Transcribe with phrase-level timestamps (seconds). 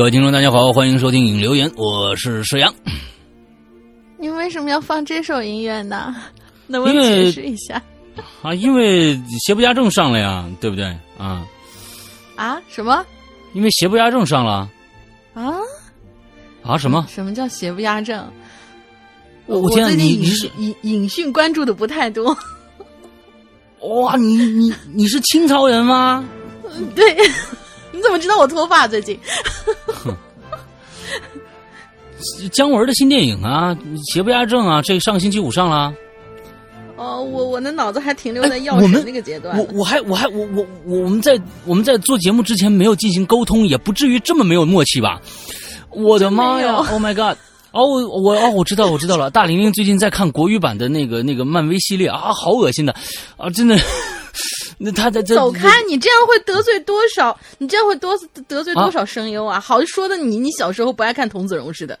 [0.00, 2.74] 各位听众，大家好，欢迎收听影留言，我是石阳。
[4.18, 6.16] 你为什么要放这首音乐呢？
[6.66, 7.82] 能不能解释一下？
[8.40, 9.14] 啊，因为
[9.44, 10.86] 邪不压正上了呀，对不对？
[11.18, 11.46] 啊
[12.34, 12.58] 啊？
[12.66, 13.04] 什么？
[13.52, 14.70] 因为邪不压正上了。
[15.34, 15.58] 啊？
[16.62, 16.78] 啊？
[16.78, 17.04] 什么？
[17.06, 18.26] 什么叫邪不压正？
[19.44, 22.34] 我我最近你影影影讯关注的不太多。
[23.82, 26.26] 哇，你你你是清朝人吗？
[26.96, 27.14] 对。
[28.00, 29.20] 你怎么知道我脱发最近？
[32.50, 33.74] 姜文的新电影啊，
[34.10, 35.92] 《邪不压正》啊，这上个星期五上了。
[36.96, 39.54] 哦，我我的脑子还停留在药神那个阶段。
[39.58, 45.20] 我我还我还我我我们在我们在做节目之前没有进行沟通，也不至于这么没有默契吧？
[45.90, 47.36] 我的妈呀！Oh my god！
[47.72, 49.30] 哦，我哦，我知道我知道了。
[49.30, 52.94] 大玲玲最近在看国语版的那个那个漫威系列啊，好恶心的
[53.36, 53.78] 啊，真的。
[54.82, 55.68] 那他在这走开！
[55.86, 57.38] 你这样会得罪多少？
[57.58, 59.60] 你这样会多得罪多少声优啊？
[59.60, 61.98] 好说的你，你小时候不爱看童子荣似的。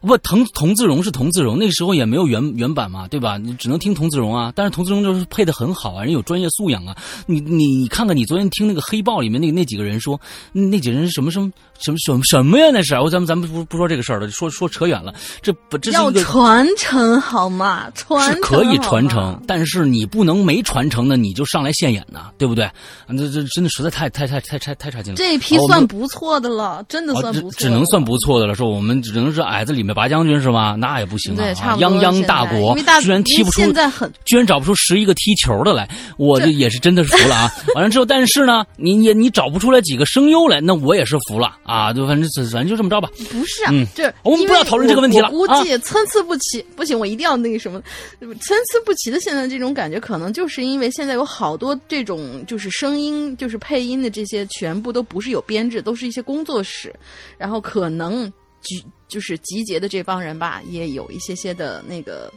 [0.00, 3.36] 不，童童子荣是童子荣，那时候也没有原原版嘛，对吧？
[3.38, 4.52] 你只能听童子荣啊。
[4.54, 6.96] 但是童子荣就是配的很好啊，人有专业素养啊。
[7.26, 10.20] 你你你看看，你昨天听那个黑豹里面那那几个人说，
[10.52, 12.66] 那几个人什么什么什么什么什么呀？
[12.72, 15.12] 那是我咱们咱们不不说这个事儿了，说说扯远了。
[15.42, 17.90] 这不这是要传承好吗？
[17.94, 22.70] 传是可以传承，但是你不能没传承的你就上来现眼呐，对不对？
[23.08, 25.16] 这这真的实在太太太太太太差劲了。
[25.16, 27.52] 这一批算不错的了，真的算不错。
[27.58, 29.96] 只能算不错的了，说我们只能是矮子里面。
[29.96, 30.76] 拔将军是吧？
[30.78, 31.76] 那也不行啊！
[31.78, 37.52] 泱泱大国居然踢不出，现在很居然找不出十一个踢球的来，我这也是真的是服了啊！
[37.74, 41.92] 完了之后，但是呢，你也你找不出来几个声优来，那我也是服了啊！
[41.92, 43.10] 就反正反正就这么着吧。
[43.30, 45.28] 不是啊，这我们不要讨论这个问题了。
[45.30, 47.82] 估计参差不齐，不行，我一定要那个什么，
[48.20, 56.94] 参差不齐的现在这种感觉，可能就是因为现在有好多这种就是声音，就是配音的这些，全部都不是有编制，都是一些工作室，
[57.36, 58.32] 然后可能。
[58.62, 62.32] 集就是集结的这帮人吧，也有一些些的那个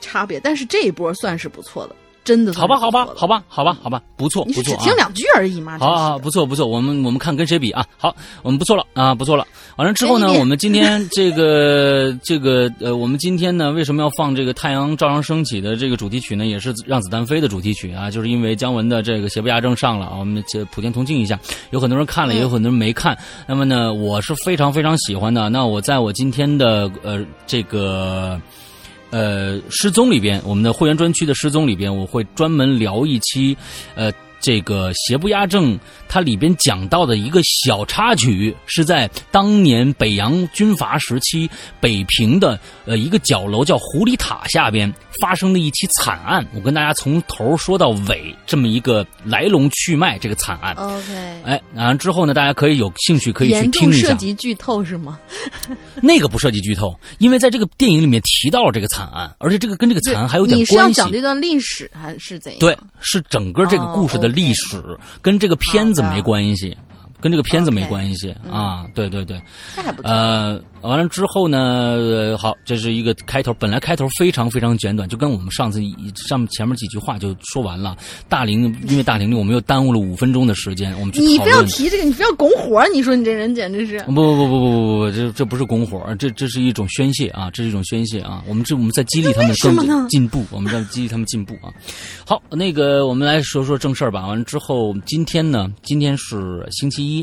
[0.00, 1.96] 差别，但是这一波算是不错的。
[2.26, 5.78] 真的好吧，好吧，好吧，好吧，好吧，不错，不错，只听两句而已嘛。
[5.78, 7.86] 好好，不错，不错，我们我们看跟谁比啊？
[7.96, 9.46] 好，我们不错了啊，不错了。
[9.76, 16.44] 完了之后呢，我们今天这个 这个呃，我们今天呢，为什么要放这个《太阳照常升起》的这个主题曲呢？
[16.46, 21.38] 也是《让子弹飞》的主题曲啊，就是因为姜文的这个《邪不压正》上了啊，我们这普天同庆一下。
[21.70, 23.16] 有很多人看了，也有很多人没看。
[23.46, 25.48] 那么呢，我是非常非常喜欢的。
[25.48, 28.40] 那我在我今天的呃这个。
[29.16, 33.56] 呃，失踪里边，我们的会员专区的失踪里边，我会专门聊一期，
[33.94, 34.12] 呃。
[34.46, 35.76] 这个邪不压正，
[36.06, 44.88] 它里边讲到的一个小插曲，是在当年北洋军阀时期，北平的呃一个角楼叫狐狸塔下边
[45.20, 46.46] 发生的一起惨案。
[46.54, 50.72] 我跟大家从头说到尾，这么一个来龙去脉，这个惨案。
[50.76, 54.10] OK，哎，然后之后呢，大家可以有兴趣可以去听一下。
[54.10, 55.18] 涉及剧透是吗？
[56.00, 60.72] 那个不涉及剧透，因为在这个电影里面提到了这个惨案，而且这个跟这个惨案还有点关系。
[60.76, 62.60] 你是要讲这段历史还是怎样？
[62.60, 64.35] 对，是整个这个故事的。
[64.36, 64.80] 历史
[65.22, 66.76] 跟这个片子没关系，
[67.26, 68.86] 跟这个片子没关系啊！
[68.94, 69.42] 对对对，
[70.04, 70.62] 呃。
[70.82, 72.36] 完了之后呢？
[72.38, 73.52] 好，这是一个开头。
[73.54, 75.80] 本来开头非常非常简短，就跟我们上次
[76.14, 77.96] 上面前面几句话就说完了。
[78.28, 80.92] 大玲，因为大玲玲，我们又耽误了五分钟的时间。
[81.00, 88.44] 我们你不要提这个，你不要拱火，你说你这人简直是不不不不不不不，这这不是拱火，这这是一种宣泄啊，这是一种宣泄啊。
[88.46, 91.72] 我们这我们在激励他们更进步，我们在激励他们进步啊。
[92.24, 94.24] 好，那个我们来说说正事儿吧。
[94.24, 97.15] 完了之后，今天呢，今天是星期一，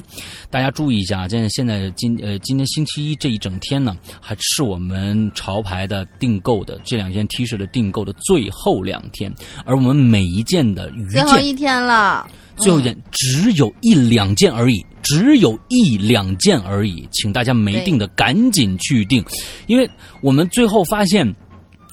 [0.50, 3.54] 大家注意一下，现在现在今呃今天星期一这一整。
[3.63, 19.24] 天呢，还是我们潮牌的订购的这两件 T 恤的订购的最后两天，而我们每一件的余件，最后一天了，最后一件只有一两件而已，只有一两件而已，请大家没订的赶紧去订，
[19.68, 21.34] 因为我们最后发现。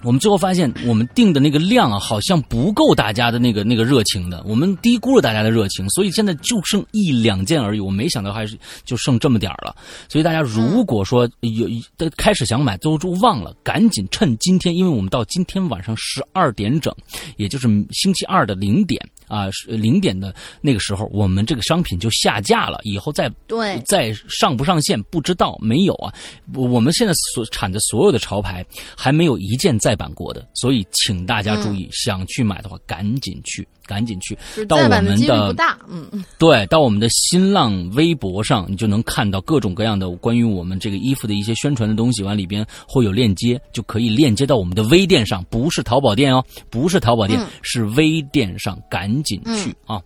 [0.03, 7.81] 我们最后发现，我们定的那个量啊，好像不够大家的那个那个热情的，我们低估了大家的热情，所以现在就剩一两件而已。
[7.81, 9.75] 我没想到还是就剩这么点了，
[10.09, 11.69] 所以大家如果说有
[12.17, 16.95] 开始想买都就忘了，赶紧趁今天，因为我们到今天晚上十二点整，
[17.37, 19.01] 也就是星期二的零点。
[19.31, 22.81] 啊，零点的那个时候，我们这个商品就下架了。
[22.83, 26.13] 以后再对再上不上线不知道，没有啊。
[26.53, 28.67] 我们现在所产的所有的潮牌
[28.97, 34.37] 还没有一件在再版过的，所以请大家注意，想去买的话赶紧去，赶紧去。
[34.55, 50.01] 就是到我们的不大，嗯嗯，对，到我们的新浪微博上，你就能看到各种各样的关于我们这个衣服的一些宣传的东西，完里边会有链接，就可以链接到我们的微店上，不是淘宝店哦，不是淘宝店，嗯是微店上，赶紧去、啊！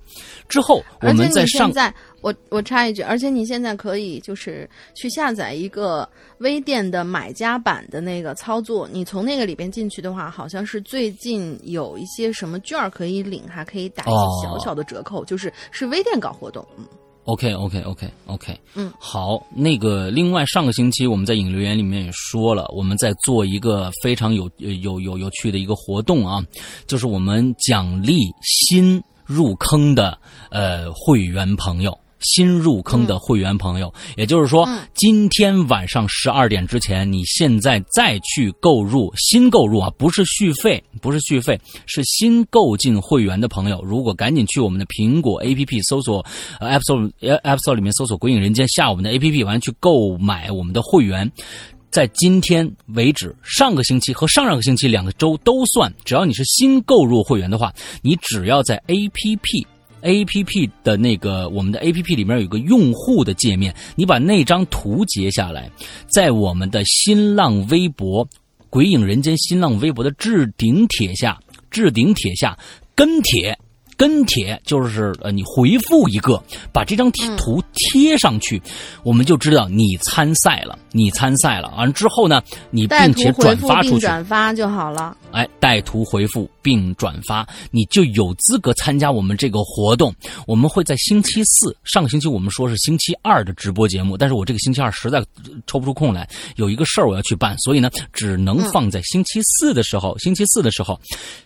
[0.48, 16.86] 之后我们在上现在，我我插一句，而且你现在可以就是去下载一个微店的买家版的那个操作，你从那个里边进去的话，好像是最近有一些什么券儿可以领，还可以打一哦些小小的折扣，就是是微店搞活动，嗯。
[17.24, 26.42] OK OK OK OK，嗯，好，那个另外上个星期我们在引流言里面也说了，我们在做一个非常有呃有有有趣的一个活动啊，
[26.86, 30.18] 就是我们奖励新入坑的
[30.50, 31.98] 呃会员朋友。
[32.24, 46.24] 新入坑的会员朋友，也就是说，嗯今天晚上十二点之前，你现在再去购入新购入啊，不是续费，不是续费，是新购进会员的朋友，如果赶紧去我们的苹果 APP 搜索
[46.58, 51.30] 呃 App Store 呃 App Store 里面搜索“鬼影人间”，下我们的 APP 完去购买我们的会员。
[51.90, 57.72] 在今天为止，上个星期和上上个星期两个周都算，只要你是新购入会员的话，
[58.02, 59.66] 你只要在 APP。
[60.04, 65.70] A P P 的那个我们的 A P P 里面有个用户的界面，你把那张图截下来，
[66.06, 68.26] 在我们的新浪微博
[68.70, 71.38] “鬼影人间”新浪微博的置顶帖下，
[71.70, 72.56] 置顶帖下
[72.94, 73.58] 跟帖。
[73.96, 76.42] 跟帖就是呃，你回复一个，
[76.72, 78.60] 把这张图贴上去，
[79.04, 81.72] 我们就知道你参赛了，你参赛了。
[81.76, 82.42] 完之后呢，
[82.72, 85.16] 你并且转发出去，转发就好了。
[85.30, 90.12] 哎，带图回复并转发，你就有资格参加我们这个活动。
[90.46, 96.26] 我们会在星期四，上个星期我们说是星期二的直播节目，但是我这个星期二实在呃抽不出空来，
[96.56, 100.16] 有一个事儿我要去办，所以呢，只能放在星期四的时候。
[100.18, 100.98] 星期四的时候，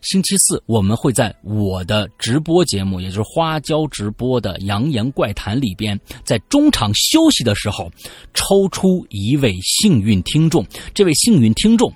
[0.03, 7.91] 星期四我们会在我的直播节目，也就是花椒直播的《扬言怪谈》里边，在中场休息的时候，
[8.35, 10.65] 抽出一位幸运听众。
[10.95, 11.93] 这位幸运听众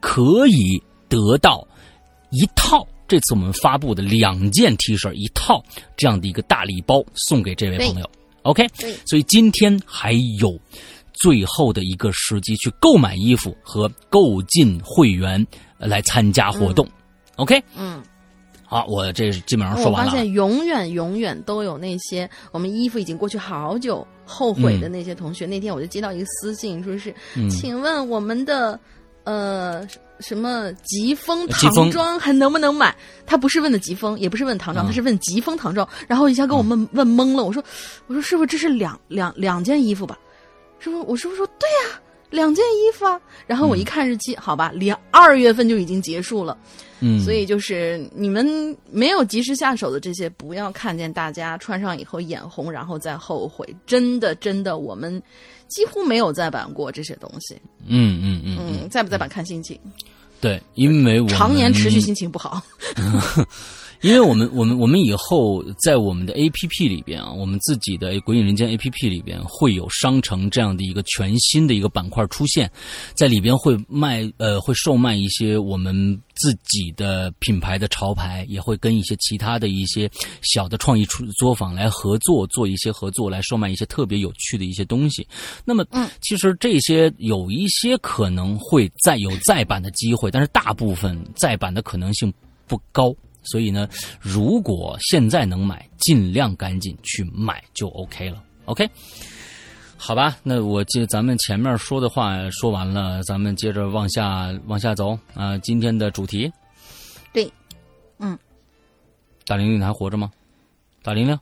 [0.00, 1.66] 可以得到
[2.30, 5.64] 一套这次我们发布的两件 T 恤一套
[5.96, 8.10] 这样的一个大礼包送给这位朋友。
[8.42, 10.58] OK，对所以今天还有
[11.12, 15.44] 最后的一个时机去购买衣服和购进会员
[15.78, 16.88] 呃来参加活动。
[17.36, 18.02] OK，嗯，
[18.64, 20.10] 好，我这基本上说完了我。
[20.10, 25.46] 发现永远永远都有那些我们衣服已经过去好久后悔的那些同学。
[25.46, 28.78] 那天我就接到一个私信，说是，嗯请问我们的
[29.24, 29.86] 呃
[30.20, 32.94] 什么疾风唐装还能不能买？
[33.26, 35.88] 他不是问的疾风，也不是问唐装，嗯他是问疾风唐装。
[36.06, 37.62] 然后一下给我问问懵了，我说
[38.06, 40.18] 我说师傅这是两两两件衣服吧？
[40.78, 42.00] 师傅我师傅说对呀、
[42.30, 43.20] 两件衣服啊。
[43.46, 46.56] 然后我一看日期，好吧，连二月份就已经结束了。
[47.00, 53.64] 嗯，所以就是你们没有及时下手的这些，不要看见大家穿上以后眼红，然后再后悔。
[53.86, 55.22] 真的，真的，我们
[55.68, 57.54] 几乎没有再版过这些东西。
[57.86, 59.78] 嗯嗯嗯嗯，嗯，再不再版看心情，
[60.40, 62.62] 对，因为我常年持续心情不好。
[64.00, 72.70] 因为我们我们我们以后在我们的 A P P 里边啊，我们自己的《鬼影人间》A P P 里边会有商城这样的一个全新的一个板块出现，
[73.14, 80.08] 在里边会卖呃会售卖一些我们自己的品牌的潮牌，也会跟一些其他的一些
[80.42, 85.26] 小的创意出作坊来合作，做一些合作来售卖一些特别有趣的一些东西。
[85.64, 92.32] 那么，嗯，其实这些有一些可能会再有再版的机会，但是大部分再版的可能性
[92.68, 93.12] 不高。
[93.50, 93.88] 所以呢，
[94.20, 98.42] 如果现在能买，尽量赶紧去买就 OK 了。
[98.66, 98.88] OK，
[99.96, 106.50] 好吧，那我这咱们前面说的话说完了，咱们接着往下往下走啊、今天的主题，
[107.32, 107.50] 对，
[108.18, 108.38] 嗯，
[109.46, 110.30] 大玲玲还活着吗？
[111.02, 111.38] 大玲玲，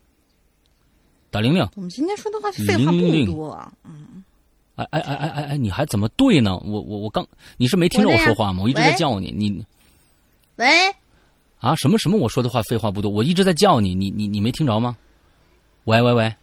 [1.30, 3.72] 大玲玲，我们今天说的话废话不多啊。
[4.76, 6.54] 哎哎哎哎哎哎，你还怎么对呢？
[6.58, 8.62] 我我我刚你是没听着我说话吗？
[8.62, 9.64] 我一直在叫你，你
[10.56, 10.66] 喂，
[11.58, 12.18] 啊什么什么？
[12.18, 14.96] 我说的话废话不多，我一直在叫你，你你你没听着吗？
[15.84, 16.34] 喂喂喂，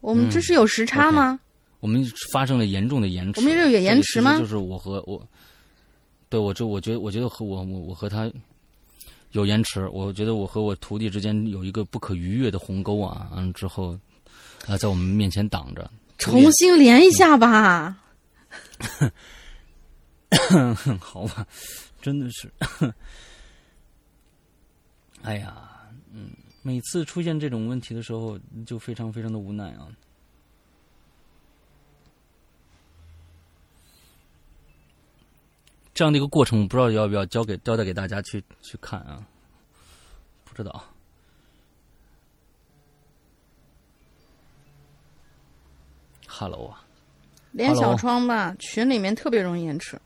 [0.00, 1.40] 我们这是有时差吗？
[1.80, 3.40] 我们发生了严重的延迟。
[3.40, 5.26] 我们这有延迟吗就是我和我，
[6.28, 8.30] 对我这我觉得我觉得和我我我和他
[9.32, 13.98] 有延迟，我觉得我和我徒弟之间有一个不可逾越的鸿沟啊，完了之后
[14.66, 15.90] 啊在我们面前挡着。
[16.16, 17.96] 重新连一下吧。
[21.00, 21.46] 好吧，
[22.04, 22.52] 真的是，
[25.24, 29.88] 哎呀，嗯，每次出现这种问题的时候，就非常非常的无奈啊。
[35.94, 39.26] 这样的一个过程，我不知道要不要交给交代给大家去去看啊？
[40.44, 40.84] 不知道。
[46.28, 46.84] Hello 啊，
[47.52, 49.98] 连小窗吧，群里面特别容易延迟。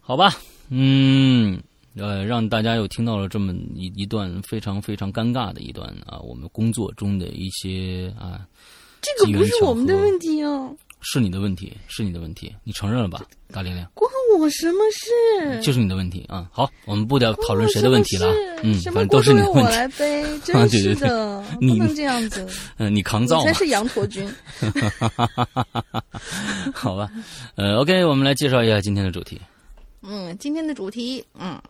[0.00, 0.30] 好吧，
[0.68, 1.60] 嗯，
[1.96, 8.46] 呃，让大家又听到了这么一一段非常非常尴尬的一段啊，我们工作中的一些啊，
[9.00, 10.70] 这个不是我们的问题啊。
[11.02, 13.86] 是你的问题，是你的问题，你承认了吧，大玲玲？
[13.94, 15.62] 关我什么事？
[15.62, 16.48] 就是你的问题啊！
[16.50, 18.26] 好，我们不得讨论谁的问题了，
[18.64, 19.70] 嗯，反正都是你的问题。
[19.70, 22.44] 我来背， 真是的， 不能这样子。
[22.78, 24.28] 嗯， 你扛造，才是羊驼君。
[26.74, 27.08] 好吧，
[27.54, 29.40] 呃，OK，我们来介绍一下今天的主题。
[30.08, 31.60] 嗯，今天的主题，嗯，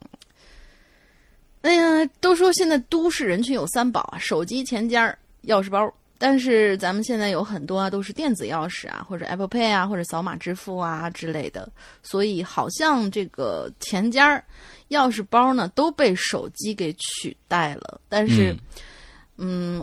[1.62, 5.16] 哎呀，都说现在都市人群有三宝啊：手机、钱夹、
[5.46, 5.92] 钥匙包。
[6.18, 11.70] 但是咱们现在有很多啊，都是电子钥匙啊，或者 Apple Pay 啊，或者扫码支付啊之类的，
[12.02, 14.42] 所以好像这个钱夹、
[14.88, 18.00] 钥匙包呢都被手机给取代了。
[18.08, 18.56] 但是，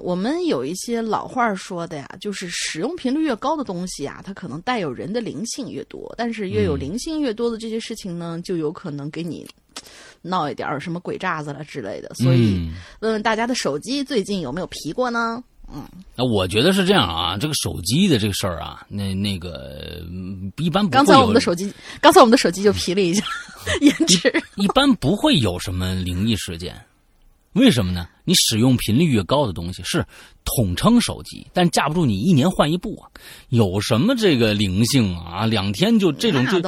[0.01, 6.13] 我们有一些老话说的呀，就是使用频率越高的东西啊，它可能带有人的灵性越多。
[6.17, 9.45] 但是越有灵性越多的这些事情呢，就有可能给你
[10.21, 12.13] 闹一点什么鬼渣子了之类的。
[12.15, 12.69] 所以，
[13.01, 15.43] 问问大家的手机最近有没有皮过呢？
[15.73, 20.01] 嗯，那我觉得是这样啊，这个手机的这个事儿啊，那那个
[20.57, 23.23] 一般不刚才我们的手机，刚才我们的手机就皮了一下，
[23.81, 24.31] 延迟。
[24.57, 26.75] 一般不会有什么灵异事件，
[27.53, 28.07] 为什么呢？
[28.25, 30.05] 你使用频率越高的东西是
[30.45, 33.09] 统称手机，但架不住你一年换一部啊，
[33.49, 35.45] 有什么这个灵性啊？
[35.45, 36.61] 两天就这种就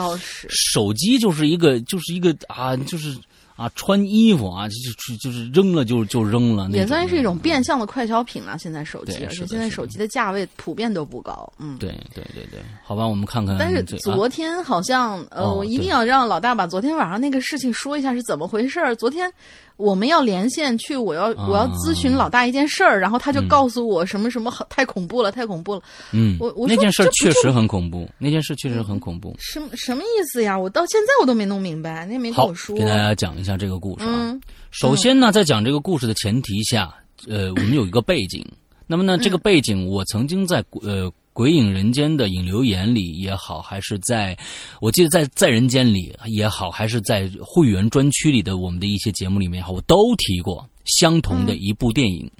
[0.49, 3.17] 手机就是一个就是一个啊，就是。
[3.57, 4.75] 啊，穿衣服啊，就
[5.15, 8.57] 就就是扔了就就扔了，也算是一种变相的快消品了。
[8.59, 11.49] 现在手机，而且现在手机的价位普遍都不高。
[11.57, 13.55] 嗯，对对对对，好吧，我们看看。
[13.57, 18.93] 但是昨天好像，呃，我一定要让老大把昨天晚上那个事情说一下是怎么回事儿。
[18.93, 19.31] 昨天。
[19.77, 25.81] 我们要连线去，我要我要咨询老大一件事儿，然后他就告诉我什么什么太恐怖了，太恐怖了。
[26.11, 29.35] 嗯，我我那件事确实很恐怖，那件事确实很恐怖。
[29.37, 30.57] 什什么意思呀？
[30.57, 32.75] 我到现在我都没弄明白，那也没跟我说。
[32.77, 34.33] 给大家讲一下这个故事啊。
[34.71, 36.93] 首先呢，在讲这个故事的前提下，
[37.27, 38.45] 呃，我们有一个背景。
[38.87, 41.11] 那么呢，这个背景我曾经在呃。
[41.35, 44.37] 鬼影人间的影流言里也好，还是在，
[44.79, 52.31] 我记得在在人间里也好，还是在会员专区里的我们的一些节目里面也好，我都提过相同的一部电影。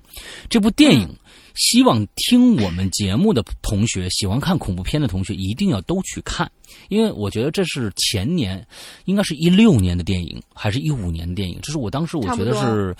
[0.50, 1.10] 这部电影，
[1.56, 6.50] 希望听我们节目的同学，喜欢看恐怖片的同学，一定要都去看，
[6.90, 8.66] 因为我觉得这是前年，
[9.06, 11.58] 应该是一六年的电影，还是一五年的电影？
[11.62, 12.96] 这是我当时我觉得是，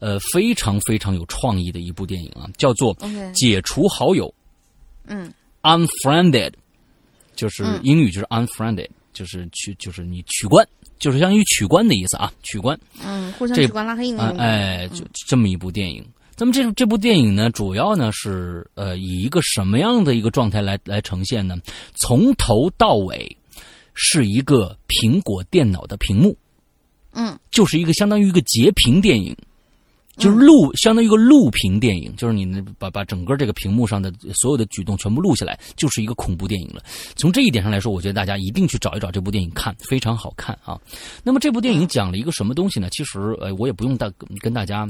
[0.00, 2.94] 呃，非常非常有创意的一部电影啊，叫做
[3.32, 4.28] 《解除好友》。
[5.08, 5.32] 嗯
[5.62, 6.52] ，unfriended，
[7.34, 10.66] 就是英语就是 unfriended，就是取就是你取关，
[10.98, 12.78] 就是相当于取关的意思啊，取关。
[13.04, 14.38] 嗯，互相取关拉黑那种。
[14.38, 16.04] 哎，就这么一部电影。
[16.38, 21.56] 那么这这部电影呢，主要呢是呃以一个什么样的一个状态来来呈现呢？
[21.94, 23.36] 从头到尾
[23.94, 26.36] 是一个苹果电脑的屏幕，
[27.12, 29.36] 嗯，就是一个相当于一个截屏电影。
[30.18, 32.46] 就是录，相当于一个录屏电影，就是你
[32.78, 36.82] 把把整个这个屏幕上的所有的举动全部录下来，就是一个恐怖电影了。
[37.16, 40.80] 从这一点上来说，我觉得大家一定去找一找这部电影看，非常好看啊。
[41.22, 42.88] 那么这部电影讲了一个什么东西呢？
[42.88, 44.88] 其实，呃，我也不用大跟大家。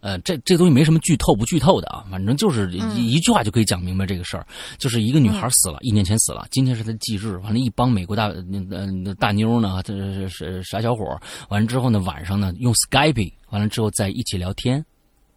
[0.00, 4.46] 呃，这这东西没什么剧透不剧透的啊，反正就是一一句话就可以讲明白这个事儿，
[4.78, 11.04] 就是一个女孩死了，一年前死了，今天是她的忌日，完了，一帮美国大呃大妞呢，这是是傻小伙，
[11.48, 14.84] 完了之后呢，晚上呢用 Skype，完了之后在一起聊天。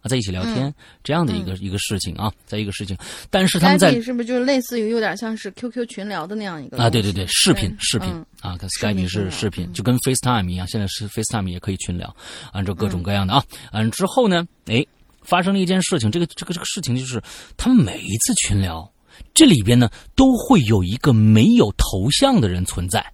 [0.02, 2.96] 啊，在一起聊天这样的一个一个事情啊，在一个事情，
[3.30, 6.90] 但是他们在是不是就类似于有点像是 QQ 群聊的那样一个啊？
[6.90, 8.08] 对对对，视频视频
[8.40, 12.14] 啊，跟 Skype 是视频，就跟 FaceTime 一样，现在是 FaceTime 也可以群聊，
[12.52, 14.84] 按照各种各样的啊，嗯，之后呢，哎，
[15.22, 17.22] 发生了一件事情，这个这个这个事情就是，
[17.56, 18.92] 他们每一次群聊，
[19.32, 23.04] 这里边呢都会有一个没有头像的人存在，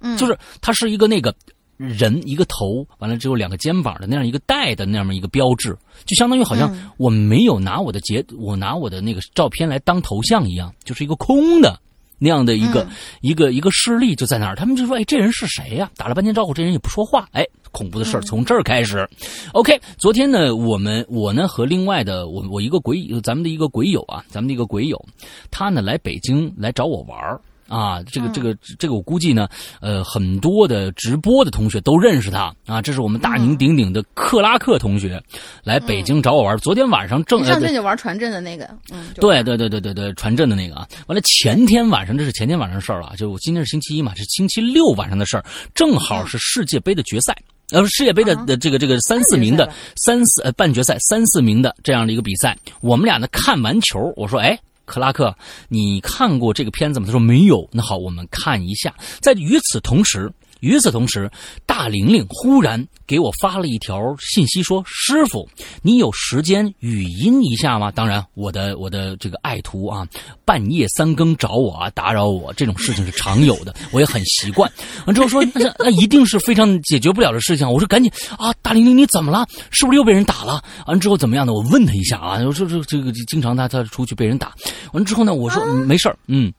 [0.00, 1.34] 嗯，就是他是一个那个。
[1.82, 11.78] 人一个头，完了之后两个肩膀的那样一个带的那么一个标志，就相当于好像我没有拿我的截，我拿我的那个照片来当头像一样，就是一个空的
[12.18, 12.86] 那样的一个
[13.20, 14.54] 一个一个势力就在那儿。
[14.54, 17.28] 他们就说：“哎，这人是谁呀？”打了半天招呼，这人也不说话。
[17.32, 19.08] 哎，恐怖的事儿从这儿开始。
[19.52, 25.04] OK，昨天呢，我们我呢和另外的我我一个鬼，咱们的一个鬼友啊，咱们的一个鬼友，
[25.50, 27.40] 他呢来北京来找我玩儿。
[27.72, 29.48] 啊，这个这个这个我估计呢，
[29.80, 35.18] 呃，很多的直播的同学都认识他啊，这是我们大名鼎鼎的克拉克同学，
[35.64, 36.54] 来北京找我玩。
[36.58, 40.86] 昨天晚上正上阵就玩传真的那个，嗯，对对对对对对，传真的那个啊。
[41.06, 47.34] 完了前天晚上，这是前天晚上的事儿了，就我今天是星期一嘛，是星期六晚上的事儿，正好是世界杯的决赛，
[47.70, 54.58] 呃，世界杯的的这个这个三四名的三四呃半决赛三四名的这样的一个比赛，我们俩呢看完球，我说哎。
[54.92, 55.34] 克拉克，
[55.70, 57.06] 你看过这个片子吗？
[57.06, 57.66] 他说没有。
[57.72, 58.94] 那好，我们看一下。
[59.20, 60.30] 在与此同时。
[60.62, 61.28] 与此同时，
[61.66, 65.48] 大玲玲忽然给我发了一条信息，说：“师傅，
[65.82, 70.06] 你有时间语音一下吗？”当然，我的我的这个爱徒啊，
[70.44, 74.70] 半夜三更找我啊，打扰我，这种事情是常有的，我也很习惯。
[75.04, 77.68] 完之后说，那那一定是非常解决不了的事情。
[77.68, 79.44] 我说赶紧啊，大玲玲你怎么了？
[79.72, 80.62] 是不是又被人打了？
[80.86, 81.52] 完之后怎么样的？
[81.52, 84.54] 我问他一下啊，我说这这个经常他他出去被人打。
[84.92, 86.52] 完之后呢，我说没事儿，嗯，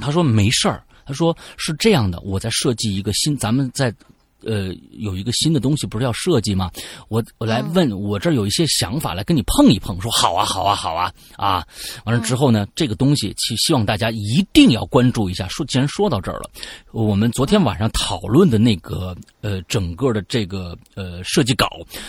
[0.00, 0.82] 他说没事儿。
[1.06, 3.94] 他说是这样的，我在设计一个新，咱们在，
[4.42, 6.70] 呃，有一个新的东西，不是要设计吗？
[7.08, 10.00] 我我来问我这儿有一些想法，来跟你碰一碰。
[10.00, 11.66] 说好啊，好啊，好啊，啊！
[12.04, 15.46] 完了之后呢，这个东西希希望大家一定要关注一下。
[15.48, 16.50] 说既然说到这儿了，
[16.92, 21.68] 我们昨天晚上讨论的那个呃，整个的这个呃设计稿，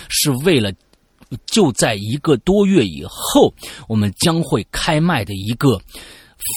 [0.10, 0.72] 是为了
[1.46, 3.54] 就在一个多月以后，
[3.88, 5.80] 我们将会开卖的一个。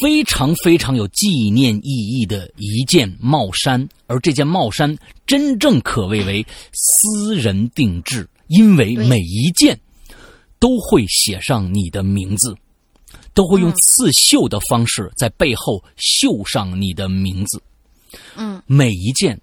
[0.00, 9.78] 非常非常有纪念意义的一件帽衫，而这件帽衫真正可谓为私人定制，因为每一件
[10.58, 12.54] 都会写上你的名字，
[13.34, 17.60] 都会用刺绣的方式在背后绣上你的名字。
[18.36, 19.40] 嗯，每一件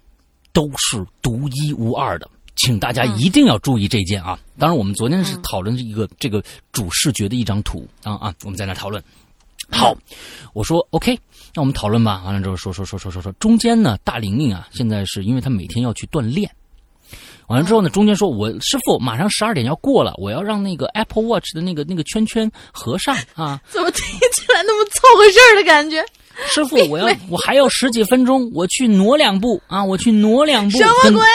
[0.52, 4.38] 都是独一无二的，请大家一定要注意这件啊！
[4.58, 9.02] 当然，我们昨天是讨论一个这个主视觉的一张图啊啊，我们在那讨论。
[9.70, 9.96] 好，
[10.54, 11.18] 我说 OK，
[11.54, 12.22] 那我们讨论吧。
[12.24, 16.50] 完了之后说说说说说说，中间呢，大玲玲啊，现在是因为她每天要去锻炼。
[17.48, 23.60] 完了之后呢，中间说我师傅马上十二点要过了，我要让那个 Apple Watch 的那个那个圈圈合上啊。
[23.68, 26.04] 怎么听起来那么凑合事儿的感觉？
[26.48, 30.78] 师傅，我要我还要十几分钟，我去挪两步啊，我去挪两步。
[30.78, 31.26] 什么鬼？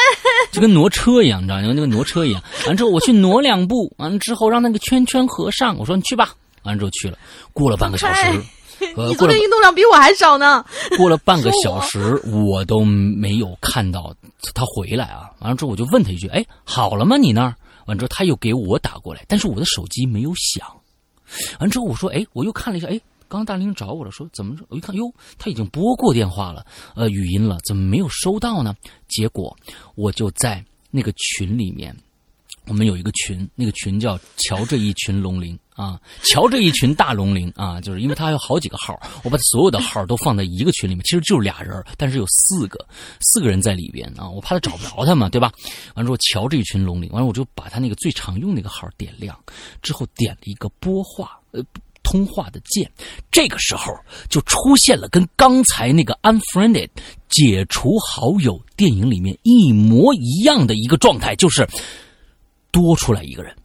[0.51, 1.63] 就跟挪车一样，你知道吗？
[1.67, 2.41] 那个挪车一样。
[2.67, 5.77] 完之后我去挪两步，完了之后让那个圈圈合上。
[5.77, 6.33] 我说你去吧。
[6.63, 7.17] 完了之后去了，
[7.53, 8.31] 过了半个小时，
[8.79, 10.65] 你昨天运动量比我还少呢。
[10.97, 14.13] 过了半个小时，我都没有看到
[14.53, 15.29] 他回来啊。
[15.39, 17.17] 完了之后我就问他一句：“哎，好了吗？
[17.17, 20.65] 你那儿？”完之后他又给我打过来，但是我的手机没有响。
[21.59, 24.55] 完之后我说：“哎，我又看了一下，哎，刚刚大玲找我了，说怎么？
[24.69, 25.03] 我一看，哟，
[25.37, 28.73] 他已经拨过电话了，呃，语音了，怎么没有收到呢？
[29.09, 29.55] 结果
[29.95, 31.95] 我就在那个群里面。”
[32.65, 42.85] 我们有一个群，那个群叫“瞧这一群龙鳞”啊，瞧这一群大龙鳞啊，就是因为他有好几个号，我把所有的号都放在一个群里面，其实就是俩人，但是有四个，
[43.21, 45.51] 四个人在里边啊，我怕他找不着他嘛，对吧？
[45.95, 49.37] 完之后，瞧这一群龙鳞，完了我就把他那个最常用那个号点亮，
[49.81, 51.63] 之后点了一个拨话呃
[52.03, 52.91] 通话的键，
[53.31, 53.93] 这个时候
[54.29, 56.89] 就出现了跟刚才那个 unfriended
[57.29, 61.67] 解除好友电影里面一模一样的一个状态，就是。
[62.71, 63.55] 多出来一个人，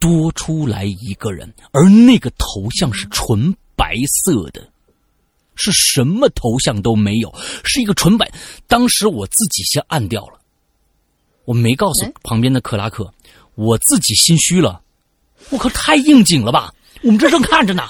[0.00, 4.66] 多出来一个人，而那个头像是纯白色的，
[5.54, 7.32] 是什么头像都没有，
[7.62, 8.28] 是一个纯白。
[8.66, 10.40] 当时我自己先按掉了，
[11.44, 13.12] 我没告诉旁边的克拉克，
[13.54, 14.82] 我自己心虚了。
[15.50, 16.74] 我靠，太应景了吧！
[17.02, 17.88] 我们这正看着呢，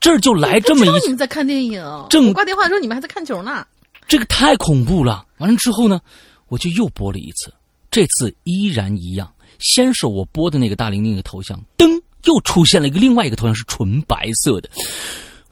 [0.00, 1.00] 这儿就来这么一。
[1.00, 3.66] 你们在看电影，正挂电话的时候你们还在看球呢。
[4.08, 5.26] 这个太恐怖了。
[5.38, 6.00] 完了之后呢，
[6.48, 7.52] 我就又播了一次。
[7.90, 14.68] 这次依然一样，先是我播的那个大玲玲的头像，噔，又出现了一个另外一个头像是纯白色的，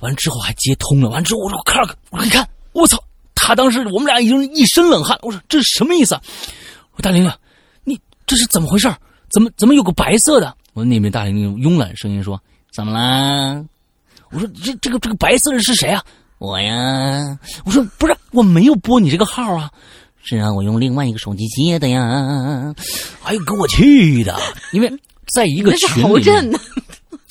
[0.01, 2.99] 完之后还接通了，完之后我说克拉克，我说你看，我操，
[3.35, 6.14] 他当时我们俩已经一身冷汗，我说这是什么意思？
[6.14, 7.33] 我说大玲玲，
[7.85, 8.92] 你这是怎么回事？
[9.31, 10.57] 怎么怎么有个白色的？
[10.73, 12.40] 我那边大玲玲慵懒声音说
[12.73, 13.64] 怎么啦？
[14.31, 16.03] 我说这这个这个白色的是谁啊？
[16.38, 19.71] 我呀，我说不是，我没有拨你这个号啊。
[20.29, 22.75] 是让我用另外一个手机接的呀！
[23.23, 24.38] 哎呦，给我气的！
[24.73, 24.93] 因为
[25.27, 26.61] 在一个群里面，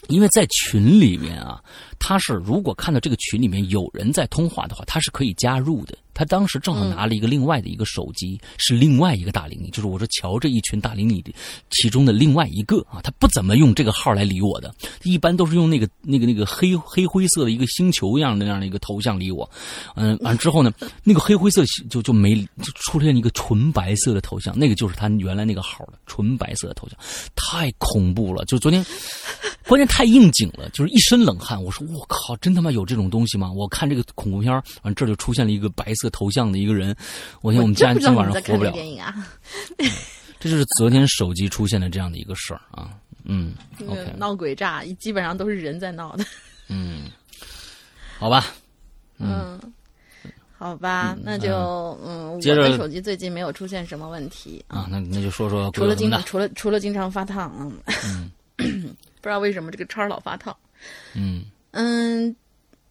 [0.07, 1.61] 因为在群里面啊，
[1.99, 5.97] 他是如果看到这个群里面有人在通话的话，他是可以加入的。
[6.13, 11.31] 他当时正好拿了一个另外的一个手机，是另外一个大龄女，就是我说瞧这一群大龄女的
[11.69, 19.47] 其中的另外一个啊，他不怎么用这个号来理我的，一般都是用那个那个那个黑黑灰色的一个星球一样的那样的一个头像理我，
[19.95, 26.97] 嗯，完之后呢，那个黑灰色就就没就出现一个纯白色的头像，那个就是他原来那个号的纯白色的头像，
[27.35, 28.43] 太恐怖了。
[28.45, 28.83] 就昨天
[29.67, 31.63] 关键太应景了，就是一身冷汗。
[31.63, 33.51] 我说 我靠，真他妈有这种东西吗？
[33.51, 36.95] 我看这个恐怖片完这就出现了一个白色头像的一个人，
[37.41, 38.71] 我想我们家今晚上活不了。
[38.71, 39.13] 电影啊，
[40.39, 42.91] 这就是昨天手机出现的这样的一个事儿啊。
[43.23, 43.53] 嗯
[43.85, 46.25] ，OK，闹鬼诈，基本上都是人在闹的。
[46.69, 47.03] 嗯，
[48.17, 48.45] 好吧，
[49.17, 49.59] 嗯。
[50.59, 51.53] 好吧，那就
[52.03, 54.87] 嗯，我的手机最近没有出现什么问题啊。
[54.89, 57.53] 那那就说说，除了经除了除了经常发烫，
[58.03, 60.55] 嗯， 不知道为什么这个叉老发烫。
[61.13, 61.45] 嗯
[61.79, 62.35] 嗯，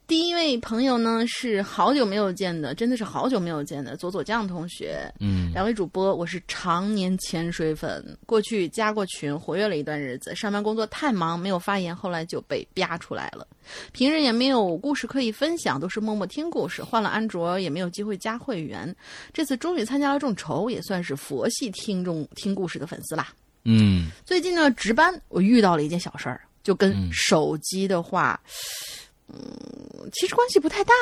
[0.07, 5.13] 第一位朋友呢是好久没有见的，真的是好久没有见的左左酱同学。
[5.19, 13.45] 嗯，两位主播，我是常年潜水粉，过去加过群，活跃了一段日子，上班工作太忙没有发言，后来就被啪出来了。
[13.91, 16.81] 平日也没有故事可以分享，都是默默听故事。
[16.85, 18.95] 换了安卓也没有机会加会员。
[19.33, 23.35] 这次终于参加了众筹，也算是佛系听众听故事的粉丝啦。
[23.65, 28.41] 嗯，最近呢值班，我遇到了一件小事儿，就跟手机的话，
[29.29, 29.39] 嗯，
[30.13, 30.93] 其实关系不太大，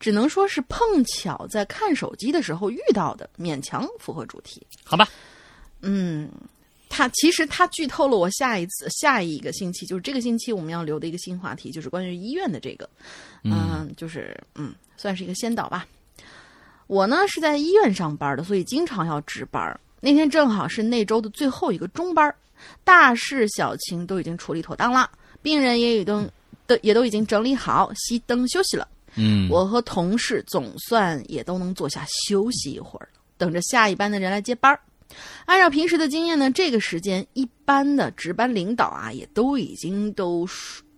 [0.00, 4.60] 只能说是碰巧在看手机的时候遇到的，勉强符合主题。
[4.82, 5.08] 好吧，
[5.82, 6.28] 嗯。
[6.96, 12.88] 他其实他剧透了我下一次下一个星期，就是这个星期我们要留的一个新话题，就是关于医院的这个，
[13.42, 15.84] 嗯，就是嗯，算是一个先导吧。
[16.86, 19.80] 我呢是在医院上班的，所以经常要值班。
[19.98, 22.32] 那天正好是那周的最后一个中班，
[22.84, 25.10] 大事小情都已经处理妥当了，
[25.42, 26.30] 病人也已经
[26.66, 28.86] 都也都已经整理好，熄灯休息了。
[29.16, 34.76] 嗯，我和同事总算也都能坐下休息一会儿，等着下一班的人来接班。
[35.44, 40.44] 按照平时的经验呢，这个时间一般的值班领导啊，也都已经都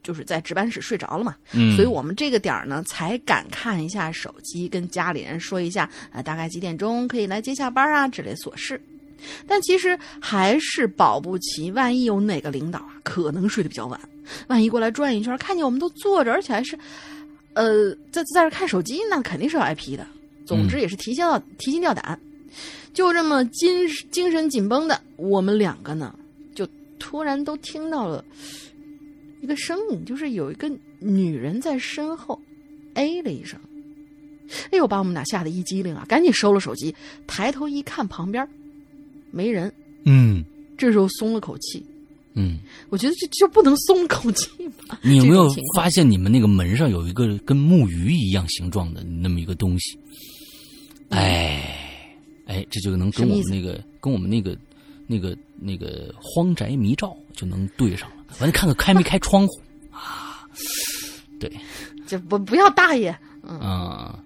[0.03, 1.37] 就是在值班室睡着了嘛。
[1.53, 8.81] 嗯，所以我们这个点儿呢，才敢看一下手机，跟家里人说一下啊，大概几点钟可以来接下班啊，之类琐事。
[9.47, 14.01] 但其实还是保不齐，万一有哪个领导啊，可能睡得比较晚，
[14.49, 16.79] 万一过来转一圈，看见我们都坐着，而且还是，
[17.55, 20.07] 呃，在在这看手机，那肯定是要挨批的。
[20.45, 22.19] 总之也是提心吊提心吊胆。
[22.95, 26.17] 就这么精精神紧绷的我们两个呢，
[26.55, 26.67] 就
[26.99, 28.25] 突然都听到了
[29.43, 32.41] 一个声音，就是有一个女人在身后
[32.95, 33.61] 哎了一声，
[34.71, 36.07] 哎呦，把我们俩吓得一激灵啊！
[36.09, 36.95] 赶紧收了手机，
[37.27, 38.49] 抬头一看，旁边
[39.37, 39.71] 没人。
[40.05, 40.43] 嗯，
[40.79, 41.85] 这时候松了口气。
[42.35, 42.59] 嗯，
[42.91, 44.49] 我觉得这就不能松口气
[44.89, 44.99] 吗？
[45.03, 49.99] 你有没有发现你们那个门上有一个跟木鱼一样形状的那么一个东西？
[51.11, 51.83] 哎。
[52.47, 54.57] 哎，这就能跟我们那个、跟我们那个、
[55.09, 58.17] 那个、那个荒宅迷照就能对上了。
[58.39, 60.49] 完了，看看开没开窗户 啊？
[61.41, 61.51] 对，
[62.07, 63.19] 这不不要大爷。
[63.43, 64.17] 嗯，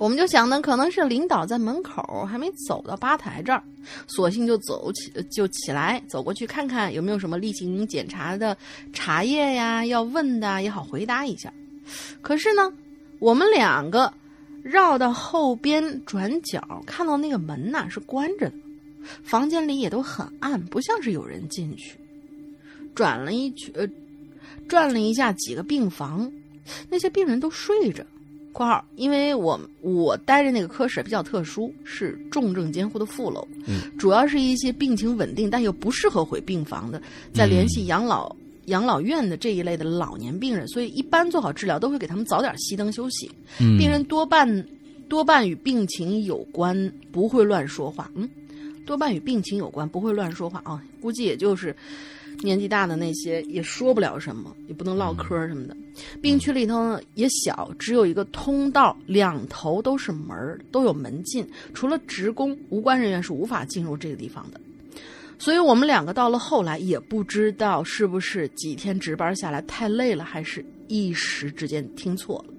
[0.00, 3.62] 我们就想呢，可能是领导在门口还没走到吧台这儿，
[4.06, 8.56] 索性就走起就起来走过去看看有没有什么例行检查的
[8.94, 11.52] 茶叶呀，要问的也好回答一下。
[12.22, 12.72] 可是呢，
[13.18, 14.10] 我们两个。
[14.62, 18.52] 绕到后边转角，看到那个门呐是关着的，
[19.22, 21.98] 房间里也都很暗，不像是有人进去。
[22.94, 23.90] 转了一圈，
[24.68, 26.30] 转了一下几个病房，
[26.90, 28.04] 那些病人都睡着。
[28.52, 37.00] （括号）因为我我待着那个科室比较特殊，是重症监护的副楼，嗯主要是一些病情稳定但又不适合回病房的，
[37.32, 38.34] 在联系养老。
[38.66, 43.28] 养老院的这一类的老年病人，所以一般做好治疗都会给他们早点熄灯休息。
[43.58, 44.46] 嗯病人多半
[45.08, 48.08] 多半与病情有关，不会乱说话。
[48.14, 48.28] 嗯，
[48.86, 50.80] 多半与病情有关，不会乱说话啊。
[51.00, 51.74] 估计也就是
[52.42, 55.76] 年纪大的那些也说不了什么，也不能唠嗑什么的。
[56.22, 64.60] 病区里头呢也小，只有一个通道，两头都是门都有门禁，除了职工，无关人员是无法进入这个地方的。
[65.38, 72.54] 所以我们两个到了后来也不知道是不是几天值班下来太累了，还是一时之间听错了。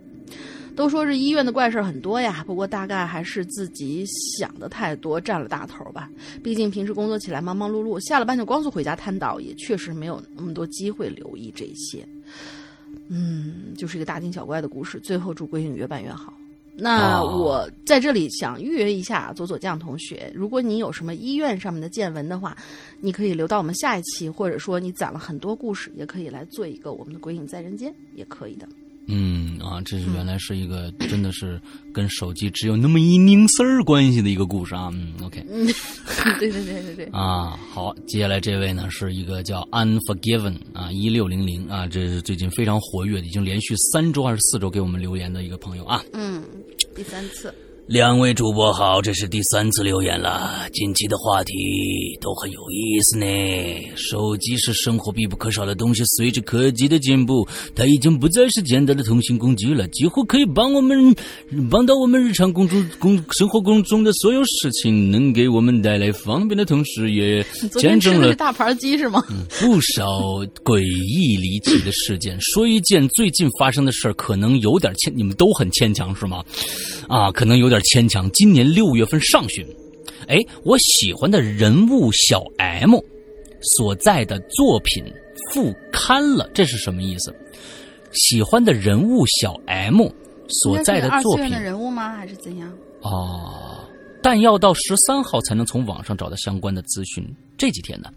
[0.75, 6.09] 都说这医院的怪事很多呀，不过大概还是自己想的太多，占了大头吧。
[6.43, 12.07] 毕竟平时工作起来忙忙碌碌，下了班就光速回家瘫倒，也确实没有那么多机会留意这些。
[13.09, 14.99] 嗯，就是一个大惊小怪的故事。
[14.99, 16.33] 最后祝鬼影越办越好。
[16.73, 22.55] 那我在这里想预约一下左左酱同学，如果你有什么医院上面的见闻的话，
[23.01, 28.67] 你可以留到我们下一期，或者说你攒了很多故事，也可以来做一个我们的《鬼影在人间》，也可以的。
[29.11, 31.59] 嗯啊，这是原来是一个真的是
[31.93, 34.89] 跟手机只有那么一拧丝儿关系的一个故事啊。
[34.93, 35.45] 嗯，OK。
[35.49, 35.67] 嗯，
[36.39, 37.05] 对对对对对。
[37.07, 46.01] 啊，好，接下来这位呢是一个叫 Unforgiven 啊，一六零零啊，这是最近非常活跃的，已经连续三周还是四周给我们留言的一个朋友啊。
[46.13, 46.43] 嗯，
[46.95, 47.53] 第三次。
[47.87, 50.65] 两位主播好，这是第三次留言了。
[50.71, 51.53] 近期的话题
[52.21, 53.25] 都很有意思呢。
[53.95, 61.13] 手机是生活必不可少的东西，随着科技的进步，它已经不再是简单的通信工具了，几乎可以帮我们
[61.69, 67.43] 帮到我们日常工作工生活工中的所有事情，能给我们带来方便的同时，也
[67.77, 69.21] 见证了大盘鸡是吗？
[69.59, 70.05] 不少
[70.63, 72.39] 诡异离奇的事件。
[72.39, 76.41] 说一件最近发生的事儿，可能有点牵，你们都很牵强是吗？
[77.09, 77.83] 啊，可能有点。
[77.91, 78.29] 牵强。
[78.31, 79.65] 今年六月份上旬，
[80.27, 82.95] 哎，我喜欢的人物小 M
[83.61, 85.03] 所在的作品
[85.51, 87.35] 复刊了，这是什么意思？
[88.13, 90.07] 喜欢的人物小 M
[90.47, 92.15] 所在的作品的人物吗？
[92.15, 92.71] 还是怎样？
[93.01, 93.87] 哦，
[94.21, 97.25] 但要到十三号才能从网上找到相关的资讯。
[97.57, 98.09] 这几天呢，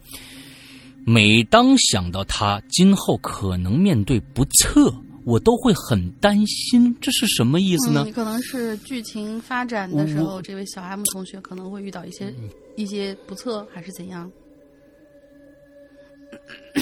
[1.06, 4.92] 每当想到他今后可能面对不测。
[5.24, 8.06] 我都会很担心，这是什么意思呢？
[8.14, 12.32] 可能是剧情发展的时候，这位小 M 同学可能会遇到一些
[12.76, 14.30] 一些不测，还是怎样？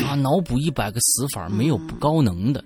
[0.06, 2.64] 啊，脑补一百个死法，没有不高能的。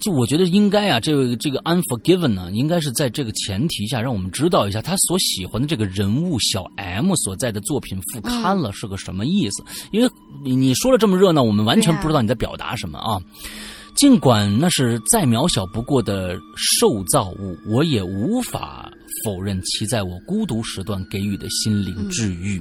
[0.00, 9.62] 就我觉得应该啊，这个这个 Unforgiven 呢，应该是在这个前提下，让我们知道一下他所喜欢的这个人物小 M 所在的作品复刊了是个什么意思。
[9.92, 10.10] 因为
[10.44, 13.20] 你你说了这么热闹，我们完全不知道你在表达什么啊。
[13.94, 18.90] 尽管那是再渺小不过的受造物，我也无法
[19.24, 22.60] 否认其在我孤独时段给予的心灵治愈。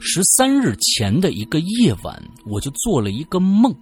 [0.00, 3.74] 十三日前的一个夜晚，我就做了一个梦，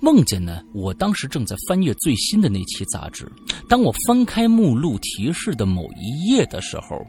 [0.00, 3.30] 梦见呢，我当时正在翻阅最新的那期杂志。
[3.68, 7.04] 当我翻开目录提示的某一页的时候，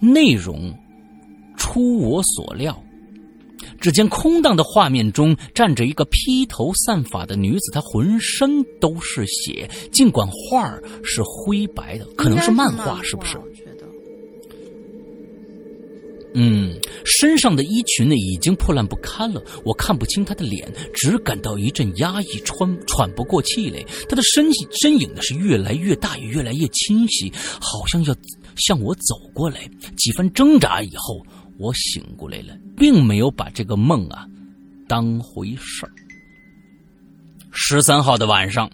[0.00, 0.72] 内容
[1.56, 2.82] 出我所料。
[3.80, 9.68] 只见空荡的画面中站着一个披头散发的女子，她浑身都是血。
[9.92, 13.36] 尽管画儿是灰白的，可能是漫画，是不是？
[13.38, 13.86] 我觉得，
[16.34, 23.84] 嗯，身上的衣裙呢已经破烂不堪了，我看不清她的脸，只感到一阵压抑，喘喘不过气来。
[24.08, 24.46] 她的身
[24.80, 28.14] 身影呢是越来越大，也越来越清晰，好像要
[28.56, 29.68] 向我走过来。
[29.96, 31.20] 几番挣扎以后。
[31.62, 34.26] 我醒过来了，并没有把这个梦啊
[34.88, 35.92] 当回事儿。
[37.50, 38.70] 十三号的晚上，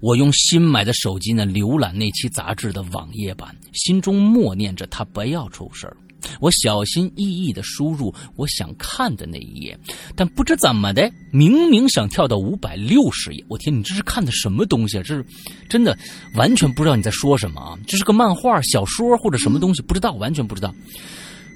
[0.00, 5.96] 我用新买的手机呢浏览那期杂志的网页版，心中默念着他不要出事儿。
[6.38, 9.78] 我小心翼翼的输入我想看的那一页，
[10.14, 13.42] 但不知怎么的，明明想跳到五百六十页。
[13.48, 15.02] 我天，你这是看的什么东西啊？
[15.02, 15.24] 这是
[15.66, 15.96] 真的
[16.34, 17.78] 完全不知道你在说什么啊！
[17.86, 19.80] 这是个漫画、小说或者什么东西？
[19.80, 20.74] 不知道，完全不知道。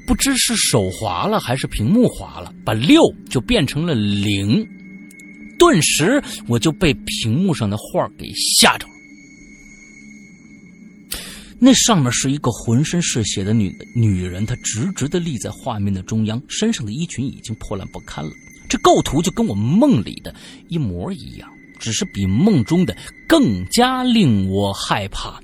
[0.08, 4.66] 不知是手滑了还是屏幕滑了，把六就变成了零，
[5.58, 8.92] 顿时我就被屏幕上的画给吓着了。
[11.60, 18.30] 那上面是一个浑身是血的女女人，她直直的立在画面的中央，身上的衣裙已经破烂不堪了。
[18.66, 20.34] 这构图就跟我梦里的
[20.68, 21.46] 一模一样，
[21.78, 22.96] 只是比梦中的
[23.28, 25.38] 更加令我害怕，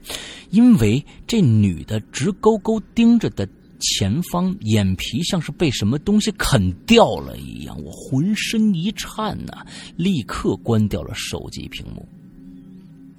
[0.48, 3.46] 因为这女的直勾勾盯着的。
[3.84, 9.64] 前方眼皮像是被什么东西啃掉了一样，我浑身一颤呐，
[9.96, 12.06] 立刻关掉了手机屏幕。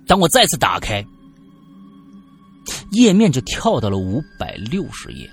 [0.08, 1.06] 当我再次打开，
[2.92, 5.30] 页面就跳到了五百六十页。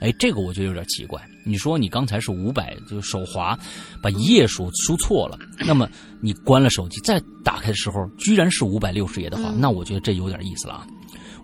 [0.00, 1.20] 哎，这个我觉得有点奇怪。
[1.44, 3.58] 你说你刚才是五百，就手滑
[4.02, 5.88] 把页数输错了，那么
[6.20, 10.86] 你关了手机再打开的时候，居然是五百六十页的话，那我觉得这有点意思了啊。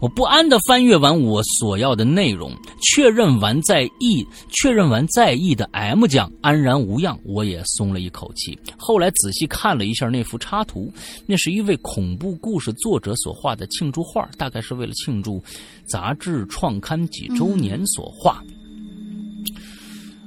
[0.00, 8.58] 我不安的翻阅完我所要的内容，确认完在意，确认完在意的 M 酱安然无恙，我也松了一口气。
[8.76, 10.92] 后来仔细看了一下那幅插图，
[11.26, 15.42] 那是一位恐怖故事作者所画的庆祝画，大概是为了庆祝
[15.86, 18.42] 杂志创刊几周年所画。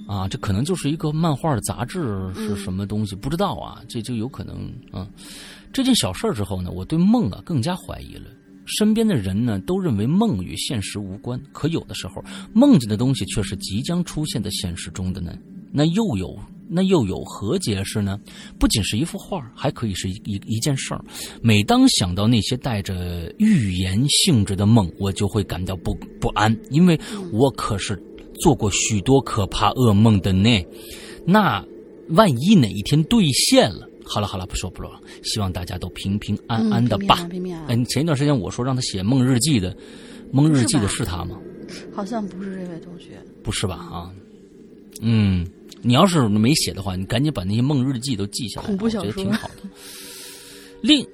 [0.07, 3.15] 啊，这可能就是一个漫画的杂志是什么东西？
[3.15, 5.07] 不知道啊，这就有可能啊。
[5.71, 8.23] 这件小事之后呢，我对梦啊更加怀疑了。
[8.69, 15.33] 身边的人呢，都认为梦与现实无关，可有的时候，梦见的东西却是即将出现在现实中的呢。
[15.71, 18.19] 那又有那又有何解释呢？
[18.59, 21.03] 不仅是一幅画，还可以是一一一件事儿。
[21.41, 26.99] 每当想到那些带着预言性质的梦，我就会感到不不安，因为
[27.33, 27.99] 我可是
[28.39, 30.49] 做过许多可怕噩梦的呢。
[31.25, 31.63] 那
[32.09, 33.88] 万一哪一天兑现了？
[34.11, 37.29] 好了好了，不说不说了，希望大家都平平安安的吧。
[37.67, 39.75] 嗯，前一段时间我说让他写梦日记的，
[40.31, 41.39] 梦日记的是他吗？
[41.93, 43.21] 好像不是这位同学。
[43.43, 43.75] 不是吧？
[43.75, 44.11] 啊，
[45.01, 45.47] 嗯，
[45.83, 49.69] 你要是没写的话，你赶紧把那些梦日记都记下来，我觉得挺好的。
[50.81, 51.05] 另，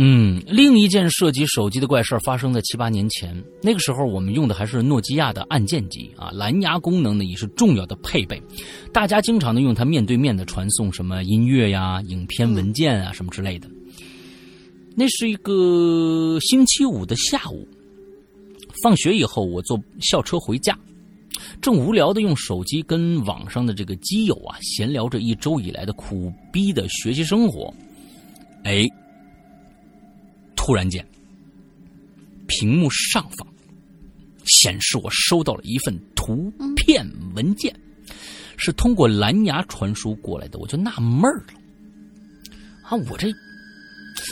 [0.00, 3.36] 嗯，另一件涉及手机的怪事发生在七八年前。
[3.60, 8.40] 那个时候我们用的还是诺基亚的按键机啊，蓝牙功能呢也是重要的配备，
[8.92, 13.68] 大家经常的用它面对面的传送什么音乐呀、影片文件啊什么之类的。
[14.94, 17.66] 那是一个星期五的下午，
[18.80, 20.78] 放学以后我坐校车回家，
[21.60, 27.74] 正无聊的用手机跟网上的这个基友啊闲聊着一周以来的苦逼的学习生活，
[28.62, 28.86] 哎。
[30.68, 31.02] 突然间，
[32.46, 33.48] 屏幕上方
[34.44, 37.74] 显示我收到了一份图片文件，
[38.58, 40.58] 是通过蓝牙传输过来的。
[40.58, 41.54] 我就纳闷了，
[42.82, 43.28] 啊，我这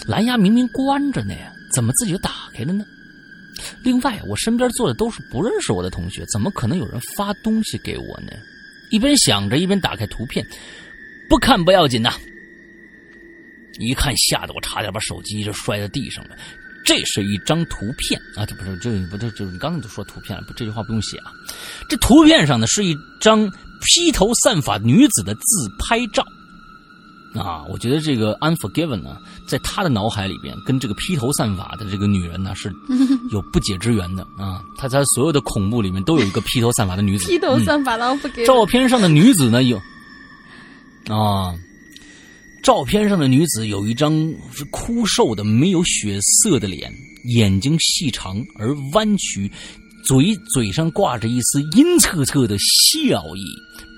[0.07, 1.35] 蓝牙明明关着呢，
[1.73, 2.85] 怎么自己就打开了呢？
[3.83, 8.31] 另外，我身边坐的都是不认识我的同学，怎么可能有人发东西给我呢？
[8.91, 10.47] 一边想着，一边打开图片，
[11.31, 12.13] 不看不要紧呐。
[13.81, 16.31] 一看，吓得我差点把手机就摔在地上了。
[16.85, 21.33] 这是一张图片啊，这不是这不这这你刚才都说图片了，不这句话不用写啊。
[21.89, 26.25] 这图片上呢是一张披头散发女子的自拍照
[27.35, 27.65] 啊。
[27.65, 29.17] 我觉得这个 Unforgiven 呢，
[29.49, 32.73] 在他的脑海里边，跟这个披头散发的这个女人呢是
[33.33, 34.63] 有不解之缘的啊。
[34.79, 37.27] 他在所有的恐怖里面都有一个披头散发的女子。
[37.27, 38.47] 披头散发的 Unforgiven。
[38.47, 39.77] 照片上的女子呢有
[41.09, 41.53] 啊。
[42.67, 44.13] 照片上的女子有一张
[44.73, 46.93] 枯瘦的、没有血色的脸，
[47.27, 49.49] 眼睛细长而弯曲，
[50.05, 53.45] 嘴嘴上挂着一丝阴恻恻的笑意。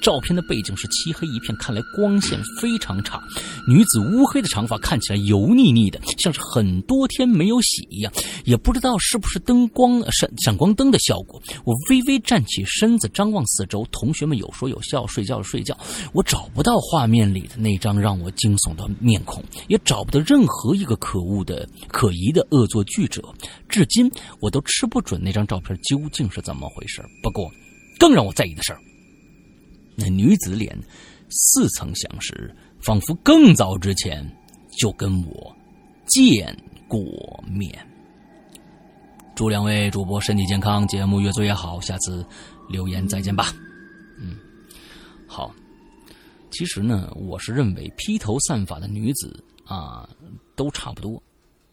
[0.01, 3.23] 照片的背景是漆黑一片，看来光线非常差。
[3.67, 8.13] 女子乌黑的长发看起来油腻腻的，像是很多天没有洗一样。
[8.45, 11.41] 也不知道是不是灯光闪闪光灯的效果。
[11.65, 15.77] 我微微站起身子，张望四周，同学们有说有笑，睡觉睡觉。
[16.13, 23.23] 我找不到画面里的那张让我惊悚的面孔，也找不到任何一个可恶的、可疑的恶作剧者。
[23.69, 27.05] 至今我都吃不准那张照片究竟是怎么回事。
[27.23, 27.51] 不过，
[27.99, 28.81] 更让我在意的事儿。
[30.01, 30.79] 那女子脸
[31.29, 34.25] 似曾相识，仿佛更早之前
[34.71, 35.53] 就跟我
[36.07, 36.57] 见
[36.87, 37.03] 过
[37.51, 37.77] 面。
[39.35, 41.81] 祝两位主播身体健康，节目越做越好。
[41.81, 42.25] 下次
[42.69, 43.53] 留言再见吧。
[44.21, 44.37] 嗯，
[45.27, 45.53] 好。
[46.51, 50.09] 其实呢，我是认为披头散发的女子啊，
[50.57, 51.21] 都差不多，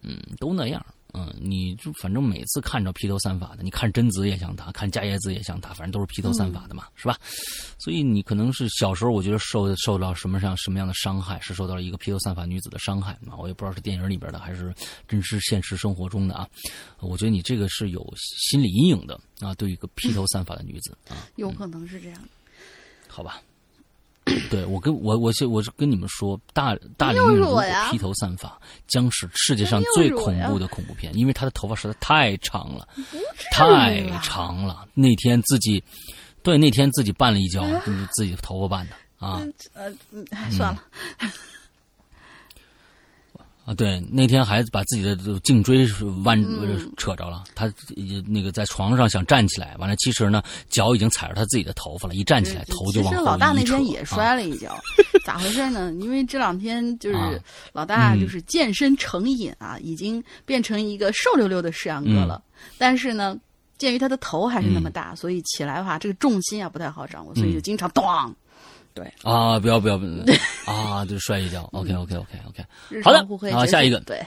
[0.01, 0.83] 嗯，都那样。
[1.17, 7.17] 嗯，你就反正每次看着披头散发的，你看贞子也像他，看伽椰子也像他，反正都是披头散发的嘛，是吧？
[7.79, 13.37] 所以你可能是小时候，我觉得受受到什么样什么样的伤害，是受到了一个披头散发女子的伤害啊？
[13.37, 14.73] 我也不知道是电影里边的还是
[15.07, 16.45] 真实现实生活中的啊？
[16.99, 22.21] 我觉得你这个是有心理阴影的啊，对一个披头散发的女子啊，有可能是这样。
[23.07, 23.41] 好吧。
[24.49, 32.87] 对，我跟我我是我是跟你们说，大大龄女如果披头散发，将是世界上最恐怖的恐怖片，因为她的头发实在太长了，
[33.51, 34.87] 太长了。
[34.95, 35.83] 那天自己，
[36.41, 37.63] 对，那天自己绊了一跤，
[38.13, 39.41] 自己头发绊的啊。
[39.73, 39.91] 呃，
[40.49, 40.83] 算了。
[43.65, 45.87] 啊，对，那天还把自己的颈椎
[46.23, 46.39] 弯
[46.97, 47.43] 扯着了。
[47.55, 47.71] 他
[48.27, 52.13] 那个在床上想站起来，完了，其实呢，脚已经踩着他自己的头发了。
[52.13, 54.77] 一站起来，头就往后其实老大那天也摔了一跤，
[55.25, 55.91] 咋回事呢？
[55.99, 57.41] 因为这两天就是
[57.73, 62.39] 老大就是健身成瘾啊，已经变成一个瘦溜溜的石阳哥了。
[62.77, 63.35] 但是呢，
[63.79, 68.03] 鉴于他的头还是那么大，所以起来的话，这个重心啊不太好掌握，所以就经常咚。
[68.95, 70.11] 对啊，不要不要不要
[70.73, 71.69] 啊，就摔一跤。
[71.73, 72.65] OK OK OK OK，
[73.03, 73.99] 好的，好下一个。
[73.99, 74.25] 对，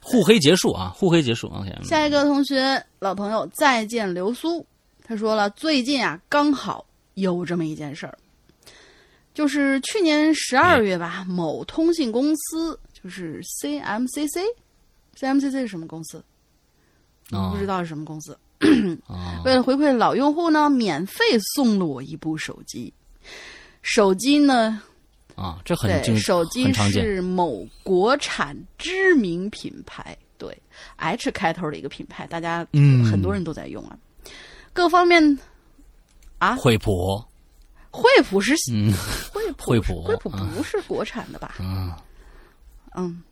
[0.00, 1.46] 互黑结束啊，互黑结束。
[1.46, 4.66] OK，下一个同学老朋友再见流苏，
[5.04, 8.18] 他说了，最近啊刚好有这么一件事儿，
[9.32, 16.20] 就是去年十二月吧，某通信公司就是 CMCC，CMCC 是什么公司？
[17.30, 18.36] 不知道是什么公司。
[19.44, 22.92] 为了回馈老用户呢，免费送了我一部手机。
[23.82, 24.80] 手机呢？
[25.36, 30.54] 啊，这很对，手机是某国产知名品牌，对
[30.96, 33.96] ，H 开头的一个品牌，大家嗯很多人都在用啊。
[34.74, 35.38] 各方面
[36.38, 37.24] 啊，惠普，
[37.90, 38.92] 惠普是嗯，
[39.32, 41.54] 惠普，惠普，惠普不是国产的吧？
[41.58, 41.90] 嗯
[42.94, 43.22] 嗯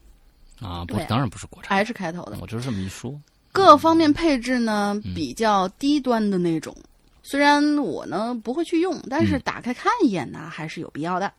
[0.60, 2.38] 啊，不，当然不是国产，H 开头的。
[2.40, 3.14] 我就是这么一说。
[3.52, 6.74] 各方面配置呢，比较低端的那种。
[7.30, 11.30] 虽然我呢不会去用，但是打开看一眼呢还是有必要的。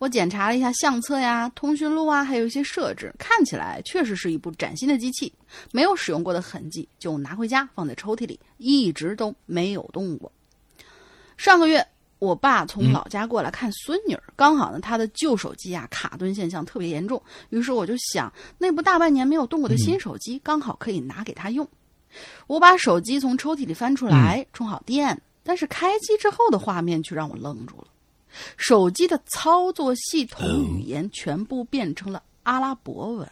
[0.00, 5.32] 我检查了一下相册呀、通讯录啊，还有一些设置，看起来确实是一部崭新的机器，
[5.70, 10.32] 没有使用过的痕迹，就拿回家放在抽屉里，一直都没有动过。
[11.36, 11.86] 上个月
[12.18, 21.64] 我爸从老家过来看孙女儿，刚好呢，他的旧手机啊卡顿现象特别严重，于是我就想，那部大半年没有动过的新手机，刚好可以拿给他用。
[22.46, 27.86] 我把手机从抽屉里翻出来，充好电，但是开机之后的画面却让我愣住了，
[28.56, 33.28] 手机的操作系统语言全部变成了阿拉伯文。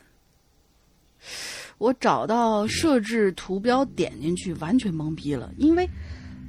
[1.78, 5.88] 我找到设置图标，点进去，完全懵逼了，因为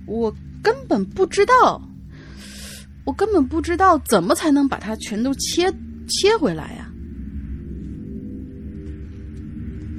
[0.05, 1.81] 我根本不知道。
[3.03, 5.73] 我根本不知道怎么才能把它全都切
[6.07, 6.87] 切回来呀！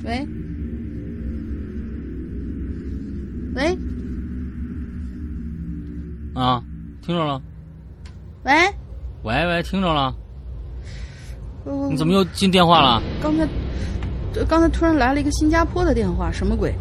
[0.04, 0.24] 喂，
[3.54, 3.78] 喂，
[6.34, 6.62] 啊，
[7.02, 7.40] 听着了。
[8.44, 8.52] 喂，
[9.22, 10.14] 喂喂，听着了。
[11.90, 13.02] 你怎么又进电话了？
[13.22, 13.46] 刚才，
[14.48, 16.74] 刚才突然来了一个新加坡的电话，什么鬼？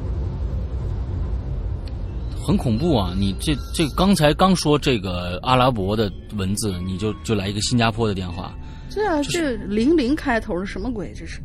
[2.44, 3.14] 很恐怖啊！
[3.16, 8.52] 你这这刚才刚说这个阿拉伯的文字，你就就来一个新加坡的电话。
[8.94, 11.14] 对啊，这零零开头的什么鬼？
[11.16, 11.40] 这是。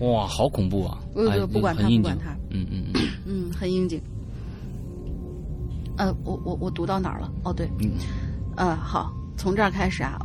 [0.00, 0.98] 哇，好恐怖啊！
[1.14, 2.32] 不不，不管他，不管他。
[2.50, 3.00] 嗯嗯嗯。
[3.24, 4.02] 嗯，很应景。
[5.96, 7.30] 呃，我我我读到哪儿了？
[7.44, 7.70] 哦，对。
[7.80, 7.92] 嗯。
[8.56, 10.18] 呃，好，从这儿开始啊。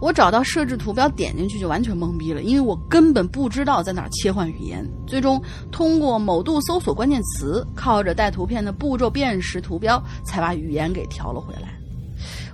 [0.00, 4.88] 我找到设置图标，点进去就完全懵逼了，因为我根本不知道在哪儿切换语言。
[5.06, 5.42] 最终
[5.72, 11.74] 通过某度搜索关键词，靠着带图片的步骤辨识图标，才把语言给调了回来。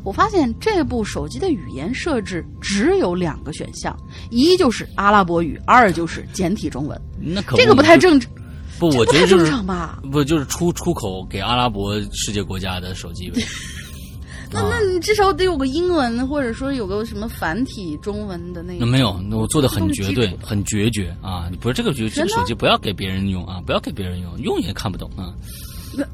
[0.02, 3.94] 我发现这部手机的语言设置只有两个选项，
[4.30, 6.98] 一就是阿拉伯语，二就是简体中文。
[7.18, 8.30] 那可这个不太正常。
[8.78, 10.00] 不，我觉得正常吧？
[10.10, 13.42] 不就是出出口给阿拉伯世界国家的手机呗？
[14.52, 18.86] 那那你至少得有个英文，或者说有个什么繁体中文的那个。
[18.86, 21.50] 没有，我做的很绝对，很决绝啊！
[21.60, 23.60] 不是这个绝，这个手机不要给别人用啊！
[23.66, 25.34] 不要给别人用，用也看不懂啊！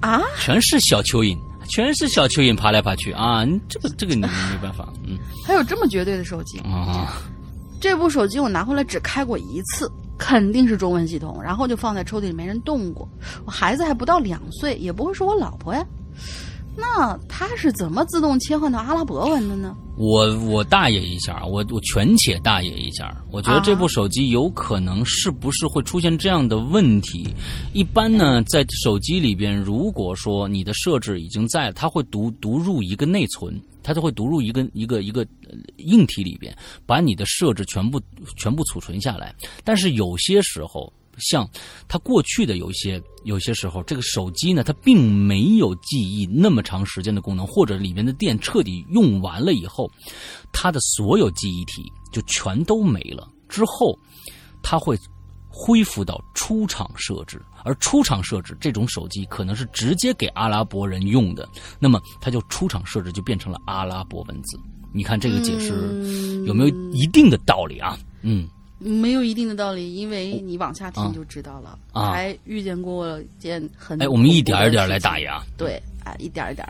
[0.00, 0.22] 啊？
[0.40, 1.36] 全是小蚯蚓，
[1.68, 3.44] 全是小蚯蚓爬来爬去啊！
[3.44, 5.18] 你这个这个你没办法，嗯。
[5.44, 7.20] 还有这么绝对的手机啊？
[7.78, 9.90] 这部手机我拿回来只开过一次，
[10.20, 13.08] 肯定是中文系统，然后就放在抽屉里没人动过。
[13.46, 15.82] 我孩子还不到两岁，也不会是我老婆呀。
[16.76, 19.74] 那他是怎么自动切换到阿拉伯文的呢？
[20.00, 27.28] 我我大爷一下，我我权且大爷一下，我觉得这部手机有可能是不是会出现这样的问题？
[27.74, 35.26] 一般呢，在手机里边，如果说你的设置已经在，它会读读入一个内存，它就会读入一个一个一个
[35.76, 38.00] 硬体里边，把你的设置全部
[38.38, 39.34] 全部储存下来。
[39.64, 40.90] 但是有些时候。
[41.20, 41.48] 像
[41.86, 49.90] 它过去的有一些有些时候，这个手机呢，它并没有记忆那么长时间的功能，或者里面的电彻底用完了以后，
[50.52, 53.28] 它的所有记忆体就全都没了。
[53.48, 53.98] 之后，
[54.62, 54.98] 它会
[55.48, 61.48] 恢复到出厂设置，而出厂设置这种手机可能是直接给阿拉伯人用的，
[61.78, 64.58] 那么它就出厂设置就变成了阿拉伯文字。
[64.92, 67.98] 你看这个解释有没有一定的道理啊？
[68.22, 68.48] 嗯。
[68.80, 71.78] 没有一定的道理，因为你往下听就知道了。
[71.92, 74.00] 还遇见过件很……
[74.02, 75.40] 哎，我们一点一点来打压。
[75.56, 76.66] 对，啊，一点一点。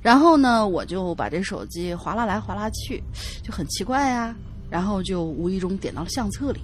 [0.00, 3.02] 然后呢，我就把这手机划拉来划拉去，
[3.42, 4.34] 就很奇怪呀。
[4.70, 6.60] 然后就无意中点到了相册里，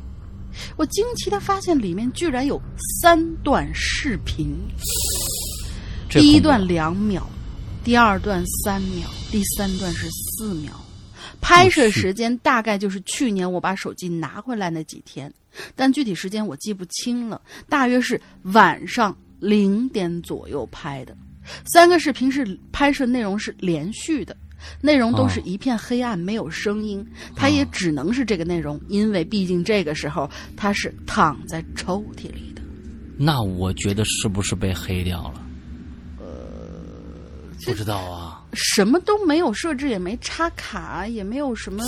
[0.77, 2.57] 我惊奇的发现里面居然有
[3.03, 4.57] 三段视频，
[6.09, 7.21] 第一段两秒，
[7.83, 10.73] 第二段三秒，第三段是四秒。
[11.41, 15.33] 拍摄时间大概就是去年我把手机拿回来那几天，
[15.75, 17.41] 但具体时间我记不清了。
[17.69, 21.17] 大约是晚上零点左右拍的。
[21.65, 24.37] 三个视频是拍摄内容是连续的，
[24.81, 27.07] 内容都是一片黑暗，没有声音。
[27.37, 32.63] 它也只能是这个内容，因为毕竟这个时候它是躺在抽屉里的。
[33.17, 35.47] 那我觉得是不是被黑掉了？
[36.19, 36.27] 呃，
[37.65, 38.26] 不知道啊。
[38.57, 41.85] 什么都没有设置，也没插卡，也没有什么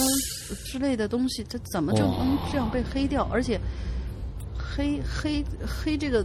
[0.66, 3.26] 之类的东西，它怎么就能这样被黑掉？
[3.32, 3.58] 而且
[4.56, 6.24] 黑黑黑这个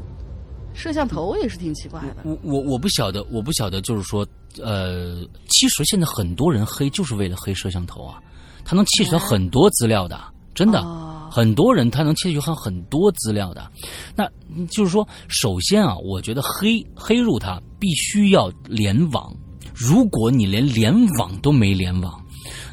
[0.73, 2.17] 摄像头也是挺奇怪的。
[2.23, 4.27] 我我我不晓得，我不晓得，就是说，
[4.61, 8.19] 呃，其实现在很多人黑就是为了黑摄像头啊，
[8.65, 10.19] 他能窃取很多资料的，
[10.53, 10.83] 真的，
[11.31, 13.71] 很多人他能窃取很很多资料的。
[14.15, 14.27] 那
[14.67, 19.33] 就是说，首先啊，我觉得黑黑入它必须要联网。
[19.73, 22.23] 如果你连联网都没联网，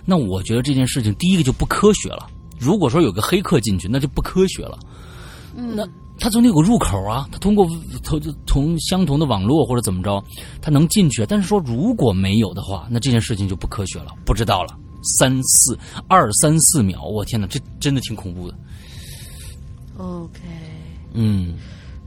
[0.05, 2.29] 那我觉得这件事情第一个就不科学了。
[2.59, 4.79] 如果说有个黑客进去，那就不科学了。
[5.55, 5.87] 那
[6.19, 7.67] 他总得有个入口啊，他通过
[8.03, 10.23] 从从相同的网络或者怎么着，
[10.61, 11.25] 他能进去。
[11.27, 14.13] 但是说如果没有的话，那这件事情就不科学了。
[14.25, 14.79] 不知道了，
[15.19, 18.55] 三四二三四秒，我天哪，这真的挺恐怖的。
[19.97, 20.41] OK，
[21.15, 21.55] 嗯。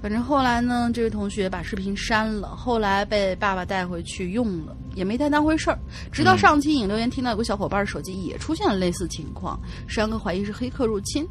[0.03, 5.79] 反正后来呢，这位同学把视频删了，后来被爸爸带回去用了，也没太当回事儿。
[6.11, 11.25] 直到上期引留言听到有个小伙伴手机也出现了类似情况，山哥怀疑是黑客入侵，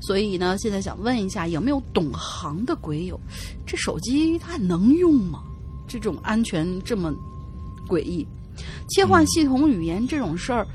[0.00, 3.20] 所以呢，现在想问一下，有没有懂行的鬼友，
[3.66, 5.42] 这手机它能用吗？
[5.86, 7.12] 这种安全这么
[7.86, 8.26] 诡异，
[8.88, 10.66] 切换系统语言这种事儿。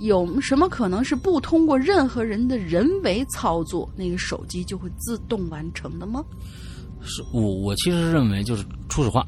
[0.00, 6.22] 有什么可能是不通过任何人的人为操作，那个手机就会自动完成的吗？
[7.02, 9.24] 是我我其实认为就是初始化，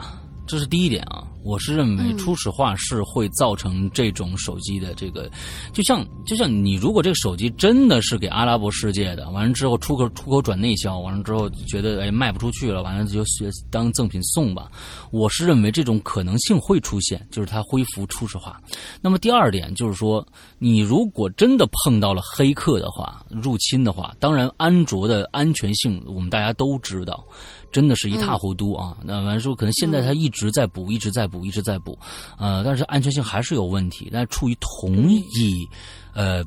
[0.47, 1.25] 这是第一点啊。
[1.45, 5.31] 我是认为初始化是会造成这种手机的这个，
[5.73, 13.25] 就像就像你如果这个手机真的是给阿拉伯世界的，完了之后出口出口转内销，完了之后觉得哎卖不出去了，完了就
[13.71, 14.71] 当赠品送吧。
[15.11, 18.61] 我是认为这种可能性会出现，就是它恢复初始化。
[19.01, 20.27] 那么第二点就是说，
[20.59, 27.25] 你如果真的碰到了黑客的话，入侵的话，当然安卓的安全性我们大家都知道。
[27.71, 28.97] 真的是一塌糊涂啊！
[29.03, 31.99] 那完说，可能现在他一直在补，一直在补，一直在补，
[32.39, 34.09] 呃，但是安全性还是有问题。
[34.12, 35.69] 但是出于同一，
[36.14, 36.45] 呃。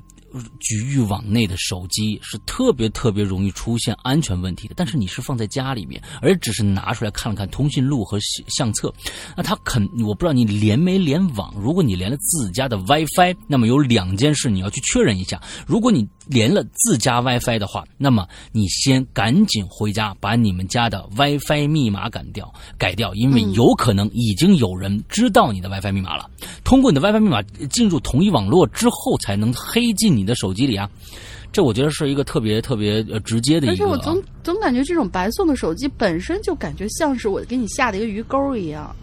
[0.61, 8.17] 局域网内的手机是特别特别容易出现安全问题的，但是你是放在家里面，而只是拿出来看了看通讯录和
[8.47, 8.93] 相册，
[9.35, 11.53] 那他肯我不知道你连没连网。
[11.57, 15.37] 如果你连了自家的 WiFi，那么有两件事你要去确认一下。
[15.67, 26.27] 如果你连了自家 WiFi 的话，那么你先赶紧回家把你们家的 WiFi 密码改掉，改掉，因为有可能已经有人知道你的 WiFi 密码了，
[26.63, 30.21] 通过你的 WiFi 密码进入同一网络之后，才能黑进你。
[30.21, 30.87] 的手机里啊，
[31.51, 33.75] 这我觉得是一个特别特别呃直接的一个。
[33.75, 38.95] 但是我总总感觉这种白送的手机本身就感觉像是我给你下的一个鱼钩一样。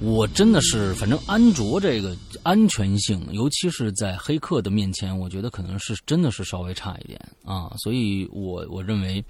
[0.00, 7.72] 我真的是，反正安卓这个安全性，尤其是在黑客的面前，我觉得可能是真的是稍微差一点啊。
[7.78, 9.22] 所以我我认为，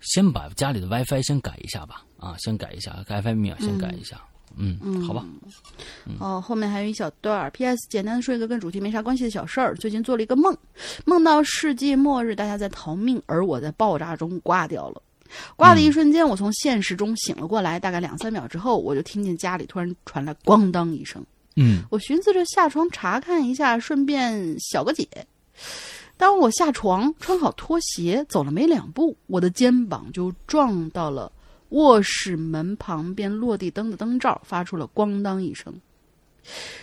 [0.00, 4.20] 先把家里的 WiFi 先改一下吧，啊，先改一下 WiFi 密码，先改一下。
[4.58, 5.22] 嗯嗯，好吧。
[6.18, 7.50] 哦，后面还有一小段儿。
[7.50, 7.86] P.S.
[7.90, 9.74] 简单的说一个跟主题没啥关系的小事儿。
[9.76, 10.56] 最近做了一个梦，
[11.04, 15.02] 梦到世界末日，大家在逃命，而我在爆炸中挂掉了。
[15.56, 17.78] 挂的一瞬间，我从现实中醒了过来。
[17.78, 21.24] 大概两三秒之后，我就听见家里突然传来“咣当”一声。
[21.56, 25.08] 嗯，我寻思着下床查看一下，顺便小个解。
[26.16, 31.30] 当我下床，穿好拖鞋，走了没两步，我的肩膀就撞到了。
[31.70, 35.74] 卧室门旁边落地灯的灯罩发出了“咣当”一声。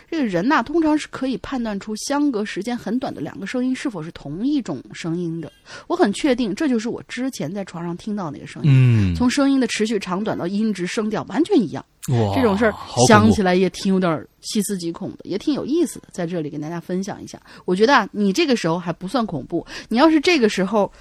[0.09, 5.51] 这个人呐，通常是可以判断出相隔时间很短的两个声音是否是同一种声音的。
[5.88, 8.70] 我很确定，这就是我之前在床上听到那个声音。
[8.72, 11.84] 嗯，从声音的持续长短到音质声调完全一样。
[12.09, 12.74] 哇，这种事儿
[13.07, 16.09] 想起来也挺有点细思极恐的，也挺有意思的。
[16.11, 19.66] 在这里跟大家分享一下，我觉得啊，你这个时候还不算恐怖。
[19.88, 20.91] 你要是这个时候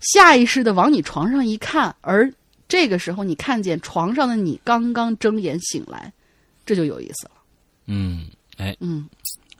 [0.00, 2.32] 下意识的往你床上一看，而
[2.68, 6.10] 这个时候，你看见床上的你刚刚睁眼醒来，
[6.64, 7.32] 这就有意思了。
[7.86, 8.26] 嗯，
[8.56, 9.08] 哎，嗯，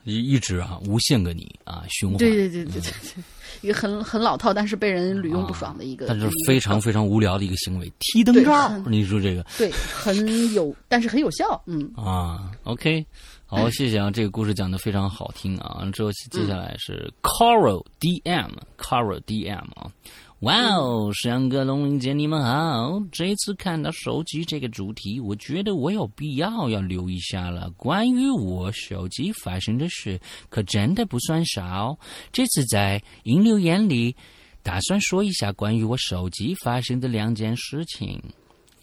[0.03, 2.17] 一一直啊，无限个你啊，循环。
[2.17, 3.23] 对对对对对对，
[3.61, 8.77] 一个很很老套，但是被人屡用不爽的一个，但是非常非常无聊的一个行为，踢灯罩。
[8.87, 9.43] 你说这个？
[9.57, 11.61] 对，很有，但是很有效。
[11.65, 13.05] 嗯啊，OK，
[13.45, 15.83] 好， 谢谢啊，这个故事讲的非常好听啊。
[15.93, 19.91] 之后，接下来是 Coral DM，Coral DM 啊。
[20.43, 23.01] 哇哦，山哥、龙玲姐，你们好！
[23.13, 27.71] 这次看到手机这个主题，我觉得我有必要要留一下了。
[27.77, 30.19] 关于我手机发生的事，
[30.49, 31.97] 可真的不算少。
[32.33, 34.13] 这次在引流眼里，
[34.61, 38.21] 打算说一下关于我手机发生的两件事情。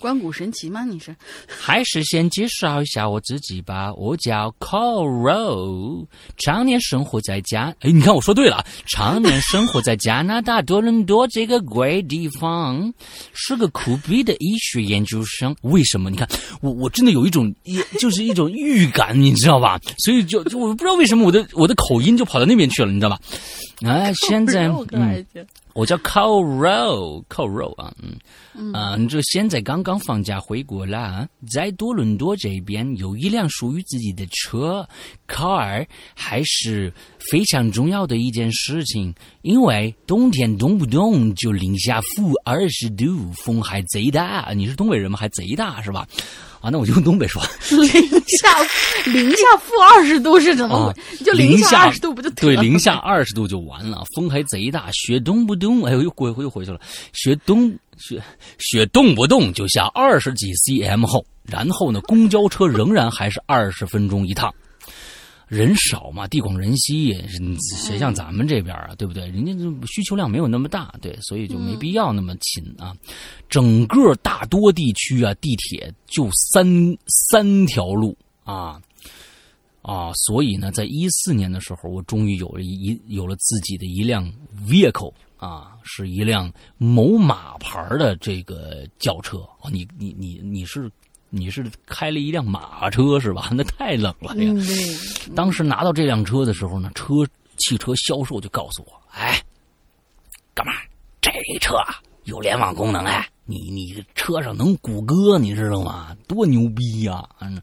[0.00, 0.82] 关谷神奇吗？
[0.84, 1.14] 你是？
[1.46, 3.92] 还是先介绍一下我自己吧。
[3.94, 6.04] 我叫 Coro，
[6.38, 7.72] 常年生活在加……
[7.80, 12.92] 哎，你看我说对了，常年生活在加拿大多伦多这个鬼地方，
[13.34, 15.54] 是个苦逼的医学研究生。
[15.60, 16.08] 为什么？
[16.10, 16.26] 你看
[16.62, 17.54] 我，我真的有一种，
[18.00, 19.78] 就是一种预感，你知道吧？
[19.98, 23.20] 所以就就我不知道为什么我的我的口音就跑到那边去了，你知道吧？
[23.86, 25.24] 啊，现在 嗯。
[25.72, 27.94] 我叫 Coro，Coro 啊，
[28.54, 34.86] 嗯，啊，你这现在刚刚放假回国了，在多伦多这边有一辆属于自己的车
[35.28, 36.92] ，car 还是
[37.30, 44.52] 非常重要的一件事情，因为冬天动不动就零下负二十度，风还贼大。
[44.54, 45.16] 你是东北人吗？
[45.16, 46.06] 还贼大是吧？
[46.60, 47.88] 啊，那我就用东北说， 零
[48.26, 48.48] 下
[49.10, 50.94] 零下负二十度是怎么？
[51.24, 52.54] 就零下二十度不就对？
[52.56, 56.78] 零下二十度就完了，风还贼大，雪动不动，哎呦，又回又回去了，
[57.14, 58.22] 雪动雪
[58.58, 64.52] 雪动不动就下二十几 cm 后，然后呢，公交车仍然还是二十分钟一趟。
[65.50, 67.12] 人少嘛，地广人稀，
[67.84, 69.26] 谁像咱们这边啊，对不对？
[69.26, 69.52] 人家
[69.88, 72.96] 需求量没有那么大，对，所以就没必要那么勤啊。
[73.48, 76.64] 整个大多地区啊，地铁就三
[77.08, 78.80] 三条路啊
[79.82, 84.32] 啊，所以呢，在一四年的时候，我终于有了一有了自己的一辆
[84.68, 89.38] vehicle 啊，是一辆某马牌的这个轿车。
[89.62, 90.88] 哦，你你你你是。
[91.30, 93.48] 你是开了一辆马车是吧？
[93.54, 94.52] 那太冷了呀！
[95.34, 97.14] 当时拿到这辆车的时候呢，车
[97.56, 99.40] 汽车销售就告诉我：“哎，
[100.54, 100.80] 哥们儿，
[101.20, 101.76] 这车
[102.24, 106.16] 有联网功能哎，你你车上能谷歌，你知道吗？
[106.26, 107.62] 多牛逼呀！”嗯，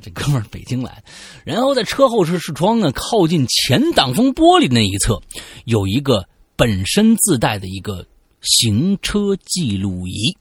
[0.00, 1.02] 这哥们儿北京来，
[1.44, 5.20] 然后在车后视视窗呢，靠近前挡风玻璃那一侧，
[5.66, 6.26] 有一个
[6.56, 8.06] 本身自带的一个
[8.40, 10.34] 行车记录仪。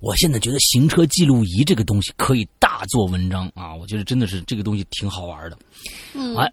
[0.00, 3.74] 我现在觉得行车记录仪这个东西可以大做文章啊！
[3.74, 5.58] 我觉得真的是这个东西挺好玩的。
[6.14, 6.50] 嗯，哎，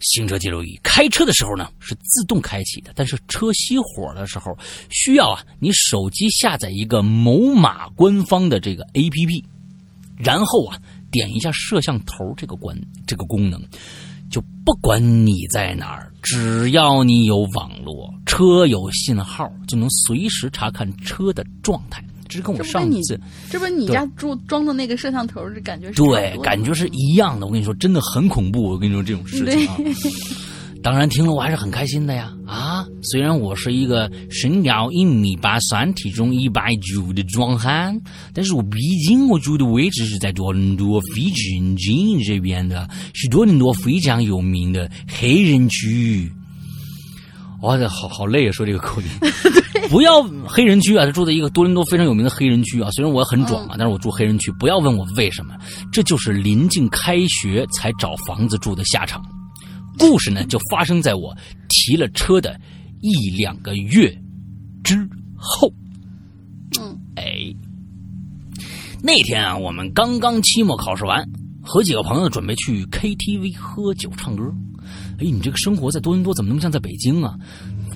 [0.00, 4.56] 行车记录仪开车的时候呢是自动开启的，但是车熄火的时候
[4.90, 9.42] 需要啊你手机下载一个某马官方的这个 APP，
[10.18, 10.78] 然后啊
[11.10, 13.62] 点一下摄像头这个关这个功能，
[14.30, 22.04] 就不管你在哪儿，只要你有网络，车有信号，就能随时查看车的状态。
[22.38, 23.20] 这跟我上次，
[23.50, 27.46] 这不你家住装的那个摄像头，这感觉是对，感觉是一样的。
[27.46, 28.62] 我跟你说，真的很恐怖。
[28.62, 29.76] 我跟你说这种事情啊，
[30.82, 32.30] 当然听了我还是很开心的呀。
[32.46, 37.98] 啊，虽然我是一个身高一米八三、体重一百九的壮汉，
[38.34, 46.30] 但是我毕竟我住的位置是在多伦多非城近这边的，是多伦多非常有名的黑人区。
[47.62, 48.52] 哇，这好好累啊！
[48.52, 49.08] 说这个口音，
[49.90, 51.04] 不要黑人区啊！
[51.06, 52.90] 他住在一个多伦多非常有名的黑人区啊。
[52.90, 54.50] 虽然我很壮啊，但是我住黑人区。
[54.58, 55.54] 不要问我为什么，
[55.92, 59.22] 这就是临近开学才找房子住的下场。
[59.98, 61.36] 故事呢，就发生在我
[61.68, 62.58] 提了车的
[63.00, 64.12] 一两个月
[64.82, 65.72] 之后。
[66.80, 67.54] 嗯，哎，
[69.02, 71.24] 那天啊，我们刚刚期末考试完，
[71.62, 74.52] 和几个朋友准备去 KTV 喝酒唱歌。
[75.18, 77.34] 哎，你这个生活在多伦多怎么那么像在北京啊？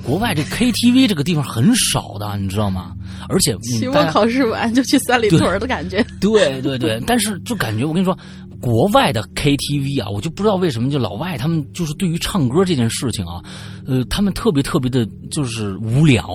[0.04, 2.94] 国外这 KTV 这个地方很少的，你知道吗？
[3.28, 6.04] 而且期末考试完就去三里屯的感觉。
[6.20, 8.16] 对对 对，但是就感觉我跟你说，
[8.60, 13.42] 国外的 KTV 啊，我就不知道为什么就老外他们就是对于唱歌这件事情啊，
[13.86, 16.28] 呃，他们特别特别的就是无聊。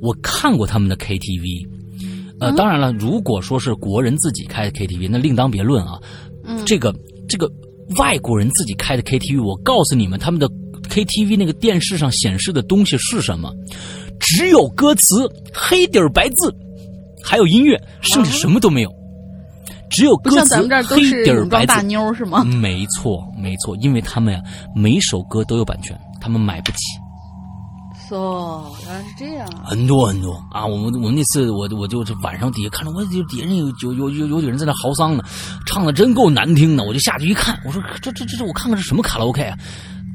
[0.00, 1.68] 我看过他们的 KTV，
[2.40, 5.98] 呃，当然了，如果说是国人自己开的 KTV，那另当别论啊。
[6.44, 6.92] 嗯，这个
[7.28, 7.50] 这个。
[7.98, 10.48] 外国人自己开的 KTV，我告诉你们，他们的
[10.92, 13.50] KTV 那个电视上显示的东西是什么？
[14.20, 16.54] 只有歌词，黑底儿白字，
[17.24, 18.92] 还有音乐，剩下什么都没有。
[19.88, 21.66] 只有歌词，黑底儿白字。
[21.68, 22.44] 大妞是吗？
[22.44, 24.40] 没错，没错，因为他们呀，
[24.76, 26.78] 每首歌都有版权，他们买不起。
[28.10, 29.48] 哦，原来是这样。
[29.64, 30.66] 很多很多啊！
[30.66, 35.24] 我们我们那次我我就是晚上底下看着，我就底下人有有有有有几个人在那嚎丧呢，
[35.66, 36.84] 唱的真够难听的。
[36.84, 39.56] 我就下去一看，我说这这这这，我看看是什么卡拉 OK 啊？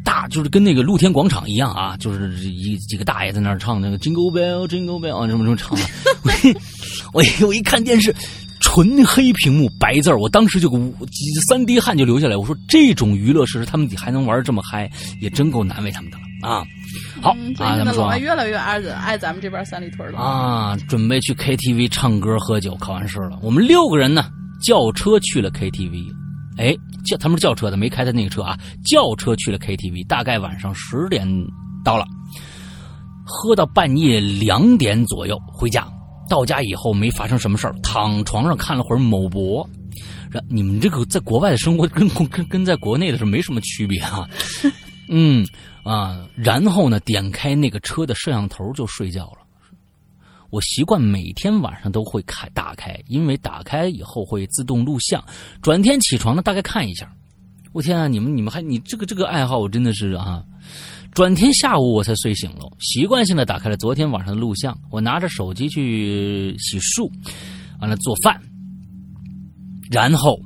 [0.07, 5.83] 大就是跟那个露天广场一样啊，就是一几个大爷在那儿唱那个 Jingle Bell Jingle Bell 啊，什么什么唱的。
[7.11, 8.15] 我我一看电视，
[8.61, 10.71] 纯黑屏幕白字我当时就
[11.45, 12.37] 三滴汗就流下来。
[12.37, 14.89] 我说这种娱乐设施他们还能玩这么嗨，
[15.19, 16.65] 也真够难为他们的了啊！
[17.21, 20.77] 好啊，咱们说越来越爱爱咱们这边三里屯了啊！
[20.87, 23.37] 准备去 KTV 唱歌喝酒，考完试了。
[23.41, 24.23] 我们六个人呢，
[24.61, 26.05] 叫车去了 KTV。
[26.57, 30.05] 哎，叫他们是叫车的，没开他那个车啊，轿车去了 KTV。
[30.07, 31.27] 大概晚上十点
[31.83, 32.05] 到了，
[33.23, 35.87] 喝到半夜两点左右回家。
[36.29, 39.67] 到家以后没发生什么事儿，躺床上看了会儿某博。
[40.49, 44.27] 你们这个在国外的生活跟跟跟在国内的是没什么区别啊。
[45.07, 45.45] 嗯。
[45.83, 49.46] 啊，然后呢，点开那个车的摄像头就睡觉了。
[50.49, 55.23] 我习惯每天晚上都会开打开，因为打开以后会自动录像。
[55.61, 57.11] 转天起床呢，大概看一下。
[57.73, 60.43] 我天啊，你们你们还你这个这个爱好，我真的是啊。
[61.13, 64.77] 转天下午我才睡醒了，习惯性的打开了昨天晚上的录像。
[64.89, 67.09] 我拿着手机去洗漱，
[67.79, 68.41] 完了做饭，
[69.89, 70.39] 然后。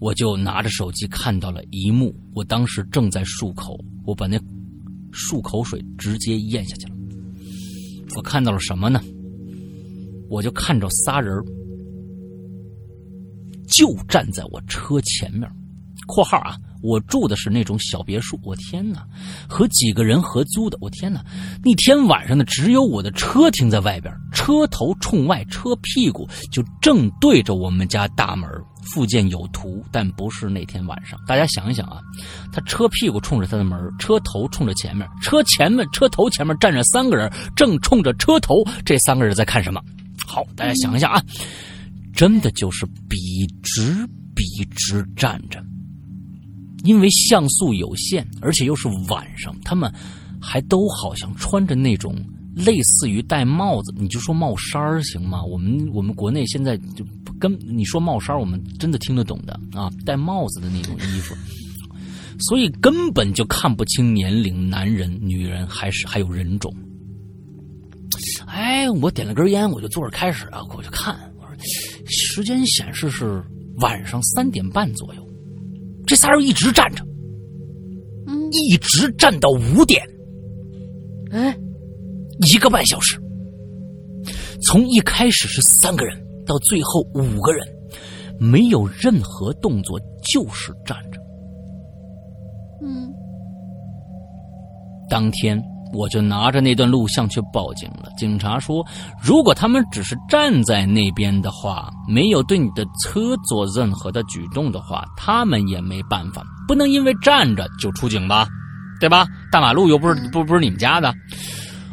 [0.00, 4.36] 我就拿着手机看到了一幕，我当时正在漱口，我把那
[5.12, 6.96] 漱口水直接咽下去了。
[8.16, 9.00] 我看到了什么呢？
[10.28, 11.34] 我就看着仨人
[13.68, 15.50] 就站在我车前面。
[16.06, 18.38] 括号啊，我住的是那种小别墅。
[18.42, 19.06] 我天哪，
[19.48, 20.76] 和几个人合租的。
[20.80, 21.24] 我天哪，
[21.62, 28.50] 那天晚上呢，只有我的车停在外边，车头冲外，车屁股就正对着我们家大门。
[28.82, 31.18] 附件有图，但不是那天晚上。
[31.26, 32.00] 大家想一想啊，
[32.52, 38.64] 他车屁股冲着他的门，车头冲着前面，车前面车头前面站着三个人，正冲着车头。
[38.84, 39.80] 这三个人在看什么？
[40.26, 41.22] 好，大家想一想啊，
[42.14, 45.62] 真的就是笔直笔直站着。
[46.84, 49.92] 因为像素有限，而且又是晚上，他们
[50.40, 52.16] 还都好像穿着那种
[52.54, 55.42] 类似于戴帽子，你就说帽衫儿行吗？
[55.44, 57.04] 我们我们国内现在就
[57.40, 61.34] 跟你说帽衫儿，我们真的听得懂的啊，戴帽子的那种衣服，
[62.40, 66.72] 所以根本就看不清年龄，男人、女人还是还有人种。
[68.46, 71.56] 哎，我点了根烟，我就坐着开始啊，我就看，我说
[72.06, 73.42] 时间显示是
[73.78, 75.28] 晚上三点半左右。
[76.06, 77.02] 这仨人一直站着，
[78.50, 80.02] 一直站到五点，
[81.30, 81.56] 哎，
[82.42, 83.20] 一个半小时。
[84.64, 86.16] 从一开始是三个人，
[86.46, 87.66] 到最后五个人，
[88.38, 89.98] 没有任何动作，
[90.32, 91.20] 就是站着。
[92.84, 93.12] 嗯，
[95.08, 95.62] 当天。
[95.94, 98.10] 我就拿着那段录像去报警了。
[98.16, 98.82] 警察说，
[99.22, 106.42] 如果他们只是站在那边的话，没有对你的车做任何的举动的话，他们也没办法。
[106.66, 108.48] 不能因为站着就出警吧，
[109.00, 109.26] 对吧？
[109.50, 111.12] 大马路又不是不不是你们家的。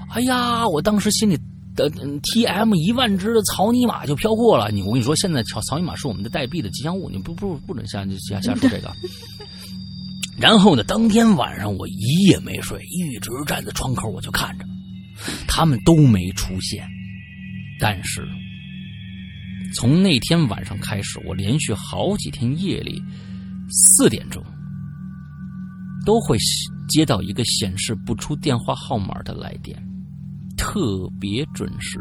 [0.09, 1.37] 哎呀，我当时心里
[1.75, 1.89] 的
[2.23, 4.71] T M 一万只的草泥马就飘过了。
[4.71, 8.91] 你我跟你说，现在草草泥马是我们的代币的吉祥物，你不不不准瞎瞎瞎说这个。
[10.39, 10.83] 然后呢？
[10.83, 14.65] 当天晚上我一夜没睡，一直站在窗口，我就看着，
[15.47, 16.87] 他们都没出现。
[17.79, 18.27] 但是
[19.75, 23.01] 从那天晚上开始，我连续好几天夜里
[23.69, 24.43] 四点钟
[26.05, 26.37] 都会
[26.87, 29.77] 接到一个显示不出电话号码的来电，
[30.59, 31.99] 特别准时。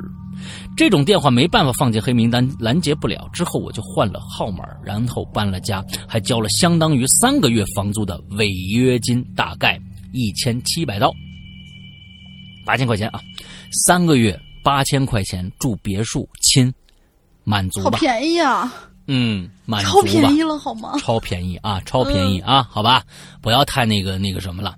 [0.77, 3.29] 这种电话没办法放进黑名单，拦截不了。
[3.33, 9.81] 之后我就换了号码，然后搬了家，还交了相当于三个月房租的违约金，大概
[10.13, 11.13] 一千七百刀，
[12.67, 13.21] 八千块钱啊！
[13.87, 16.73] 三个月八千块钱住别墅，亲，
[17.45, 17.91] 满足吧？
[17.93, 18.73] 好便宜啊！
[19.07, 20.99] 嗯，满足吧超便宜了好吗？
[20.99, 21.81] 超便宜啊！
[21.87, 22.63] 超便宜啊！
[22.71, 23.03] 好吧，
[23.41, 24.75] 不要太那个那个什么了。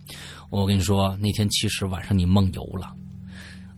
[0.51, 2.93] 我跟你说，那天其实晚上你梦游了。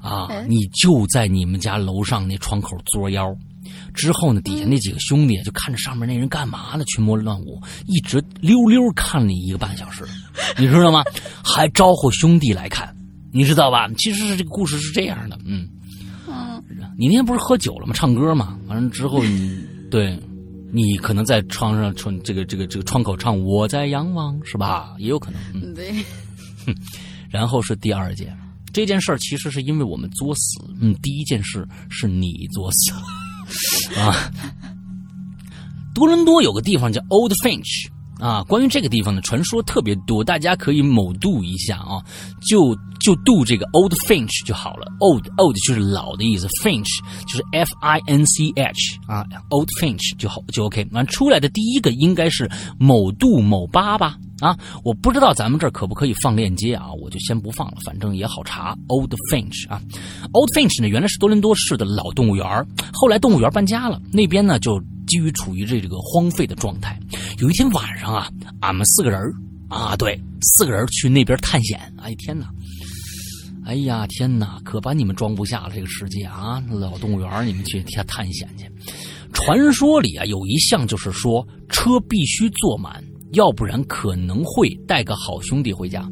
[0.03, 0.29] 啊！
[0.49, 3.35] 你就在你们家楼上那窗口作妖，
[3.95, 6.85] 之后呢，底下那几个兄弟就看着上面那人干嘛呢？
[6.87, 10.05] 群魔乱舞，一直溜溜看了一个半小时，
[10.59, 11.05] 你知道吗？
[11.45, 12.93] 还招呼兄弟来看，
[13.31, 13.89] 你知道吧？
[13.97, 15.69] 其实是这个故事是这样的，嗯，
[16.29, 16.61] 嗯，
[16.99, 17.93] 你那天不是喝酒了吗？
[17.95, 19.57] 唱歌吗，完了之后你
[19.89, 20.19] 对，
[20.73, 24.95] 你可能在窗上窗这个这个这个窗口唱我在仰望是吧？
[24.99, 25.95] 也有可能，嗯，对，
[27.31, 28.37] 然后是第二件。
[28.73, 32.93] 这件事儿其实是因为我们作死，嗯，第一件事是你作死，
[33.99, 34.31] 啊，
[35.95, 42.03] 多伦多有个地方叫 Old Finch，啊，关于这个地方的传说特别多，大家可以某度一下啊，
[42.49, 46.87] 就就度这个 Old Finch 就好了，Old Old 就是老的意思，Finch
[47.27, 52.49] 就是 F I N C H 啊，Old Finch 就好就 OK，完出来的第一个应该是
[52.79, 54.17] 某度某八吧。
[54.41, 56.93] 啊，我不知道咱们这儿可不可以放链接啊？
[57.01, 58.77] 我就先不放了，反正也好查。
[58.89, 59.81] Old Finch 啊
[60.33, 62.45] ，Old Finch 呢，原来是多伦多市的老动物园
[62.93, 66.99] 后来动物园搬家了，那边呢就基于处于这这个荒废的状态。
[67.39, 68.29] 有一天晚上啊，
[68.61, 69.21] 俺们四个人
[69.69, 71.81] 啊，对，四个人去那边探险。
[72.03, 72.49] 哎天哪，
[73.65, 78.67] 哎呀天哪，可把你们装不下了，这个世界啊，老动物园你们去探探险去。
[79.33, 83.03] 传说里啊，有一项就是说车必须坐满。
[83.33, 86.03] 要不然可能会带个好兄弟回家，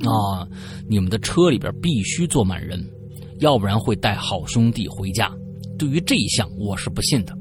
[0.00, 0.42] 啊，
[0.88, 2.84] 你们的车里边必须坐满人，
[3.38, 5.30] 要不然会带好兄弟回家。
[5.78, 7.32] 对于这一项，我是不信的。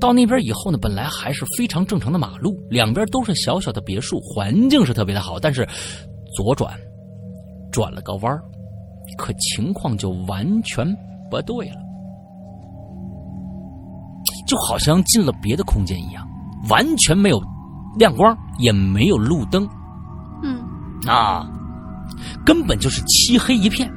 [0.00, 5.38] 到那边以后呢，本来还是非常正常的马路，两边都是小小的别墅，环境是特别的好。
[5.38, 5.68] 但是
[6.34, 6.74] 左转，
[7.70, 8.38] 转了个弯
[9.18, 10.86] 可情况就完全
[11.30, 11.76] 不对了，
[14.46, 16.26] 就好像进了别的空间一样，
[16.68, 17.40] 完全没有。
[17.98, 19.68] 亮光也没有路灯，
[20.44, 20.62] 嗯，
[21.08, 21.44] 啊，
[22.46, 23.90] 根本就是漆黑一片。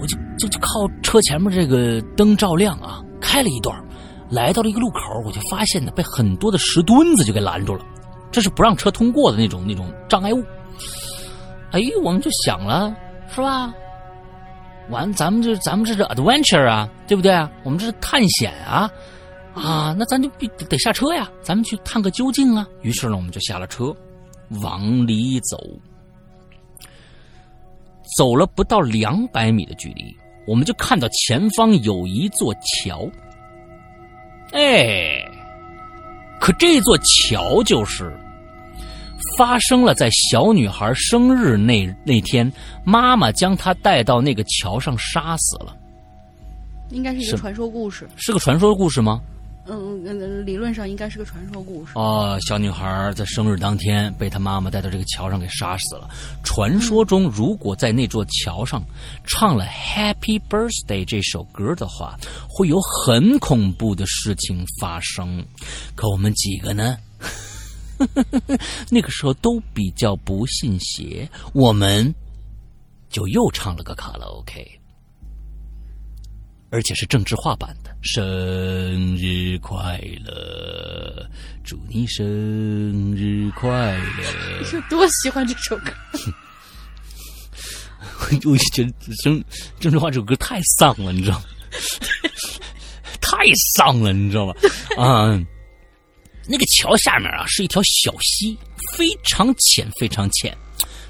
[0.00, 0.68] 我就就就靠
[1.00, 3.80] 车前面这个灯照亮啊，开了一段，
[4.28, 7.84] 来到了一个路口，我就发现呢，被很多的石墩子就给拦住了，
[8.32, 10.42] 这是不让车通过的那种那种障碍物。
[11.72, 12.94] 哎，我们就想了，
[13.32, 13.72] 是吧？
[14.88, 17.50] 完，咱们这咱们这是 adventure 啊，对不对啊？
[17.62, 18.90] 我们这是探险啊。
[19.52, 22.66] 啊，那咱就必得下车呀，咱们去探个究竟啊。
[22.82, 23.94] 于是呢，我们就下了车，
[24.62, 25.58] 往里走。
[28.16, 30.16] 走了不到两百米的距离，
[30.46, 33.08] 我们就看到前方有一座桥。
[34.52, 35.24] 哎，
[36.40, 38.12] 可这座桥就是
[39.40, 42.52] 发生了在小女孩生日那那天，
[42.84, 45.74] 妈妈将她带到那个桥上杀死了。
[46.90, 49.18] 应该是一个传说故事，是个传说故事吗？
[49.66, 51.92] 嗯嗯，理论上应该是个传说故事。
[51.94, 56.06] 哦，小女孩在生日当天被她妈妈带到这个桥上给杀死了。
[56.44, 58.84] 传说中，如果在那座桥上
[59.24, 62.14] 唱了《Happy Birthday》这首歌的话，
[62.46, 65.42] 会有很恐怖的事情发生。
[65.94, 66.98] 可我们几个呢？
[68.90, 72.14] 那个时候都比较不信邪，我们
[73.08, 74.66] 就又唱了个卡拉 OK。
[76.72, 81.28] 而且是郑智化版的，生日快乐，
[81.64, 82.24] 祝你生
[83.16, 84.70] 日快乐！
[84.72, 85.92] 有多喜欢这首歌！
[88.20, 88.92] 我就觉得
[89.24, 89.42] 郑
[89.80, 91.44] 郑智化这首歌太丧了，你知道吗？
[93.20, 93.38] 太
[93.74, 94.54] 丧了，你知道吗？
[94.96, 95.44] 啊，
[96.46, 98.56] 那个桥下面啊是一条小溪，
[98.96, 100.56] 非常浅，非常浅。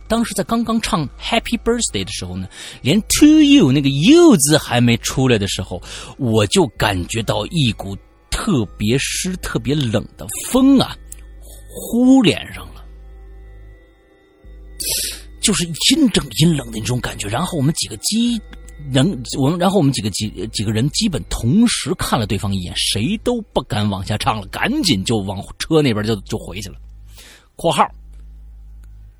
[0.06, 2.48] 当时在刚刚唱 Happy Birthday 的时候呢，
[2.82, 5.80] 连 To You 那个 You 字还没出来的时候，
[6.18, 7.96] 我就感觉到一股
[8.28, 10.96] 特别湿、特别冷的风啊，
[11.68, 12.84] 呼脸上了，
[15.40, 17.28] 就是阴冷阴冷的那种感觉。
[17.28, 18.36] 然后我们几个鸡
[18.92, 26.76] 能，我们然后我们几个几几个人基本同时看了对方一眼，谁都不敢往下唱了，赶紧就往车那边就就回去了。
[27.56, 27.86] （括号）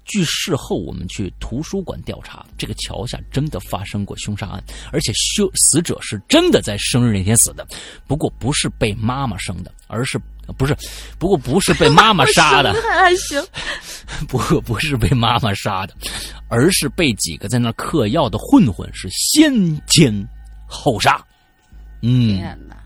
[0.05, 7.65] 据事后我们去图书馆调查，这个桥下真的发生过凶杀案，而且凶死者是真的在生日那天死的，
[8.09, 10.21] 不过不是被妈妈生的，而是
[10.53, 10.77] 不是，
[11.19, 13.43] 不过不是被妈妈杀的， 还行，
[14.29, 15.95] 不过不是被妈妈杀的，
[16.49, 19.53] 而是被几个在那嗑药的混混是先
[19.87, 20.13] 奸
[20.67, 21.25] 后杀。
[22.03, 22.77] 嗯，天哪，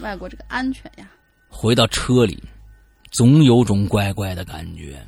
[0.00, 1.08] 外国这个安全呀！
[1.48, 2.42] 回到车里，
[3.10, 5.02] 总有种怪怪的感觉。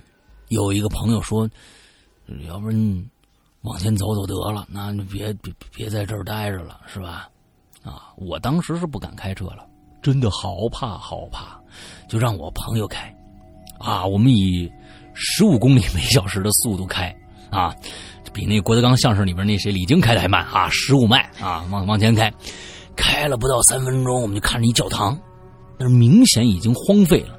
[0.49, 1.47] 有一个朋友说
[2.49, 3.11] ：“要不然
[3.61, 7.28] 往前走走得了，那你别别别在这儿待着了，是吧？”
[7.84, 9.68] 啊，我当时是不敢开车了，
[10.03, 11.59] 真的好怕好怕，
[12.09, 13.14] 就让我朋友开。
[13.78, 14.70] 啊，我们以
[15.14, 17.14] 十五公里每小时的速度开，
[17.51, 17.74] 啊，
[18.32, 22.32] 比那郭德纲相声里边那谁李菁开的还慢啊，十五迈啊，往往前开，
[22.96, 25.16] 开了不到三分钟，我们就看着一教堂，
[25.78, 27.38] 那明显已经荒废了。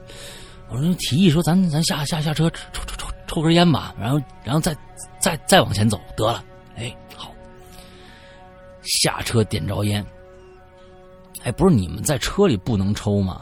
[0.70, 4.76] 我说提议说咱咱下下下车抽抽抽抽根烟吧，然后然后再
[5.20, 6.44] 再再往前走得了。
[6.78, 7.34] 哎，好，
[8.84, 10.06] 下车点着烟。
[11.44, 13.42] 哎，不是你们在车里不能抽吗？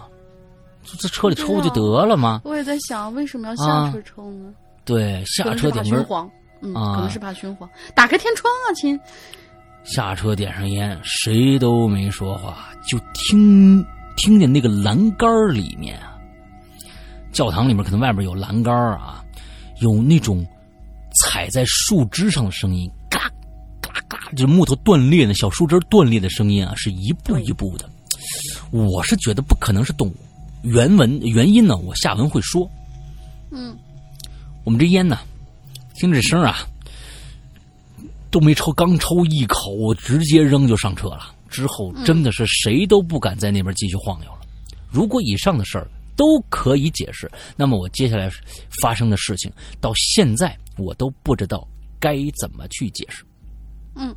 [0.83, 2.41] 就在车里抽就得了吗？
[2.45, 4.53] 我也在想，为什么要下车抽呢？
[4.85, 6.01] 对，下车点根。
[6.05, 6.29] 黄，
[6.61, 7.69] 嗯，可能是怕熏黄。
[7.93, 8.97] 打开天窗啊，亲。
[9.83, 13.85] 下车点上烟，谁都没说话，就听
[14.15, 16.17] 听见那个栏杆里面啊。
[17.31, 19.23] 教堂里面可能外面有栏杆啊，
[19.81, 20.45] 有那种
[21.13, 22.89] 踩在树枝上的声音，
[23.81, 27.89] 嘎嘎嘎，就木头断裂的小树枝断裂的声音啊，是一步一步的。
[28.71, 30.15] 我是觉得不可能是动物，
[30.63, 32.69] 原文原因呢，我下文会说。
[33.51, 33.77] 嗯，
[34.63, 35.19] 我们这烟呢，
[35.95, 36.67] 听这声啊，
[38.29, 41.33] 都没抽，刚抽一口，我直接扔就上车了。
[41.49, 44.39] 之后真的是谁都不敢在那边继续晃悠了。
[44.89, 45.87] 如果以上的事儿。
[46.17, 47.31] 都可以解释。
[47.55, 48.27] 那么我接下来
[48.81, 51.67] 发生的事情，到现在我都不知道
[51.99, 53.23] 该怎么去解释。
[53.97, 54.15] 嗯，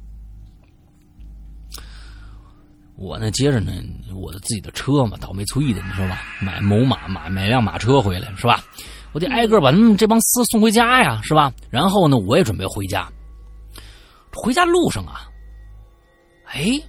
[2.96, 3.72] 我呢，接着呢，
[4.14, 8.62] 我的自己的车嘛，倒霉催的，你说吧，买某马买买辆马车回来是吧？
[9.12, 11.52] 我得挨个把他们这帮厮送回家呀，是吧？
[11.70, 13.10] 然后呢，我也准备回家。
[14.32, 15.28] 回家路上啊，
[16.46, 16.80] 哎，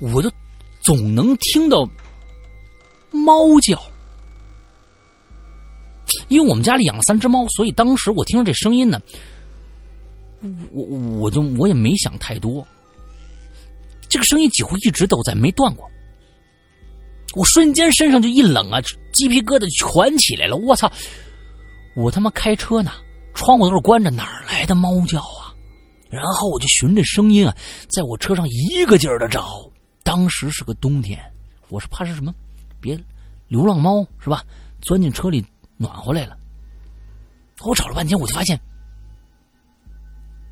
[0.00, 0.30] 我就
[0.80, 1.88] 总能听到。
[3.10, 3.80] 猫叫，
[6.28, 9.00] 因为我们家里养了三只猫，所以当时我听到这声音呢，
[10.72, 10.82] 我
[11.18, 12.66] 我就我也没想太多，
[14.08, 15.90] 这个声音几乎一直都在，没断过。
[17.34, 18.80] 我瞬间身上就一冷啊，
[19.12, 20.56] 鸡皮疙瘩全起来了。
[20.56, 20.90] 我操！
[21.94, 22.92] 我他妈开车呢，
[23.34, 25.54] 窗户都是关着，哪来的猫叫啊？
[26.08, 27.54] 然后我就循着声音啊，
[27.88, 29.70] 在我车上一个劲儿的找。
[30.02, 31.20] 当时是个冬天，
[31.68, 32.32] 我是怕是什么？
[32.80, 32.98] 别，
[33.48, 34.42] 流浪猫是吧？
[34.80, 35.44] 钻进车里
[35.76, 36.36] 暖和来了。
[37.60, 38.58] 我找了半天，我就发现，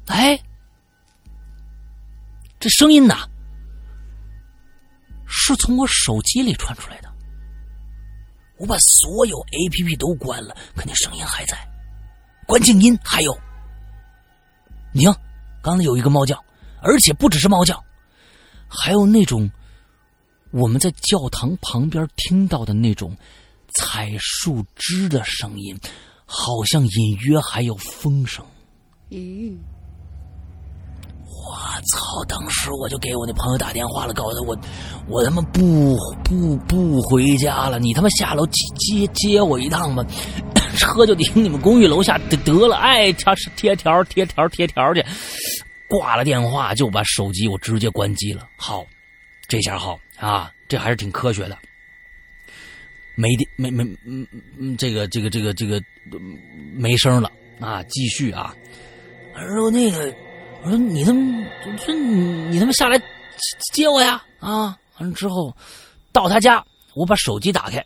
[0.07, 0.41] 哎，
[2.59, 3.29] 这声音呐，
[5.27, 7.13] 是从我手机里传出来的。
[8.59, 11.59] 我把所有 A P P 都关了，可那声音还在。
[12.47, 13.37] 关静音，还有，
[14.93, 15.15] 你听，
[15.61, 16.43] 刚才有一个猫叫，
[16.81, 17.85] 而且不只是猫叫，
[18.69, 19.51] 还有那种
[20.53, 23.15] 我们在教堂旁边听到的那种
[23.75, 25.79] 踩树枝的声音，
[26.25, 28.47] 好像隐约还有风声。
[29.11, 29.55] 咦，
[31.47, 31.55] 我
[31.93, 32.25] 操！
[32.29, 34.59] 当时我就给我那朋友打电话了，告诉他我
[35.07, 40.05] 我他妈不不不回家了，你他妈下楼接接接我一趟吧，
[40.77, 45.05] 车就停你们公寓楼下得得了，哎，他是贴条贴条贴条去，
[45.89, 48.49] 挂了电话就把手机我直接关机了。
[48.57, 48.85] 好，
[49.47, 51.57] 这下好啊，这还是挺科学的。
[53.15, 54.27] 没电没没嗯
[54.59, 55.81] 嗯，这个这个这个这个
[56.75, 57.31] 没声了
[57.61, 58.55] 啊，继续啊。
[59.35, 60.15] 然后那个
[60.67, 63.01] 我说你他妈，我说你你他妈下来
[63.73, 64.77] 接我呀啊！
[64.99, 65.57] 完了之后
[66.11, 66.65] 到他家，
[66.97, 67.85] 我把手机打开，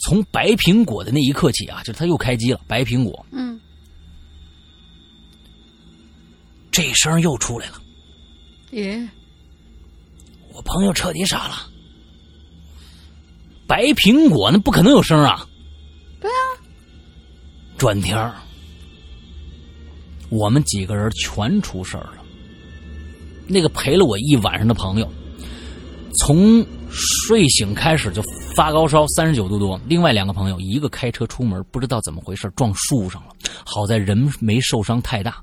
[0.00, 3.60] 从白苹果的那一刻起啊，就是他又开机了，白苹果，嗯，
[6.72, 7.80] 这声又出来了。
[8.72, 9.08] 耶，
[10.52, 11.70] 我朋友彻底傻了，
[13.68, 15.46] 白苹果那不可能有声啊！
[16.20, 16.42] 对啊，
[17.78, 18.34] 转天儿，
[20.30, 22.14] 我们几个人全出事儿了。
[23.46, 25.12] 那个陪了我一晚上的朋友，
[26.18, 28.22] 从睡醒开始就
[28.54, 29.80] 发高烧，三十九度多。
[29.86, 35.36] 另外两个朋友，一个开车出门，不知道怎么回事撞树上了，好在人没受伤太大。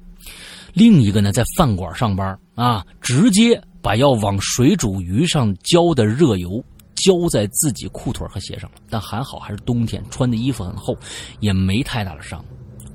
[0.73, 6.63] 另一个呢，在饭馆上班啊，直接把要往水煮鱼上浇的热油
[6.95, 8.77] 浇在自己裤腿和鞋上了。
[8.89, 10.95] 但还好还是冬天，穿的衣服很厚，
[11.39, 12.43] 也没太大的伤。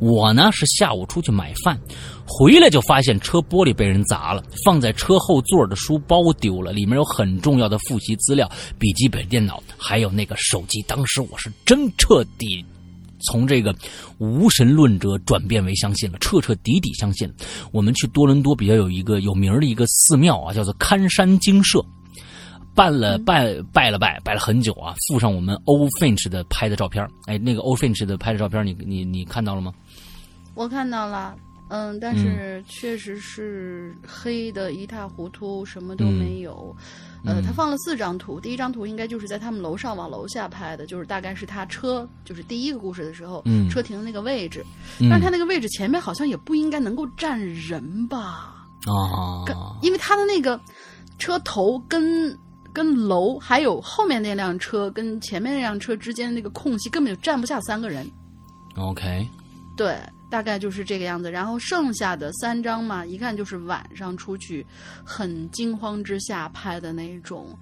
[0.03, 1.79] 我呢是下午出去买饭，
[2.27, 8.51] 回来就发现车玻璃被人砸了，放在车后座的书包丢了，里面有很重要的复习资料、
[8.81, 10.83] 笔记本电脑，还有那个手机。
[10.89, 12.65] 当时我是真彻底
[13.21, 13.73] 从这个
[14.19, 17.35] 无神论者转变为相信了，彻彻底底相信了。
[17.71, 21.81] 我们去多伦多比较有一个有名的一个寺庙啊，叫做堪山精舍。
[22.75, 27.07] 办了拜拜了拜拜了很久啊，附上我们欧 Finch 的拍的照片。
[27.27, 29.75] 哎，那个欧 Finch 的拍的照片，你你你看到了吗？
[30.55, 31.35] 我看到了，
[31.69, 36.75] 嗯，但是确实是黑的一塌糊涂，什么都没有。
[37.25, 44.65] 嗯、呃，他放了四张图，第一张图应该就是在他们楼上往楼下拍的，就是大概是他车，就是第一个故事的时候，嗯车停的那个位置。
[44.99, 48.67] 嗯但是他那个位置前面好像也不应该能够站人吧？
[48.87, 50.61] 啊跟因为他的那个
[51.17, 52.37] 车头跟
[52.73, 58.11] 跟楼，还有后面那辆车跟前面那辆车之间的那个空隙，根本就站不下三个人。
[58.77, 59.29] ，OK，
[59.77, 59.97] 对，
[60.33, 61.31] 大概就是这个样子。
[61.31, 64.67] 然后剩下的三张嘛，一看就是晚上出去
[65.05, 67.55] 很惊慌之下拍的那种，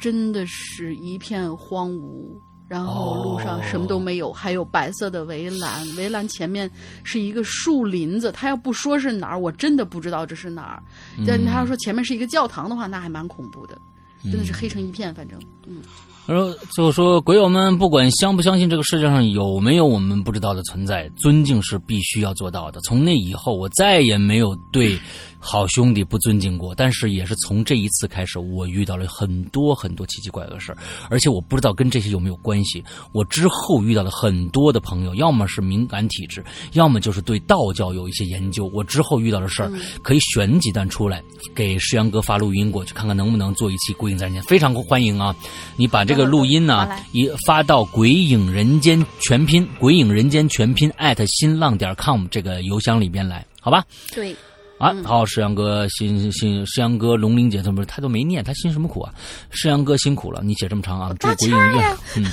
[0.00, 2.34] 真的是一片荒芜。
[2.66, 6.68] 然后路上什么都没有，还有白色的围栏，围栏前面
[7.04, 8.32] 是一个树林子。
[8.32, 10.82] 他要不说是哪儿，我真的不知道这是哪儿。
[11.26, 13.76] 但他要说前面是一个教堂的话，那还蛮恐怖的，
[14.24, 15.14] 真的是黑成一片。
[15.14, 15.82] 反正，嗯，
[16.26, 22.80] 他说就说，鬼友们不管相不相信这个世界上有没有我们不知道的存在，尊敬是必须要做到的。
[22.80, 24.98] 从那以后，我再也没有对
[25.44, 26.74] 好兄弟不尊敬过。
[26.74, 30.78] 但是也是从这一次开始，我遇到了很多很多奇奇怪怪的事儿，
[31.10, 32.82] 而且我不知道跟这些有没有关系。
[33.12, 36.42] 我之后遇到了很多的朋友，要么是敏感体质，
[36.72, 38.70] 要么就是对道教有一些研究。
[38.72, 39.70] 我之后遇到的事儿，
[40.02, 41.22] 可以选几段出来
[41.54, 45.34] 给石阳哥发录音过去，看看能不能做一期《鬼影在人间》，非常欢迎啊！
[45.76, 53.84] 你把这个录音呢一发到《鬼影人间》全拼“鬼影人间”全拼艾特新浪点 com 这个邮箱里边来，好吧？
[54.14, 54.34] 对，
[54.78, 59.14] 啊，好，石阳哥辛辛石阳哥龙玲姐他们他都没念，他辛什么苦啊？
[59.50, 62.26] 石阳哥辛苦了，你写这么长啊，祝鬼影越嗯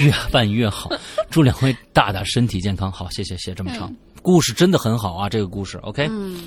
[0.00, 0.90] 越办越好，
[1.30, 2.90] 祝两位大大身体健康。
[2.90, 6.44] 好，谢谢，写这么长，故事真的很好啊，这个故事 OK，嗯，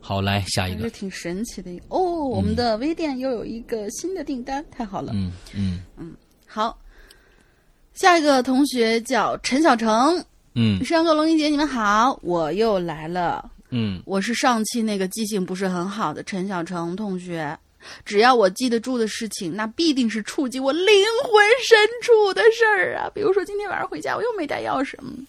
[0.00, 1.98] 好，来下一个，挺神奇的一个哦。
[1.98, 5.12] 我们的微店又有一个新的订单，太好了。
[5.14, 6.12] 嗯嗯嗯
[6.46, 6.78] 好，
[7.94, 10.22] 下一个同学叫陈小成，
[10.54, 13.50] 嗯山哥、龙玲姐，你们好，我又来了。
[13.70, 17.58] 嗯我是上期那个记性不是很好的陈小成同学。
[18.04, 20.88] 只要我记得住的事情，那必定是触及我灵
[21.22, 23.08] 魂深处的事儿啊。
[23.14, 24.94] 比如说今天晚上回家，我又没带钥匙。
[25.02, 25.26] 嗯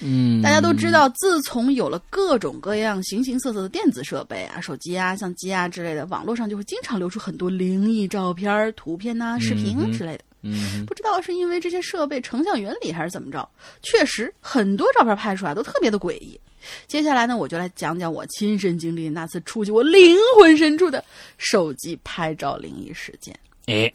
[0.00, 10.24] 嗯，大家都知道，自从有了各种各样形形色色的电子设备啊，手机啊、相机啊之类的，网络上就会经常流出很多灵异照片、图片呐、视频之类的。
[10.42, 13.46] 嗯不知道是因为这些设备成像原理还是怎么着，
[13.82, 16.40] 确实很多照片拍出来都特别的诡异。
[16.86, 21.04] 接下来呢，我就来讲讲我亲身经历那次触及我灵魂深处的
[21.36, 23.38] 手机拍照灵异事件。
[23.66, 23.92] 哎，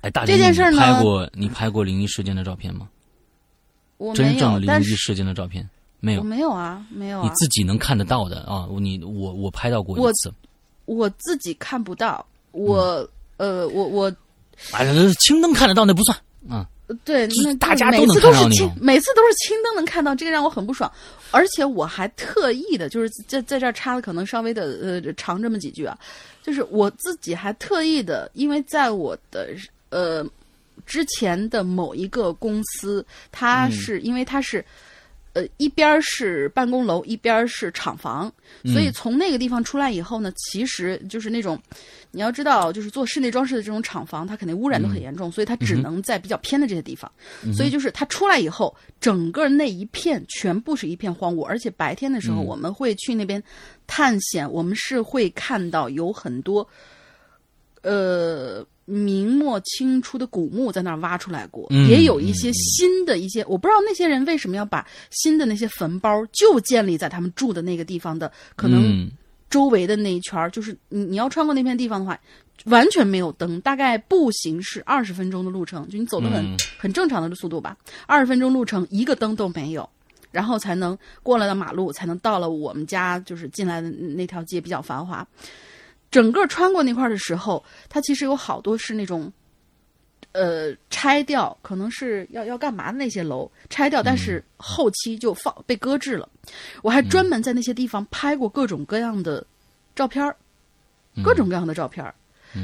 [0.00, 2.88] 哎，大林，这件事儿呢你拍过你拍过灵异事件的照片吗？
[3.96, 5.68] 我没有真正，灵异事件的照片
[6.00, 6.24] 没有我？
[6.24, 8.68] 没有啊，没有啊，你自己能看得到的啊？
[8.80, 10.32] 你我我拍到过我一次，
[10.84, 14.14] 我自己看不到，我、呃，我我
[14.56, 16.16] 反正青灯看得到那不算
[16.48, 16.68] 啊。
[17.04, 20.90] 对，那大家都是能看到青，每次都是青灯能看到，这个让我很不爽。
[21.30, 25.98] 而且我还特意的，就是在在这儿插的可能稍微的呃长这么几句啊，
[26.42, 29.50] 就是我自己还特意的，因为在我的
[29.90, 30.24] 呃
[30.86, 34.64] 之前的某一个公司，它是、因为它是。
[35.38, 38.32] 呃，一边是办公楼，一边是厂房，
[38.64, 41.56] 所以从那个地方出来以后呢，其实就是那种，
[42.10, 47.08] 你要知道，就是做室内装饰的这种厂房，它肯定污染都很严重，所以它只能在比较偏的这些地方。
[47.54, 53.40] 所以就是它出来以后，整个那一片全部是一片荒芜，而且白天的时候我们会去那边
[53.86, 56.68] 探险，我们是会看到有很多，
[57.82, 58.66] 呃。
[58.90, 69.06] 明末清初的古墓在那儿挖出来过，也有一些新的一些，我不知道那些人为什么要把新的那些坟包就建立在他们住的那个地方的，可能
[69.50, 72.18] 周围的那一圈儿，就是你你要穿过那片地方的话，
[72.64, 77.76] 完全没有灯，大概步行是二十分钟的路程，就你走的很很正常的速度吧，
[78.06, 79.86] 二十分钟路程一个灯都没有，
[80.30, 85.26] 然后才能过了的马路，才能到了我们家就是进来的那条街比较繁华。
[86.10, 89.30] 整个穿过那块的时候，它其实有好多是那种，
[90.32, 96.28] 呃，拆掉，可能是要要干嘛的那些楼拆掉，但是后期就放被搁置了。
[96.82, 99.44] 我还专门在那些地方拍过各种各样的
[99.94, 100.34] 照片
[101.22, 102.04] 各种各样的照片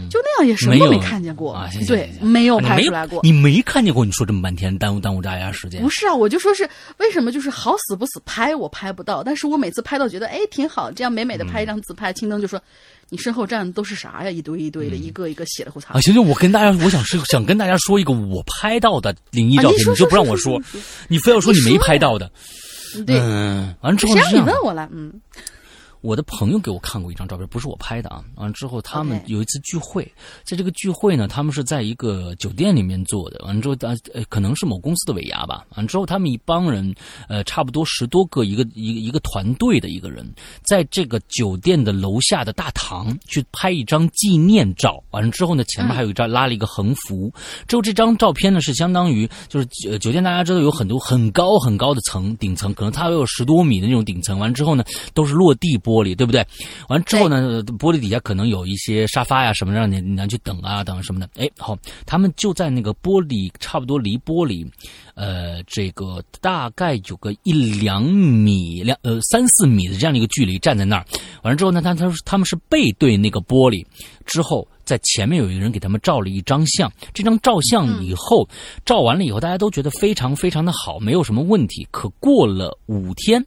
[0.08, 1.54] 就那样也什么都没看见过，
[1.86, 3.20] 对，没有拍出来过。
[3.22, 4.04] 你没看见过？
[4.06, 5.82] 你说这么半天，耽误耽误大家时间。
[5.82, 6.66] 不是啊，我就说是
[6.96, 7.30] 为什么？
[7.30, 12.10] 就是好死不死拍我拍不到，但是我每次拍到觉得哎挺好，这样美美的拍一张自拍。
[12.12, 12.58] 青灯就说。
[13.08, 14.30] 你身后站的都是啥呀？
[14.30, 15.94] 一堆一堆的，一个一个血的胡擦。
[15.94, 20.60] 啊，行行，我跟大家，我想是想跟大家说一个我拍到的灵异照片，你就不让我说，
[21.08, 22.30] 你非要说你没拍到的。
[23.06, 23.16] 对，
[23.80, 24.88] 完之后谁让你问我了？
[24.92, 25.12] 嗯。
[26.04, 28.22] 我的朋友给我看过一张照片，不是我拍的啊。
[28.34, 30.04] 完了之后，他们有一次聚会，
[30.42, 33.42] 在这个聚会呢，他们是在一个酒店里面做的。
[33.46, 33.74] 完了之后，
[34.12, 35.64] 呃，可能是某公司的尾牙吧。
[35.70, 36.94] 完了之后，他们一帮人，
[37.26, 40.30] 呃，差不多十多个，一个一个一个团队的一个人，
[40.62, 45.02] 在这个酒店的楼下的大堂去拍一张纪念照。
[45.10, 47.32] 完了之后呢，前面还有一张拉了一个横幅。
[47.66, 49.64] 之后这张照片呢，是相当于就是
[49.98, 54.38] 酒店，大家知道有很多很高很高的层顶层，可能它有十多米的那种顶层。
[54.38, 54.84] 完了之后呢，
[55.14, 55.93] 都是落地玻。
[55.94, 56.44] 玻璃对不对？
[56.88, 61.28] 完之后呢，玻璃底下可能有一些沙发呀什么，让你你去等啊等什么的。
[61.36, 64.68] 哎，好，他们就在那个玻璃差不多离玻璃，
[65.14, 71.06] 呃，这个大概有个一两米两呃三四米的这样的一个距离站在那儿。
[71.42, 73.86] 完了之后呢，他他他们是背对那个玻璃，
[74.26, 76.90] 之后在前面有一个人给他们照了一张相。
[77.12, 78.48] 这张照相以后
[78.84, 81.86] 照完了以后，大家都觉得非常非常的好，没有什么问题。
[81.90, 83.44] 可过了五天，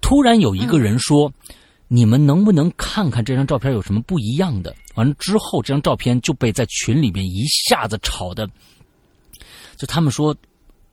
[0.00, 1.30] 突然有一个人说。
[1.94, 4.74] 你们能不能看看这张照片有什么不一样的？
[4.94, 8.48] 完了之后，这张照片就被在群里面一下子炒的，
[9.76, 10.34] 就他们说，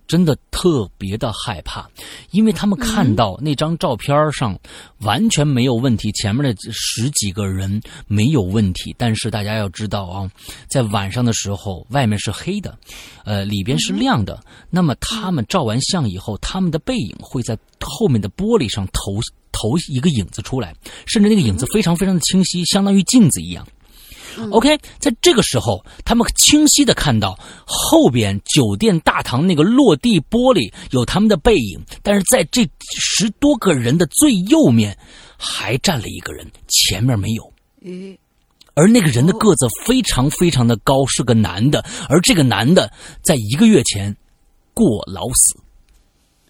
[0.10, 1.88] 真的特别的害怕，
[2.32, 4.60] 因为他们看到那张照片上
[5.01, 10.32] 完全没有问题，前面的十几个人没有问题，但是大家要知道啊，
[10.68, 12.76] 在晚上的时候，外面是黑的，
[13.24, 19.22] 呃，里边是亮的，那么他们照完相以后，他们的背影会在后面的玻璃上投。
[19.51, 20.74] 投一个影子出来，
[21.05, 23.68] 甚至那个影子非常非常的清晰，相当于镜子一样。
[24.51, 34.97] OK，在这个时候，他们清晰的看到后边酒店大堂那个落地玻璃有他们的背影，但是在这十多个人的最右面
[35.37, 37.53] 还站了一个人，前面没有。
[37.85, 38.17] 诶，
[38.73, 44.15] 而那个人的个子非常非常的高，是个男的，而这个男的在一个月前
[44.73, 45.59] 过劳死。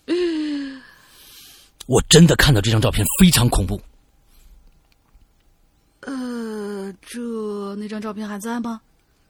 [1.87, 3.81] 我真的看到这张照片非常恐怖。
[6.89, 8.81] 呃，这那张照片还在吗？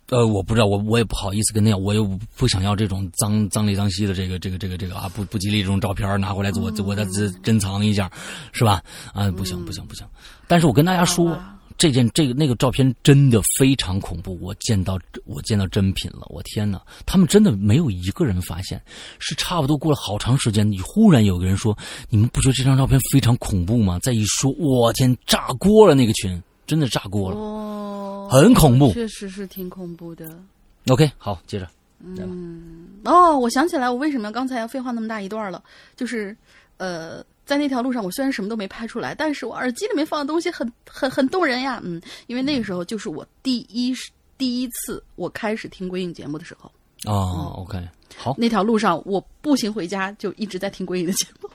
[0.10, 2.06] 呃，我不知道，我我也不好意思跟那样，我又
[2.36, 7.06] 不想要这种脏脏里脏兮的这个这个这个这个啊不不吉利这种照片拿回来我我再
[7.44, 8.10] 珍藏一下，
[8.52, 8.82] 是吧？
[9.14, 10.06] 啊，不行不行不行！
[10.48, 11.38] 但是我跟大家说。
[11.78, 16.82] 这件这个那个照片真的非常恐怖，我见到我见到真品了，我天哪！
[17.06, 18.82] 他们真的没有一个人发现，
[19.18, 21.78] 是差不多过了好长时间，你忽然有个人说
[22.10, 25.96] ：“你们不觉得这张照片非常恐怖吗？”再一说，我天，炸锅了！
[25.96, 30.40] 那个群真的炸锅了，哦，很恐怖，确实是挺恐怖的。
[30.88, 31.68] OK，好，接着，
[32.00, 35.64] 嗯，哦，我想起来，我为什么刚才要废话那么大一段了，
[35.96, 36.38] 就是
[36.78, 37.26] 呃。
[37.50, 41.82] 在那条路上，我虽然什么都没拍出来，但是我耳机里面放的东西很很很动人呀。
[41.84, 43.92] 嗯，因为那个时候就是我第一
[44.38, 46.72] 第一次我开始听鬼影节目的时候。
[47.06, 47.84] 哦，OK，
[48.16, 48.36] 好。
[48.38, 51.50] 那条路上我步行回家就一直在听鬼影的节目。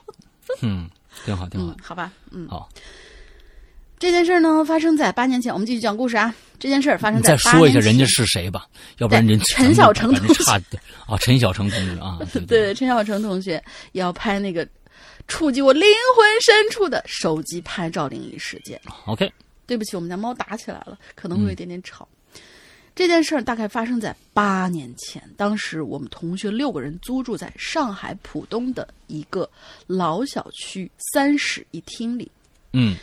[0.61, 0.89] 嗯，
[1.23, 1.73] 挺好，挺好。
[1.81, 2.67] 好吧，嗯，好。
[3.97, 5.51] 这件事儿呢，发生在八年前。
[5.51, 6.33] 我们继续讲故事啊。
[6.57, 8.65] 这件事儿发生你再说一下人家是谁吧，
[8.99, 10.53] 要不然人陈小成同学差
[11.05, 13.61] 啊，陈小成同学啊， 对对，陈小成同学
[13.91, 14.65] 要拍那个
[15.27, 15.83] 触及我灵
[16.15, 18.79] 魂深处的手机拍照灵异事件。
[19.05, 19.29] ，OK，
[19.67, 22.07] 对不起，我们家猫打起来了，可能会有一点点吵。
[22.95, 29.47] 这件事儿大概发生在八年前，当时我们同学六个人租住在上海浦东的一个
[29.87, 32.31] 老小区三室一厅里，
[32.71, 32.95] 嗯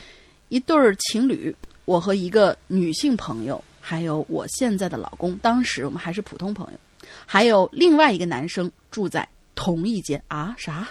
[0.53, 1.57] 一对儿情侣，
[1.87, 6.79] 我和一个女性朋友，还有我现在的老公，当时我们还是普通朋友，
[7.24, 10.55] 还有另外一个男生住在同一间啊？
[10.59, 10.87] 啥？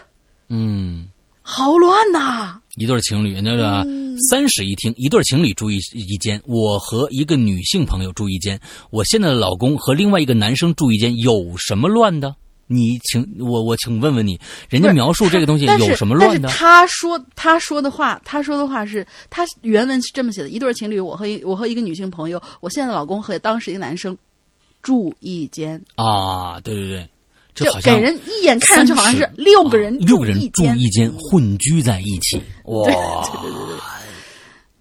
[0.48, 1.08] 嗯，
[1.44, 2.60] 好乱呐！
[2.76, 3.86] 一对情侣，那个
[4.32, 8.60] 三室一厅，一对情侣住一一间，我和一个女性朋友住一间，
[8.90, 12.36] 我现在的老公和另外一个男生住一间，有什么乱的？
[12.72, 14.39] 你请我我请问问你，
[14.69, 16.57] 人家描述这个东西有什么乱的但是？
[16.57, 24.18] 他说他说的话，他说的话是他原文是这么写的：一对情侣，我和一我和一个女性朋友，我现在的老公和当时一个男生
[24.81, 27.10] 住一间，啊，对对对，
[27.53, 33.30] 这就好像给人一眼看上去好像是六个人啊六个人住一间，混居在一起， 哇，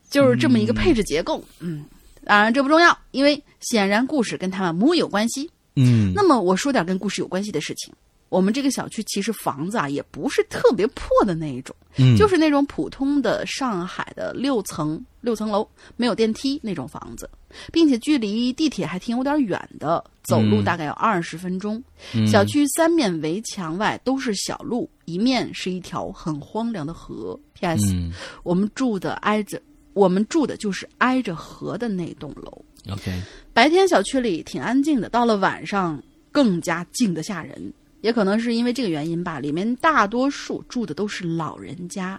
[0.09, 1.43] 就是这么一个配置结构。
[1.59, 1.85] 嗯，
[2.25, 5.51] 当然这不重要，因为显然故事跟他们母有关系。
[5.77, 7.93] 嗯那么我说点跟故事有关系的事情。
[8.29, 17.29] 我们这个小区其实房子啊，也不是特别破的那一种，嗯，就是那种普通的上海的六层六层楼，没有电梯那种房子，
[17.73, 21.83] 并且距离地铁还挺有点远的，走路嗯大概要二十分钟。
[22.15, 27.37] 嗯小区三面围墙外都是小路，一面是一条很荒凉的河。
[27.55, 27.85] P.S.
[27.93, 28.13] 嗯
[28.45, 29.61] 我们住的挨着，
[29.93, 32.65] 我们住的就是挨着河的那栋楼。
[32.89, 33.13] ，OK，
[33.53, 37.73] 白天小区里挺安静的，到了晚上更加静得吓人。
[38.01, 42.19] 也可能是因为这个原因吧，里面大多数住的都是老人家，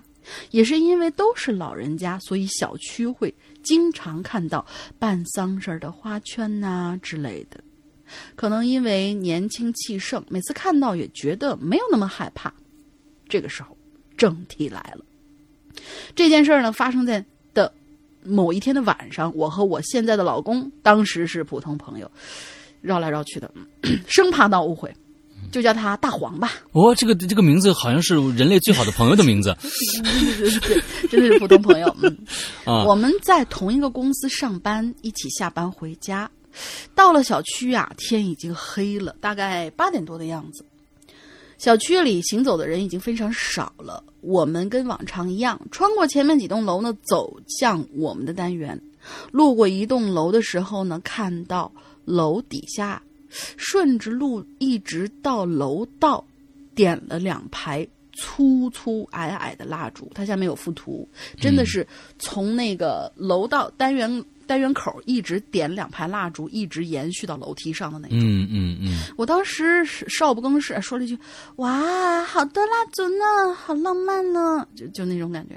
[0.52, 3.34] 也是因为都是老人家，所以小区会
[3.64, 4.64] 经常看到
[5.00, 7.60] 办丧事儿的花圈呐、之类的。
[8.36, 12.54] 可能因为年轻气盛，每次看到也觉得没有那么害怕。
[13.28, 13.76] 这个时候，
[14.16, 15.04] 正题来了。
[16.14, 17.26] 这件事儿呢，发生在
[18.24, 22.10] 某一天的晚上，我和我现在的老公当时是普通朋友，
[22.82, 23.52] 绕来绕去的，
[24.08, 24.94] 生怕闹误会，
[25.52, 26.54] 就叫他大黄吧。
[26.72, 29.56] 哦，这个这个名字好像是人类最好的朋友的名字
[31.10, 31.96] 真的是普通朋友。
[32.02, 32.18] 嗯，
[32.66, 36.30] 啊，我们在同一个公司上班，一起下班回家。
[36.94, 40.66] 到了小区啊，天已经黑了，大概八点多的样子。
[41.62, 44.04] 小区里行走的人已经非常少了。
[44.22, 48.82] 我们跟往常一样，穿过前面几栋楼呢，走向我们的单元。
[49.30, 51.72] 路过一栋楼的时候呢，看到
[52.04, 53.04] 楼底下，
[53.58, 56.26] 顺着路一直到楼道，
[56.74, 61.08] 点了两排粗粗矮矮的蜡烛，它下面有幅图，
[61.40, 61.86] 真的是
[62.18, 68.18] 从那个楼道单元单元口一直点两排蜡烛，一直延续到楼梯上的那种。
[68.20, 71.18] 嗯嗯嗯，我当时是少不更事，说了一句
[71.56, 75.56] ：“哇，好多蜡烛呢，好浪漫呢。”就就那种感觉。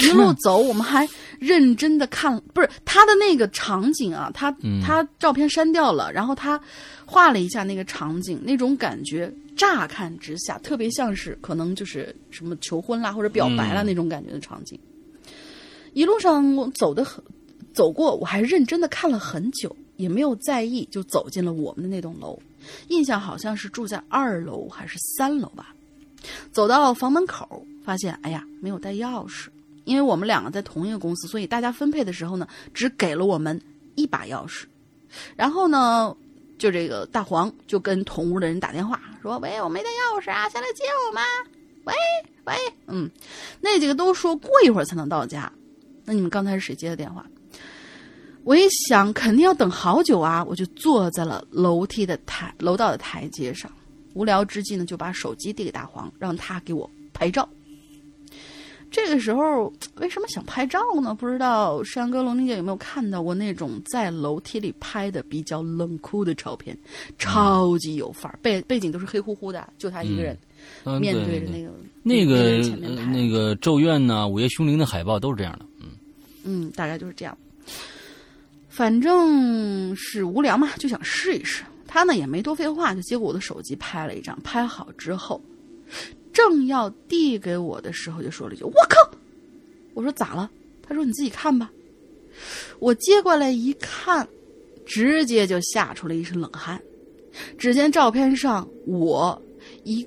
[0.00, 1.06] 一路走，我们还
[1.38, 6.58] 认真的看，不是他的那个场景啊，他嗯他照片删掉了，然后他
[7.04, 14.80] 画了一下那个场景，那种感觉，乍看之下特别像是可能就是什么求婚啦或者表白啦嗯那种感觉的场景。
[15.92, 17.22] 一路上我走的很，
[17.78, 22.36] 走过，我还认真的看了很久，也没有在意，就走进了我们的那栋楼。
[22.88, 25.72] 印象好像是住在二楼还是三楼吧。
[26.50, 29.46] 走到房门口，发现哎呀，没有带钥匙，
[29.84, 33.60] 因为我们两个在同一个公司，所以大家分配的时候呢，只给了我们
[33.94, 34.64] 一把钥匙。
[35.36, 36.16] 然后呢，
[36.58, 41.20] 就这个大黄就跟同屋的人打电话说：“喂，我没带钥匙啊，下来接我吗？”
[41.86, 41.94] 喂
[42.44, 42.56] 喂，
[42.88, 43.08] 嗯，
[43.60, 45.52] 那几个都说过一会儿才能到家。
[46.04, 47.24] 那你们刚才是谁接的电话？
[48.48, 53.70] 我一想，肯定要等好久啊，我就坐在了楼梯的台楼道的台阶上。
[54.14, 57.46] 无聊之际呢，就把手机递给大黄，让他给我拍照。
[58.90, 61.14] 这个时候为什么想拍照呢？
[61.14, 66.74] 不知道山哥、龙玲姐有没有看到过那种在楼梯里拍的比较冷酷的照片，
[67.18, 70.34] 超级有范儿，背背景都是黑乎乎的，就他一个人、
[70.84, 71.70] 嗯面对对着那个
[72.02, 72.24] 那
[72.96, 73.04] 个。
[73.12, 75.66] 那个咒怨呐、午夜凶铃的海报都是这样的。
[75.82, 75.88] 嗯
[76.44, 77.36] 嗯，大概就是这样。
[78.78, 81.64] 反正是无聊嘛，就想试一试。
[81.84, 84.40] 他呢也没多废话，就接过我的手机拍了一张。
[84.42, 85.42] 拍好之后，
[86.32, 89.18] 正要递给我的时候，就说了一句：“我靠！”
[89.94, 90.48] 我说咋了？
[90.80, 91.68] 他说：“你自己看吧。”
[92.78, 94.28] 我接过来一看，
[94.86, 96.80] 直接就吓出了一身冷汗。
[97.58, 99.42] 只见照片上我
[99.82, 100.06] 一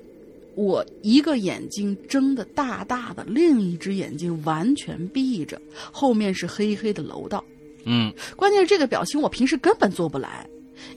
[0.54, 5.60] 我一个眼睛睁得大大的，另一只眼睛完全闭着，
[5.92, 7.44] 后面是黑黑的楼道。
[7.84, 10.48] 嗯关键是这个表情我平时根本做不来，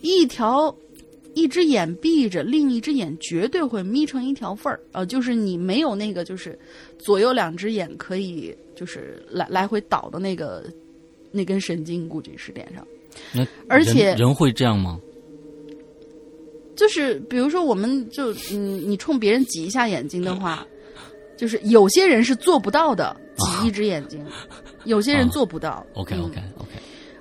[0.02, 0.76] 一条。
[1.38, 5.06] 一只眼闭着，另一只眼绝对会眯成一条缝儿啊、呃！
[5.06, 6.58] 就是你没有那个，就是
[6.98, 10.64] 左右两只眼可以就是来来回倒的那个
[11.34, 12.88] 那根神经，估计是脸上。
[13.34, 14.98] 那而且人人会这样吗？
[16.74, 18.58] 就是比如说，我们就你，
[18.88, 20.66] 你冲别人挤一下眼睛的话，
[21.36, 24.26] 就是有些人是做不到的，挤一只眼睛，
[24.86, 25.86] 有些人做不到。
[25.96, 26.72] OK 嗯 OK OK，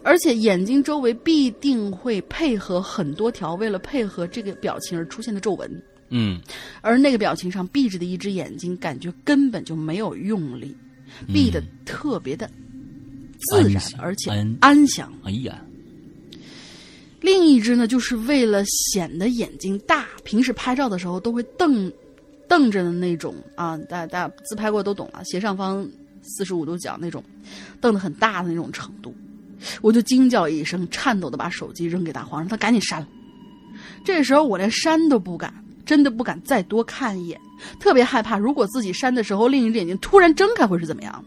[0.05, 6.39] 而且眼睛周围必定会配合很多条为了配合这个表情而出现的皱纹，嗯。
[6.83, 10.77] 而那个表情上闭着的一只眼睛，感觉根本就没有用力，
[11.33, 12.49] 闭得特别的
[13.39, 15.13] 自然而且安安详。
[15.25, 15.65] 哎呀，
[17.21, 21.91] 另一只呢，就是为了显得眼睛大，平时拍照的时候都会瞪
[22.47, 25.89] 瞪着的那种啊，大家大家自拍过都懂了，斜上方
[26.21, 27.25] 四十五度角那种，
[27.81, 29.15] 瞪得很大的那种程度。
[29.83, 33.07] 我就惊叫一声，颤抖的把手机扔给大黄，让他赶紧删了。
[34.05, 35.53] 这时候我连删都不敢，
[35.85, 37.41] 真的不敢再多看一眼，
[37.81, 41.25] 特别害怕，如果自己删的时候另一只眼睛突然睁开会是怎么样的。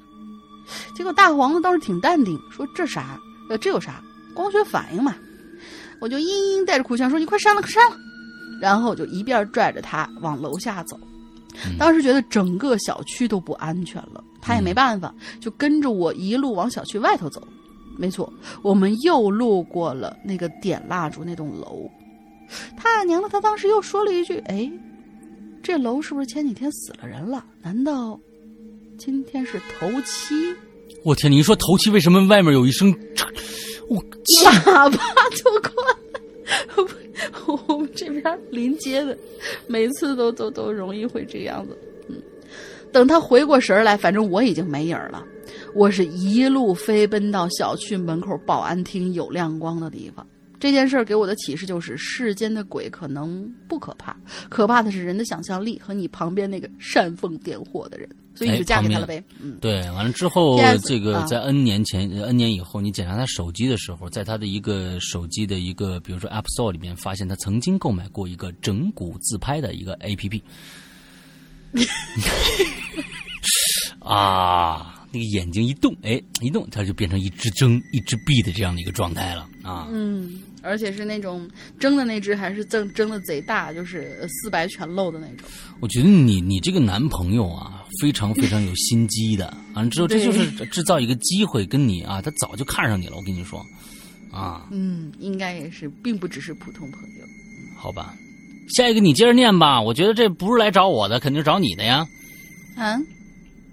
[0.95, 3.19] 结果大黄子倒是挺淡定，说这啥？
[3.49, 4.01] 呃，这有啥？
[4.33, 5.15] 光学反应嘛。
[5.99, 7.97] 我就嘤嘤带着哭腔说：“你快删了，快删了。”
[8.61, 10.99] 然后就一边拽着他往楼下走。
[11.79, 17.41] 当时觉得整个小区都不安全了，他也没办法，就跟着我一路往小区外头走。
[17.97, 21.89] 没错，我们又路过了那个点蜡烛那栋楼。
[22.77, 24.71] 他娘的，他当时又说了一句：“哎，
[25.61, 27.43] 这楼是不是前几天死了人了？
[27.61, 28.17] 难道
[28.97, 30.55] 今天是头七？”
[31.03, 31.31] 我天！
[31.31, 32.93] 你一说头七，为什么外面有一声？
[33.89, 34.01] 我
[34.43, 34.97] 喇叭
[35.35, 35.95] 就过来。
[37.67, 39.17] 我们这边临街的，
[39.67, 41.77] 每次都都都容易会这样子。
[42.07, 42.15] 嗯，
[42.91, 45.23] 等他回过神来，反正我已经没影儿了。
[45.77, 50.25] 我是一路飞奔到小区门口保安厅有亮光的地方。
[50.59, 54.17] 这件事儿给我的启示就是，世间的鬼可能不可怕，
[54.49, 58.09] 可怕的是人的想象力和你旁边那个煽风点火的人。
[58.33, 59.23] 所以你就嫁给他了呗。
[59.39, 70.41] 嗯，对，完了之后这个啊在 N 年前、N 年以后，你检查他手机的时候，在他的一个手机的一个，比如说 App Store 里面，发现他曾经购买过一个整蛊自拍的一个 APP。
[73.99, 79.87] 啊，那个眼睛一动，哎，一动，它就变成一只睁、一只闭的这样的一个状态了啊。
[79.91, 85.47] 嗯，而且是那种睁的那只，还是睁睁的贼大，就是四白全露的那种。
[85.79, 89.55] 我觉得你你这个男朋友啊，非常非常有心机的。
[89.73, 93.15] 完了之后，这就是制造一个机会跟你啊，他早就看上你了。
[93.15, 93.63] 我跟你说，
[94.31, 97.25] 啊，嗯，应该也是，并不只是普通朋友。
[97.77, 98.15] 好吧，
[98.75, 99.79] 下一个你接着念吧。
[99.79, 102.07] 我觉得这不是来找我的，肯定是找你的呀。
[102.75, 102.99] 啊，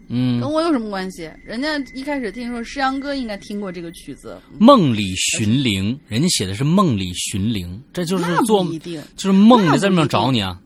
[0.09, 1.31] 嗯跟，我有什么关系？
[1.45, 9.03] 人家一开始听说诗阳哥应该听过这个曲子，梦里寻灵，人家写的是梦里寻灵，这就是做不一定。
[9.17, 10.61] 就是梦里在那边不一定找你啊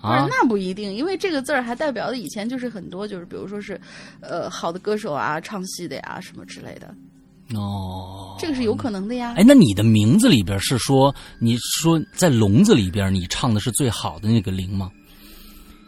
[0.00, 0.26] 啊。
[0.30, 3.80] 那不一定，因为这个字儿还代表的以前就是很多，就是比如说是，
[4.20, 6.94] 呃，好的歌手啊，唱戏的呀，什么之类的，
[7.54, 9.34] 哦，这个是有可能的呀。
[9.36, 14.90] 哎，那你的名字里边是说，你说在笼子里边你唱的是最好的那个灵吗？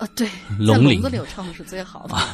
[0.00, 0.32] 啊，对，在
[0.78, 2.16] 笼子里我唱的是最好的。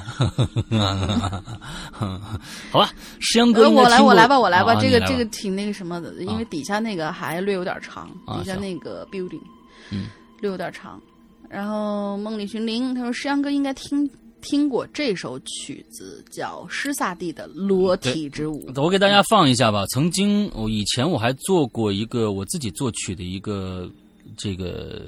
[2.70, 9.42] 好吧，石阳哥我来，我来吧，我来吧，啊这个这个挺那个什么的，因为底下那个还略有点长，底下那个 building，
[9.90, 10.06] 嗯，
[10.40, 11.02] 略有点长。
[11.48, 14.08] 然后梦里寻灵，他说石阳哥应该听
[14.40, 18.70] 听过这首曲子，叫施萨蒂的《裸体之舞》。
[18.80, 19.84] 我给大家放一下吧。
[19.86, 23.90] 曾经我以前我还做过一个我自己作曲的一个
[24.36, 25.02] 这个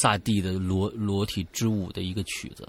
[0.00, 2.68] 萨蒂的裸裸体之舞的一个曲子，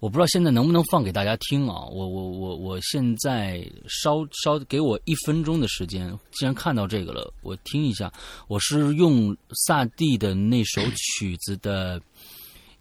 [0.00, 1.86] 我不知道现在能不能放给大家听啊？
[1.86, 8.12] 我我我我现在稍稍给我一分钟的时间，既然看到这个了，我听一下。
[8.48, 12.00] 我是用萨蒂的那首曲子的。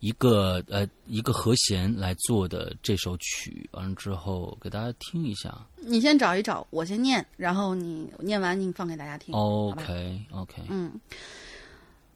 [0.03, 5.65] 一个呃一个和弦来做的这首曲，完了之后给大家听一下。
[5.77, 9.33] 你先找一找，我先念，然后你念完你放给大家听。
[9.33, 10.91] OK OK，嗯，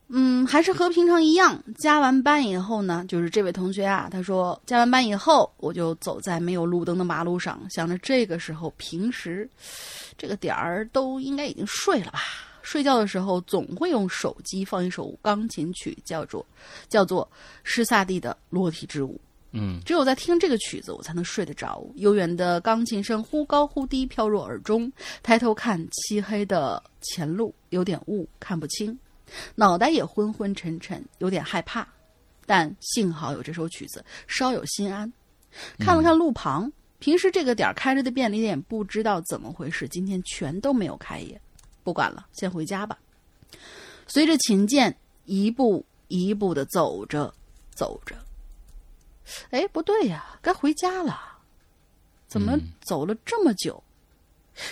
[0.10, 1.62] 嗯，还是和平常一样。
[1.78, 9.50] 加完班以后呢，就是这位同学啊，他说加完班以后，我就走在没有路灯的马路上，想着这个时候平时
[10.18, 12.20] 这个点儿都应该已经睡了吧。
[12.62, 16.46] 睡觉的时候总会用手机放一首钢琴曲，叫做
[16.90, 17.30] 叫做
[17.64, 19.16] 施萨蒂的《裸体之舞》。
[19.54, 21.82] 嗯只有在听这个曲子，我才能睡得着。
[21.96, 24.92] 悠远的钢琴声忽高忽低飘入耳中，
[25.24, 28.98] 抬头看漆黑的前路，有点雾，看不清，
[29.56, 31.88] 脑袋也昏昏沉沉，有点害怕。
[32.46, 35.12] 但幸好有这首曲子，稍有心安。
[35.80, 41.40] 看了看路旁，平时这个点儿开着的便利店，不知道怎么回事，今天全都没有开业。
[41.84, 42.98] 不管了，先回家吧。
[44.08, 47.34] 随着琴键一步一步的走着，
[47.72, 48.16] 走着。
[49.50, 51.20] 哎，不对呀，该回家了。
[52.28, 53.84] 怎么走了这么久？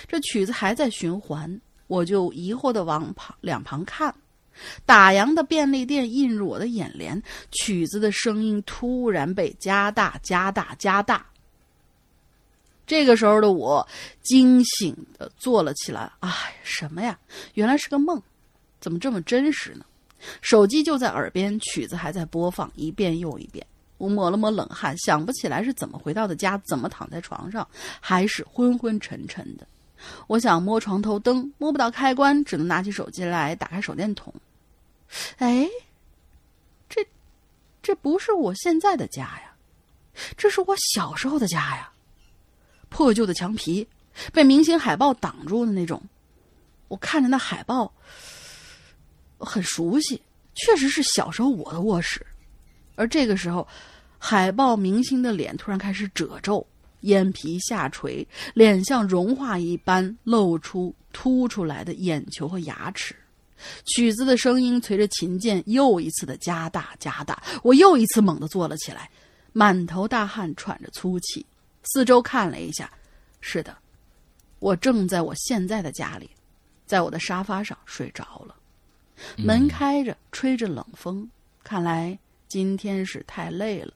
[0.07, 4.15] 这曲子还在循环，我就疑惑的往旁两旁看。
[4.85, 7.21] 打烊的便利店映入我的眼帘，
[7.51, 11.25] 曲子的声音突然被加大、加大、加大。
[12.87, 13.87] 这个时候的我
[14.21, 16.11] 惊醒的坐了起来。
[16.19, 16.29] 哎，
[16.63, 17.17] 什么呀？
[17.55, 18.21] 原来是个梦，
[18.79, 19.85] 怎么这么真实呢？
[20.41, 23.65] 手机就在耳边，曲子还在播放，一遍又一遍。
[23.97, 27.67] 我抹了抹冷汗，想不起来是怎么回到的家，怎么躺在床上，
[27.99, 29.67] 还是昏昏沉沉的。
[30.27, 34.33] 我想摸床头灯，摸不到开关，只能拿起手机来打开手电筒。
[35.37, 35.67] 哎，
[36.89, 37.05] 这，
[37.81, 39.53] 这不是我现在的家呀，
[40.35, 41.91] 这是我小时候的家呀。
[42.89, 43.87] 破旧的墙皮，
[44.31, 46.01] 被明星海报挡住的那种。
[46.87, 47.91] 我看着那海报，
[49.37, 50.21] 很熟悉，
[50.53, 52.25] 确实是小时候我的卧室。
[52.95, 53.67] 而这个时候，
[54.17, 56.65] 海报明星的脸突然开始褶皱，
[57.05, 63.15] 眼皮下垂，脸像融化一般，露出凸出来的眼球和牙齿。
[63.85, 69.09] 曲子的声音随着琴键又一次的加大加大，我又一次猛地坐了起来，
[69.53, 71.45] 满头大汗，喘着粗气，
[71.83, 72.91] 四周看了一下，
[73.39, 73.75] 是的，
[74.59, 76.29] 我正在我现在的家里，
[76.85, 78.55] 在我的沙发上睡着了，
[79.37, 81.27] 门开着，吹着冷风，
[81.63, 82.19] 看来
[82.49, 83.93] 今天是太累了，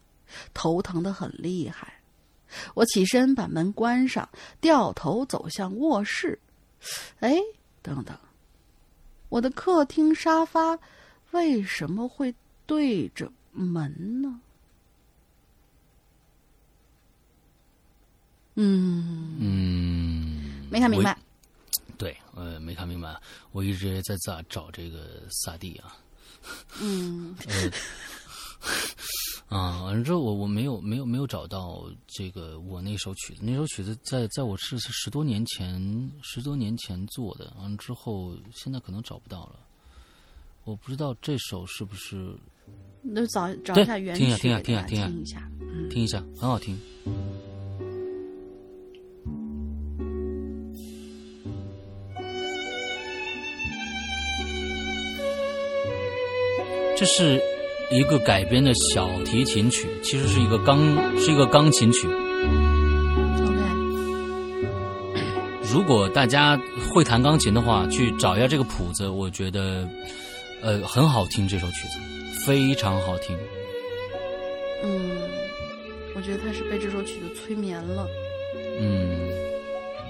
[0.53, 1.94] 头疼的很厉害。
[2.73, 4.27] 我起身把门关上，
[4.61, 6.39] 掉头走向卧室。
[7.19, 7.38] 哎，
[7.81, 8.17] 等等。
[9.30, 10.80] 我的客厅沙发
[11.31, 12.34] 为什么会
[12.65, 14.39] 对着门呢？
[18.55, 21.17] 嗯嗯，没看明白。
[21.97, 23.15] 对，呃，没看明白。
[23.51, 25.95] 我一直在咋找这个萨蒂啊。
[26.81, 27.35] 嗯。
[27.47, 27.71] 呃。
[29.49, 39.60] 啊，完了之后我我没有没有没有找到这个我那首曲子，那首曲子在在我是十多年前十多年前做的，完了之后现在可能找不到了，
[40.65, 42.36] 我不知道这首是不是，
[43.02, 45.49] 那找找一下原曲，听一下听一下听一下听一下，
[45.90, 46.77] 听一下，很好听。
[56.95, 57.41] 这是。
[57.91, 60.80] 一个改编的小提琴曲，其实是一个钢，
[61.18, 62.07] 是一个钢琴曲。
[65.11, 65.24] OK，
[65.74, 66.56] 如果大家
[66.94, 69.90] 会弹钢琴的话，去找一下这个谱子，我觉得，
[70.61, 71.48] 呃，很好听。
[71.48, 71.98] 这首曲子
[72.45, 73.36] 非常好听。
[74.84, 75.18] 嗯，
[76.16, 78.06] 我觉得他是被这首曲子催眠了。
[78.80, 79.18] 嗯，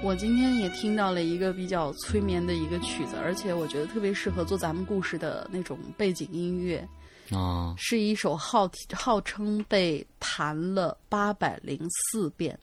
[0.04, 6.86] 我今天也听到了一个比较催眠的一个曲子，而且我觉得特别适合做咱们故事的那种背景音乐。
[7.32, 12.58] 啊，是一首号号称被弹了八百零四遍，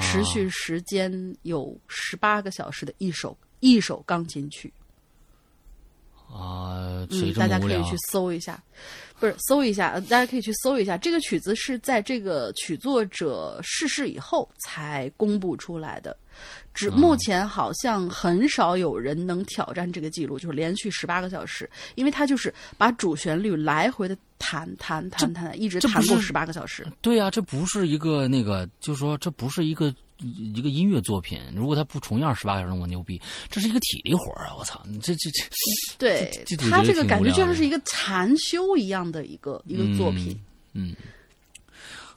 [0.00, 4.72] 持续时间有十八个小时的一首一首钢琴曲。
[6.28, 8.60] 啊，嗯，大家可以去搜一下，
[9.20, 10.98] 不是搜一下，大家可以去搜一下。
[10.98, 16.16] 这个曲子是在这个曲作者逝世以后才公布出来的。
[16.76, 26.86] 只目前好像很少有人能挑战这个记录，就是连续十八个小时，因为他就是把主旋律来回的弹弹弹弹，一直弹够十八个小时。
[27.00, 31.40] 对啊，这不是一个那个，就是说这不是一个一个音乐作品。
[31.54, 34.54] 如果他不重样十八个小时，我牛逼，这是一个体力活啊！
[34.58, 35.44] 我操，你 这这这，
[35.98, 40.38] 对他这个感觉就像是一个禅修一样的一个一个作品。
[40.74, 40.94] 嗯，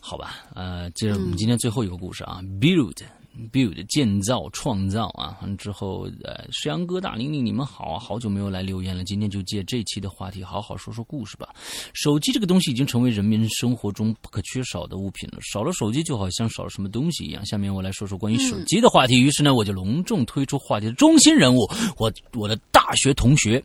[0.01, 3.01] 好吧，呃，接着我们今天最后一个故事啊，build。
[3.51, 11.47] Build 建造创造啊，完之后呃，石阳哥大玲玲你们好啊，好久没有来留言了，今天就借这期的话题好好说说故事吧。
[11.93, 17.45] 手机这个东西已经成为人民生活中不可缺少的物品了，少了手机就好像少了什么东西一样。
[17.45, 23.63] 下面我来说说关于手机的话题，于是呢，我就隆重推出话题的中心人物，我我的大学同学，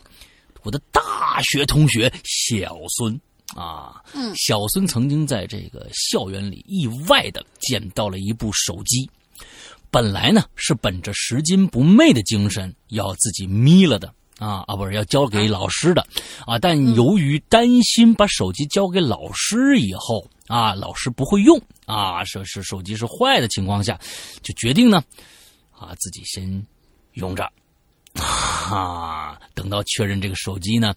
[0.63, 3.21] 我的大学同学小孙
[3.57, 9.09] 啊，嗯，小孙曾经在这个校园里意外的捡到了一部手机。
[9.95, 16.05] 本来呢是本着拾金不昧的精神要自己眯了的啊啊不是要交给老师的
[16.45, 23.97] 啊，但由于担心把手机交给老师以后啊老师不会用啊说是手机是坏的情况下，
[24.43, 25.01] 就决定呢
[25.71, 26.67] 啊自己先
[27.13, 27.49] 用着
[28.21, 30.95] 啊，等到确认这个手机呢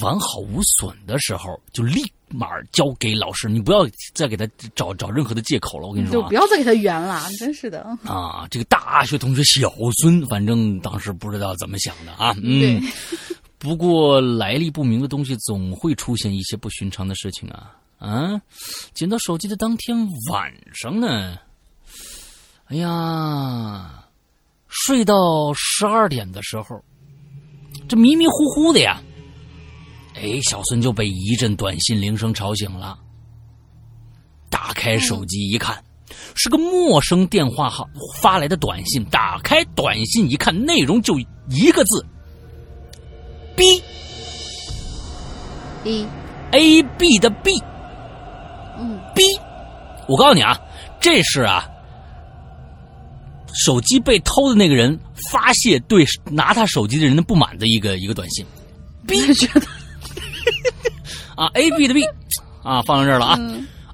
[0.00, 3.48] 完好无损的时候，就立马交给老师。
[3.48, 5.86] 你不要再给他找找任何的借口了。
[5.86, 7.80] 我跟你说，就不要再给他圆了，真是的。
[8.04, 12.34] 啊，这个大学同学小孙，反正当时不知道怎么想的啊。
[12.42, 12.82] 嗯。
[13.58, 18.40] 不过来历不明的东西总会出现一些不寻常的事情啊啊！
[18.94, 19.96] 捡到手机的当天
[20.30, 21.36] 晚上呢，
[22.66, 24.04] 哎呀，
[24.68, 25.14] 睡到
[25.54, 26.82] 十二点的时候，
[27.88, 29.02] 这迷迷糊糊的呀，
[30.14, 32.98] 哎，小孙就被一阵短信铃声吵醒了。
[34.50, 35.82] 打开手机一看，
[36.34, 37.88] 是个陌生电话号
[38.20, 39.04] 发来的短信。
[39.06, 41.18] 打开短信一看，内容就
[41.48, 42.04] 一个字。
[43.56, 43.82] B
[45.84, 46.06] A
[46.52, 47.62] A B 的 B，
[48.78, 49.22] 嗯，B，
[50.08, 50.58] 我告诉你啊，
[51.00, 51.68] 这是啊，
[53.58, 54.98] 手机被偷的那个人
[55.30, 58.46] 发泄对拿他手机的人的不满的一个一个短信。
[59.06, 59.66] B 觉得
[61.36, 62.04] 啊，A B 的 B
[62.62, 63.38] 啊，放到这儿了啊。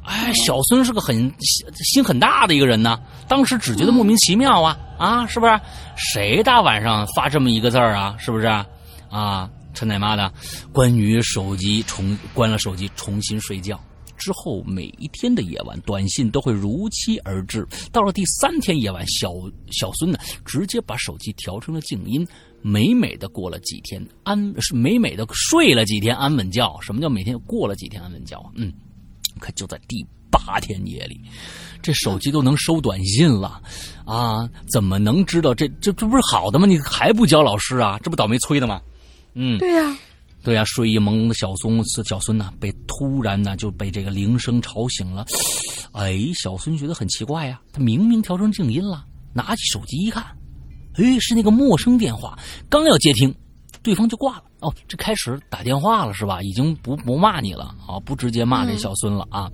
[0.02, 1.32] 哎，小孙是个很
[1.82, 5.60] 心很大的一个人呢，当时只觉得莫名其妙啊啊，是不是？
[5.96, 8.14] 谁大晚上发这么一个字儿啊？
[8.18, 8.46] 是不是？
[9.08, 10.30] 啊，陈奶妈的，
[10.72, 13.80] 关于手机重关了手机重新睡觉
[14.16, 17.66] 之后，每一天的夜晚短信都会如期而至。
[17.92, 19.32] 到了第三天夜晚，小
[19.70, 22.26] 小孙呢直接把手机调成了静音，
[22.62, 24.38] 美美的过了几天安
[24.72, 26.78] 美美的睡了几天安稳觉。
[26.80, 28.38] 什么叫每天过了几天安稳觉？
[28.56, 28.72] 嗯，
[29.38, 31.20] 可就在第八天夜里，
[31.82, 33.62] 这手机都能收短信了
[34.04, 34.48] 啊？
[34.70, 36.66] 怎么能知道这这这不是好的吗？
[36.66, 37.98] 你还不教老师啊？
[38.02, 38.80] 这不倒霉催的吗？
[39.34, 39.96] 嗯，对呀，
[40.44, 45.24] 对呀，睡意朦胧的小孙小孙呢，被突然呢就被这个铃声吵醒了。
[45.92, 50.22] 哎，小孙觉得很奇怪呀，他明明调成静音了，拿起手机一看，
[50.96, 52.38] 哎，是那个陌生电话，
[52.68, 53.34] 刚要接听，
[53.82, 54.44] 对方就挂了。
[54.60, 56.42] 哦，这开始打电话了是吧？
[56.42, 59.50] 已经不不骂你了啊，不直接骂这小孙了啊，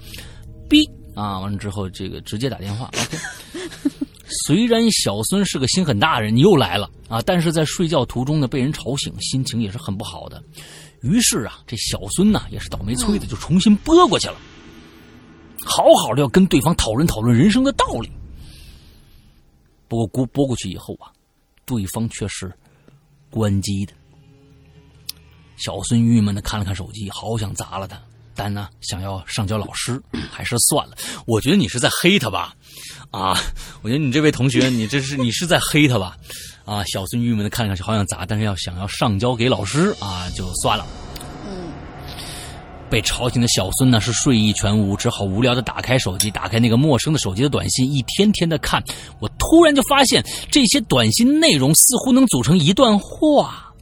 [0.69, 0.85] 逼
[1.15, 2.87] 啊，完了之后这个直接打电话。
[2.87, 3.17] OK。
[4.47, 7.21] 虽然小孙是个心很大的人，你又来了啊！
[7.23, 10.41] 但是在睡觉途中呢，被人吵醒，心情也是很不好的。
[11.03, 14.37] 于是啊，这小孙呢也是倒霉催的，就重新拨过去了，
[15.65, 18.11] 好好的要跟对方讨论讨论人生的道理。
[19.89, 21.11] 不过拨拨过去以后啊，
[21.65, 22.53] 对方却是
[23.31, 23.93] 关机的。
[25.57, 28.01] 小孙郁闷的看了看手机，好想砸了他。
[28.33, 30.01] 但呢，想要上交老师，
[30.31, 30.97] 还是算了。
[31.27, 32.55] 我觉得你是在黑他吧，
[33.11, 33.37] 啊，
[33.83, 36.17] 我觉得你这位同学，你这是你是在黑他吧，
[36.65, 40.87] 啊，小孙郁闷的看上去，好想砸，但是要想要上交给老师啊，就算了。
[41.47, 41.73] 嗯，
[42.89, 48.83] 被吵醒的小孙呢是睡意全无，只好无聊的打开手机，打开那个陌生的手机的短信，一天天的看。
[49.19, 53.73] 我突然就发现，这些短信内容似乎能组成一段话。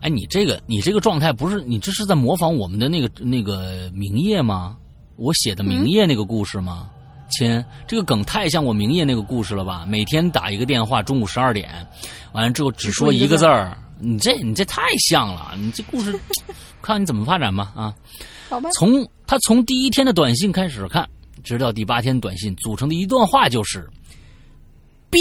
[0.00, 4.76] 哎，你这个你这个状态不是你这是在模仿我们的那个那个明夜吗？
[5.16, 6.90] 我写的明夜那个故事吗？
[7.30, 9.86] 亲，这个梗太像我明夜那个故事了吧？
[9.86, 11.86] 每天打一个电话，中午十二点，
[12.32, 16.18] 完了之后只说一个字儿，你这你这太像了，你这故事，
[16.82, 17.94] 看你怎么发展吧啊！
[18.50, 18.68] 好吧。
[18.72, 21.08] 从他从第一天的短信开始看，
[21.42, 23.88] 直到第八天短信组成的一段话就是：
[25.10, 25.20] 逼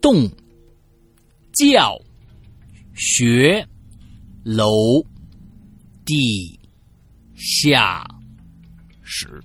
[0.00, 0.30] 动
[1.52, 1.96] 叫。
[2.98, 3.62] 学
[4.42, 4.72] 楼
[6.06, 6.58] 地
[7.34, 8.02] 下
[9.02, 9.38] 室。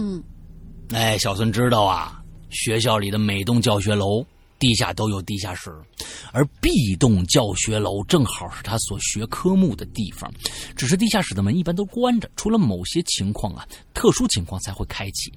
[0.00, 0.22] 嗯，
[0.92, 4.24] 哎，小孙知道啊，学校里的每栋教学楼
[4.56, 5.74] 地下都有地下室，
[6.30, 10.32] 而 B 栋教学楼正好是他所学科目的地方。
[10.76, 15.32] 只是地下室的门一般都关着，除了某些情况啊，特殊情况才会开启。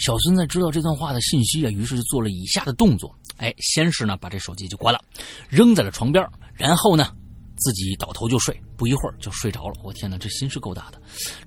[0.00, 3.14] 小孙在知道这段话的信息啊，于是就做了以下的动作。
[3.36, 5.00] 哎，先是呢把这手机就关了，
[5.48, 7.14] 扔在了床边，然后呢
[7.58, 9.74] 自己倒头就睡，不一会儿就睡着了。
[9.82, 11.00] 我天哪，这心是够大的！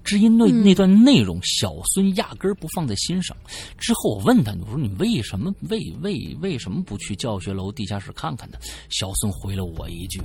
[0.04, 3.36] 只因那那段内容，小孙压根儿不放在心上。
[3.78, 8.58] 之后我问他，我说你为什么为为为什么不去教学楼地下室看看呢？
[8.90, 10.22] 小孙回了我一句：“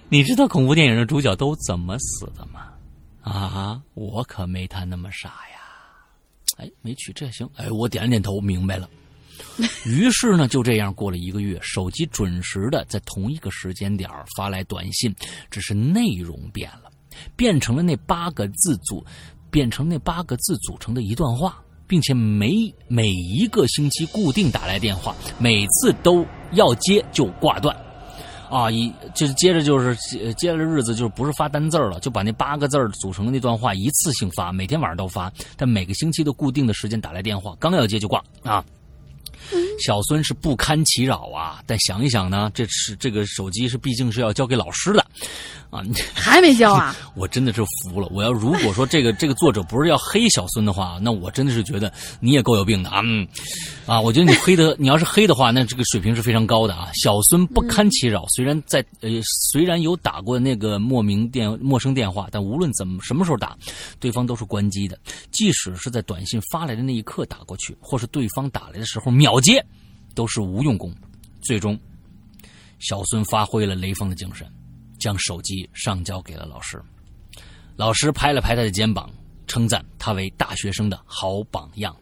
[0.08, 2.66] 你知道恐怖电影的主角都怎么死的吗？”
[3.22, 5.60] 啊，我可没他那么傻呀。
[6.56, 7.48] 哎，没去，这行。
[7.56, 8.88] 哎，我点了点头，明白了。
[9.86, 15.14] 于是呢，就这样过了一个月，手机准时的在同一个时间点发来短信，
[15.50, 16.90] 只是内容变了，
[17.36, 19.04] 变成了那八个字组，
[19.50, 22.52] 变成那八个字组成的一段话，并且每
[22.88, 27.76] 每一个星期固定打来电话，每次都要接就挂断。
[28.48, 29.94] 啊，一就是接着就是
[30.34, 38.64] 接着日子就是不是发单字了，就把那八个字组成的那段话一次性发，每天晚上都发，但每个星期都固定的时间打来电话，刚要接就挂啊。
[39.78, 45.06] 小孙是不堪其扰啊，但想一想呢，这是这个手机是毕竟是要交给老师的，
[45.70, 45.82] 啊，
[46.14, 46.94] 还没交啊？
[47.14, 48.08] 我真的是服了。
[48.10, 53.00] 我要如果说这个这个作者不是要黑小孙的话，那我真的是觉得你也够有病的啊！
[53.04, 53.26] 嗯，
[53.86, 56.90] 啊，我觉得你黑的， 你要是黑的话，那这个水平是非常高的啊。
[56.94, 59.08] 小孙不堪其扰，虽然在呃
[59.52, 63.56] 虽然有打过那个莫名电陌生电话，但无论怎么什么时候打，
[64.00, 64.98] 对方都是关机的。
[65.30, 69.64] 即使是在短信发来的那一刻打过去，或是对方打来的时候秒接，
[70.14, 70.92] 都是无用功。
[71.42, 71.78] 最终，
[72.80, 74.46] 小孙发挥了雷锋的精神。
[75.00, 76.80] 将手机上交给了老师，
[77.74, 79.10] 老师拍了拍他的肩膀，
[79.48, 81.96] 称赞他为大学生的好榜样，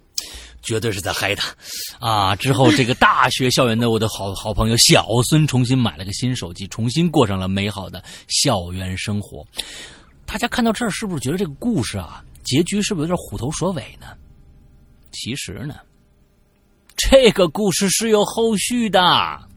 [0.60, 1.54] 绝对是在嗨他，
[2.00, 2.36] 啊！
[2.36, 9.46] 之后这个大学校园的我的好好朋友小孙重新买了个新手机，重新过上了美好的校园生活。
[10.26, 14.08] 大家看到这儿是不是觉得这个故事啊，结局是不是有点虎头蛇尾呢？
[15.12, 15.76] 其实呢，
[16.96, 19.47] 这个故事是有后续的。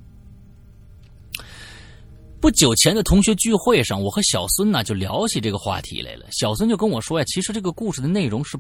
[2.42, 6.26] 不久前的同学聚会上，我和小孙呢就聊起这个话题来了。
[6.32, 8.58] 小孙就跟我说呀，其实这个故事的内容是，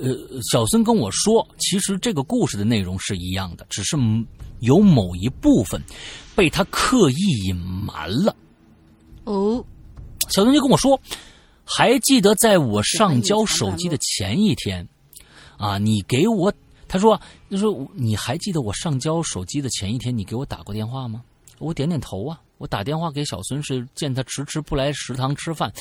[0.00, 3.94] 呃，小孙跟我说，其实这个故事的内容是一样的，只是
[4.60, 5.82] 有某一部分
[6.34, 8.34] 被他刻意隐瞒了。
[9.24, 9.62] 哦，
[10.30, 10.98] 小孙就跟我说，
[11.64, 14.88] 还记得在我上交手机的前一天，
[15.58, 16.50] 啊，你给我，
[16.88, 17.20] 他说，
[17.50, 21.22] 他说你还记得我上交手机的前一天，你给我打过电话吗？
[21.58, 22.40] 我点点头啊。
[22.58, 25.72] 我打电话给小孙是见他迟迟不来食堂吃饭，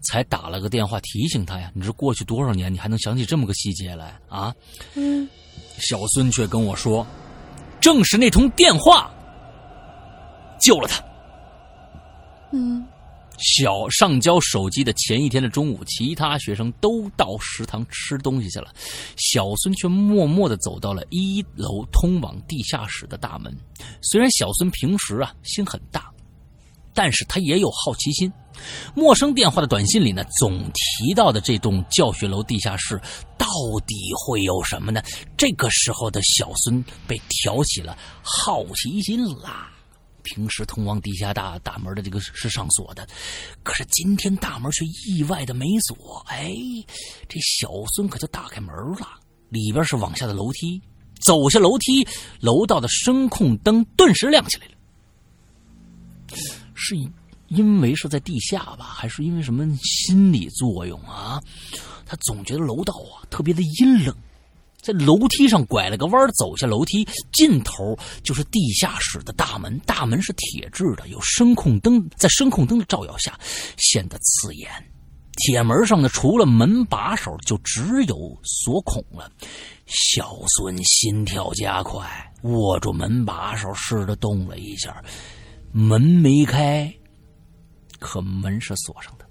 [0.00, 1.70] 才打了个电话提醒他呀。
[1.74, 4.54] 你这过去多少年，你还能想起这么个细节来啊？
[4.94, 5.28] 嗯，
[5.78, 7.06] 小孙却跟我说，
[7.80, 9.12] 正是那通电话
[10.58, 11.04] 救了他。
[12.52, 12.82] 嗯，
[13.38, 18.72] 小上交手机的前一天的中午，其他学生都到食堂吃东西去了，
[19.18, 23.54] 小孙却默默的走到了一楼通往地下室的大门。
[24.00, 26.10] 虽然小孙平时啊心很大。
[26.94, 28.32] 但是他也有好奇心，
[28.94, 33.00] 陌生电话的短信里呢，总提到的这栋教学楼地下室
[33.38, 33.46] 到
[33.86, 35.02] 底会有什么呢？
[35.36, 39.70] 这个时候的小孙被挑起了好奇心啦。
[40.22, 43.04] 平时通往地下大大门的这个是上锁的，
[43.64, 46.24] 可是今天大门却意外的没锁。
[46.28, 46.54] 哎，
[47.28, 49.08] 这小孙可就打开门了，
[49.48, 50.80] 里边是往下的楼梯。
[51.24, 52.06] 走下楼梯，
[52.40, 54.72] 楼道的声控灯顿时亮起来了。
[56.82, 56.96] 是
[57.48, 61.40] 因为是在地下吧，还是因为什么心理作用啊？
[62.04, 64.14] 他总觉得楼道啊特别的阴冷，
[64.80, 69.78] 在楼梯上拐了个弯，走下楼梯，尽头就是地下室的大门。
[69.86, 73.38] 大门是铁制的，有声控灯，在声控灯的照耀下
[73.76, 74.70] 显得刺眼。
[75.36, 79.30] 铁门上呢，除了门把手，就只有锁孔了。
[79.86, 85.02] 小孙心跳加快，握住门把手，试着动了一下。
[85.72, 86.92] 门没开，
[87.98, 89.26] 可门是锁上的。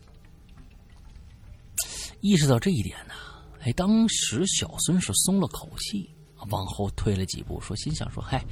[2.19, 3.13] 意识到这一点呢，
[3.61, 6.09] 哎，当时小孙是松了口气，
[6.49, 8.43] 往后退了几步，说：“心想说，嗨，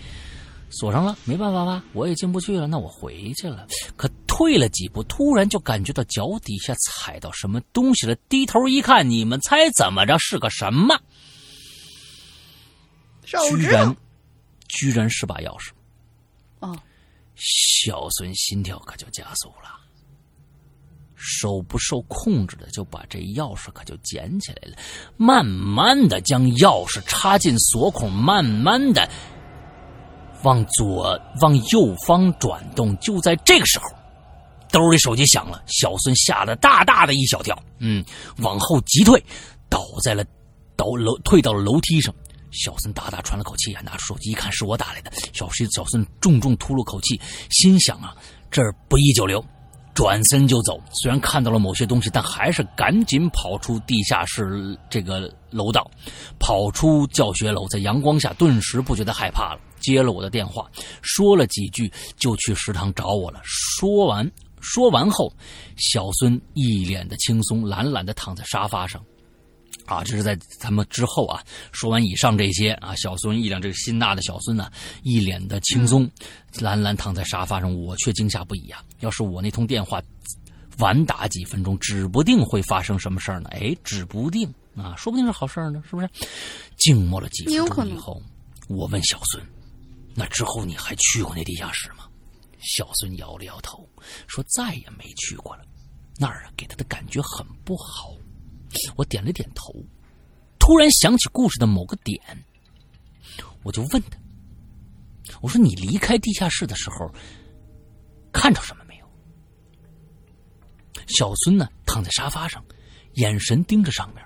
[0.69, 1.83] 锁上了，没办法吧？
[1.93, 3.67] 我也进不去了，那我回去了。
[3.95, 10.17] 可退了几步，突然就感觉到脚底下踩到什么东西了，低头一看，你们猜怎么着？
[10.19, 10.99] 是个什么？
[13.23, 13.95] 居然，
[14.67, 15.69] 居然是把钥匙。
[16.59, 16.75] 哦。
[17.39, 19.79] 小孙心跳可就加速了，
[21.15, 24.75] 手不受控制的就把这钥匙可就捡起来了，
[25.15, 29.09] 慢慢的将钥匙插进锁孔，慢慢的
[30.43, 32.97] 往左往右方转动。
[32.99, 33.85] 就在这个时候，
[34.69, 38.03] 兜里手机响了，小孙吓得大大的一小跳，嗯，
[38.39, 39.23] 往后急退，
[39.69, 40.25] 倒在了
[40.75, 42.13] 倒楼退到了楼梯上。
[42.51, 45.11] 小孙大大喘了口气啊，拿出手机一看，是我打来的。
[45.33, 47.19] 小孙小孙重重吐了口气，
[47.49, 48.15] 心想啊，
[48.49, 49.43] 这儿不宜久留，
[49.93, 50.79] 转身就走。
[50.91, 55.89] 虽然看到了某些东西，但还是赶紧跑出地下室这个楼道，
[56.39, 59.61] 跑出教学楼，在阳光下顿时不觉得害怕了。
[59.79, 60.69] 接了我的电话，
[61.01, 63.39] 说了几句，就去食堂找我了。
[63.45, 65.31] 说完说完后，
[65.77, 69.01] 小孙一脸的轻松，懒懒的躺在沙发上。
[69.95, 71.43] 啊，这是在他们之后啊。
[71.71, 74.71] 说完以上这些啊，小孙一脸这个心大的小孙呢，
[75.03, 76.09] 一脸的轻松，
[76.59, 77.73] 懒懒躺在沙发上。
[77.73, 78.83] 我却惊吓不已啊！
[78.99, 80.01] 要是我那通电话
[80.77, 83.49] 晚打几分钟，指不定会发生什么事儿呢？
[83.51, 86.09] 哎，指不定啊，说不定是好事儿呢，是不是？
[86.77, 88.21] 静默了几分钟以后，
[88.67, 89.43] 我问小孙
[90.15, 92.05] ：“那之后你还去过那地下室吗？”
[92.61, 93.87] 小孙摇了摇头，
[94.27, 95.63] 说再也没去过了，
[96.17, 98.13] 那儿啊给他的感觉很不好。
[98.95, 99.73] 我点了点头，
[100.59, 102.21] 突然想起故事的某个点，
[103.63, 104.17] 我就问他
[105.41, 107.11] ：“我说你离开地下室的时候，
[108.31, 109.05] 看着什么没有？”
[111.07, 112.63] 小孙呢，躺在沙发上，
[113.13, 114.23] 眼神盯着上面，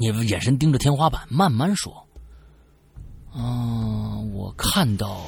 [0.00, 2.06] 也眼神盯着天花板，慢慢说。
[3.34, 5.26] 嗯，我看到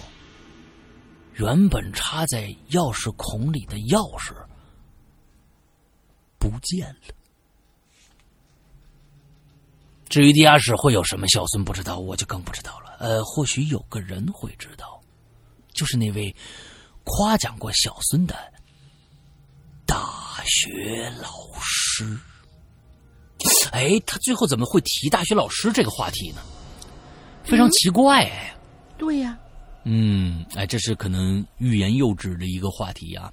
[1.35, 4.33] 原本插在钥匙孔里的钥匙
[6.39, 7.16] 不见了。
[10.09, 12.97] 至于地下室会有什么，小孙不知道，我就更不知道了。
[12.99, 15.01] 呃，或许有个人会知道，
[15.73, 16.35] 就是那位
[17.05, 18.35] 夸奖过小孙的
[19.85, 21.29] 大学老
[21.61, 22.19] 师。
[23.73, 26.41] 哎，他最后怎么会提大学老师这个话题呢？
[27.45, 28.57] 非常奇怪哎，
[28.97, 29.39] 对呀，
[29.85, 33.31] 嗯，哎，这是可能欲言又止的一个话题啊，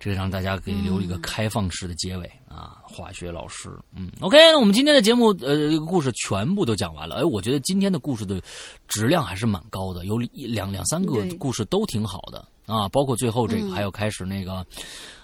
[0.00, 2.77] 这个让大家给留一个开放式的结尾啊。
[2.98, 7.14] 化学老师，嗯，OK，那我们今天的节目呃，这个故事全部都讲完了。
[7.16, 8.42] 哎，我觉得今天的故事的
[8.88, 12.44] 质量还是蛮高的，有两两三个故事都挺好的。
[12.66, 14.66] 啊，包括最后这个还有开始那个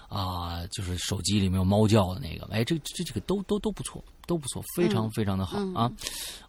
[0.07, 4.01] 啊，就是手机里面有猫叫的那个，哎，这这几个都都都不错。
[4.27, 5.91] 都不错，非常非常的好啊。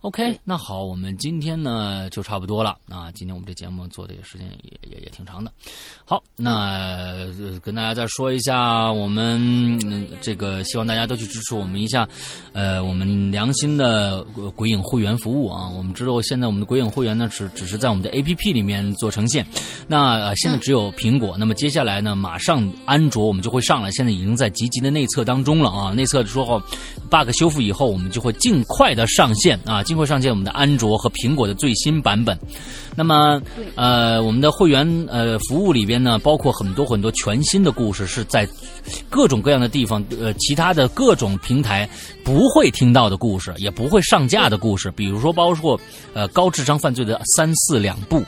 [0.03, 3.11] OK，那好，我们今天呢就差不多了啊。
[3.12, 5.53] 今天我们这节目做的也时间也也也挺长的。
[6.05, 7.12] 好，那
[7.61, 9.78] 跟大家再说一下，我们
[10.20, 12.09] 这个希望大家都去支持我们一下，
[12.53, 14.23] 呃，我们良心的
[14.55, 15.69] 鬼影会员服务啊。
[15.69, 19.44] 我们知道现在我们的鬼影会员呢只只是在我们的 APP 里面做呈现，
[19.89, 21.36] 那现在只有苹果。
[21.36, 25.93] 那么接下来呢，马上安卓我们就会上来，现在已经在积极的内测当中了啊。
[25.93, 26.62] 内测之后
[27.11, 27.66] bug 修复。
[27.67, 32.39] 以后我们就会尽快的上线啊，尽快上线我们的安卓和苹果的最新版本。
[32.95, 33.43] 那么，
[33.75, 38.49] 呃，我们的会员呃服务里边呢，包括很多很多全新的故事，是在
[39.11, 41.89] 各种各样的地方，呃，其他的各种平台
[42.25, 45.79] 不会听到的故事，也不会上架的故事，比如说包括
[46.15, 48.23] 呃高智商犯罪的三四两部。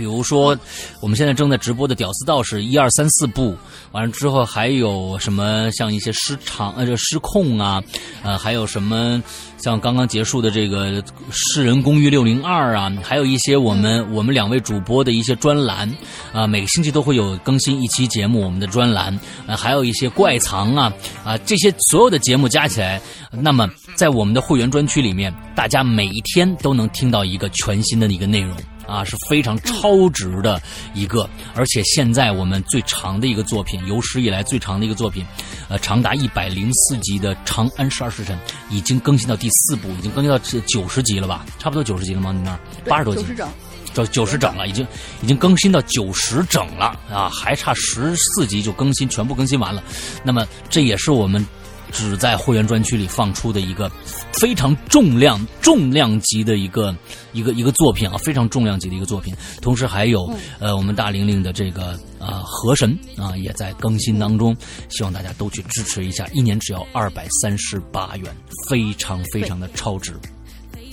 [0.00, 0.56] 比如说，
[1.02, 3.54] 我们现在正在直播的《屌丝道士》一二三四部，
[3.92, 7.82] 完了之后还有什么像一些失常呃，这失控啊，
[8.22, 9.22] 呃，还有什么
[9.58, 15.94] 像刚刚结束的这个《世人公寓六零二》啊，还有一些我们我们两位主播的一些专栏
[16.32, 20.90] 啊，每个星期都会有更新一期节目，我们的专栏呃，还有一些怪藏啊
[21.22, 22.98] 啊，这些所有的节目加起来，
[23.30, 28.56] 那么在我们的会员专区里面，大家每一天都能听到一个全新的一个内容。
[28.90, 30.60] 啊，是非常超值的
[30.94, 35.24] 一个，而且现在我们最长的一个作品，有史以来最长的一个作品，
[35.68, 38.36] 呃，长达一百零四集的《长安十二时辰》
[38.68, 40.36] 已经更新到第四部，已经更新到
[40.66, 41.46] 九十集了吧？
[41.58, 42.32] 差不多九十集了吗？
[42.32, 43.22] 你那儿八十多集？
[43.22, 43.48] 九十整，
[43.94, 44.84] 九九十整了，已经
[45.22, 49.80] 已经更新到九十整了啊，还差十四集就更新，全部更新完了。
[50.24, 51.46] 那么这也是我们。
[51.90, 53.90] 只在会员专区里放出的一个
[54.32, 56.94] 非常重量、重量级的一个
[57.32, 59.34] 一个一个作品啊，非常重量级的一个作品。
[59.60, 64.56] 同时还有呃，我们大玲玲的这个啊河神啊也在更新当中，
[64.88, 68.34] 希望大家都去支持一下，一年只要二百三十八元，
[68.68, 70.14] 非常非常的超值。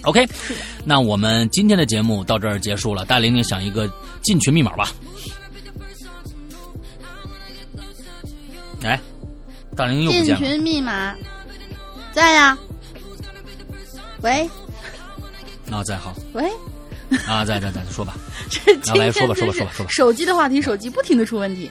[0.03, 0.25] OK，
[0.85, 3.91] 那我们今天的节目到这儿结束了，大玲玲想一个
[4.21, 4.91] 进群密码吧，
[8.81, 8.99] 来。
[10.09, 11.15] 进群密码。
[12.13, 12.57] 在呀，
[14.21, 14.49] 喂，
[15.69, 16.49] 啊在好，喂，
[17.27, 18.15] 啊在在在说吧，
[18.95, 21.69] 来说吧说吧说吧说吧，手机的话题，手机不停的出问题。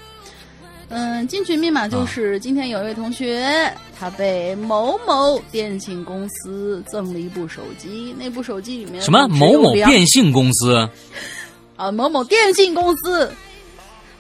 [0.89, 9.27] 嗯，进群密码就是今天有一位同学，他被某某电信公司赠了一部手机，那部手机里面什么？
[9.27, 10.89] 某某电信公司？
[11.75, 13.29] 啊，某某电信公司，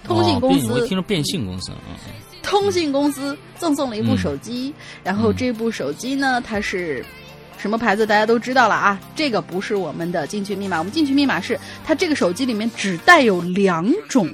[0.02, 2.12] 通信公司，我听着电信公司，嗯嗯。
[2.46, 7.04] 通信公司赠送了一部手机，然后这部手机呢，它是
[7.58, 8.06] 什么牌子？
[8.06, 8.98] 大家都知道了啊。
[9.16, 14.30] 这个不是我们的进去密码，我们进去密码是它这个手机里面只带有两种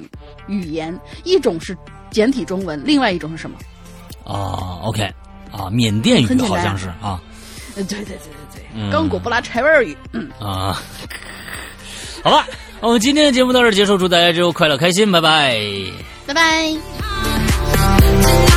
[0.47, 1.76] 语言，一种是
[2.10, 3.56] 简体中文，另外一种是什么？
[4.24, 5.02] 啊，OK，
[5.51, 7.20] 啊，缅甸语好像是啊。
[7.74, 9.97] 对对对对对， 刚果布拉柴维尔语。
[10.12, 10.78] 嗯啊，
[12.22, 12.47] 好吧，
[12.80, 15.59] 我们今天的节目到这结束，祝大家周快乐开心，拜拜，
[16.26, 17.31] 拜拜。
[17.73, 18.52] Tonight.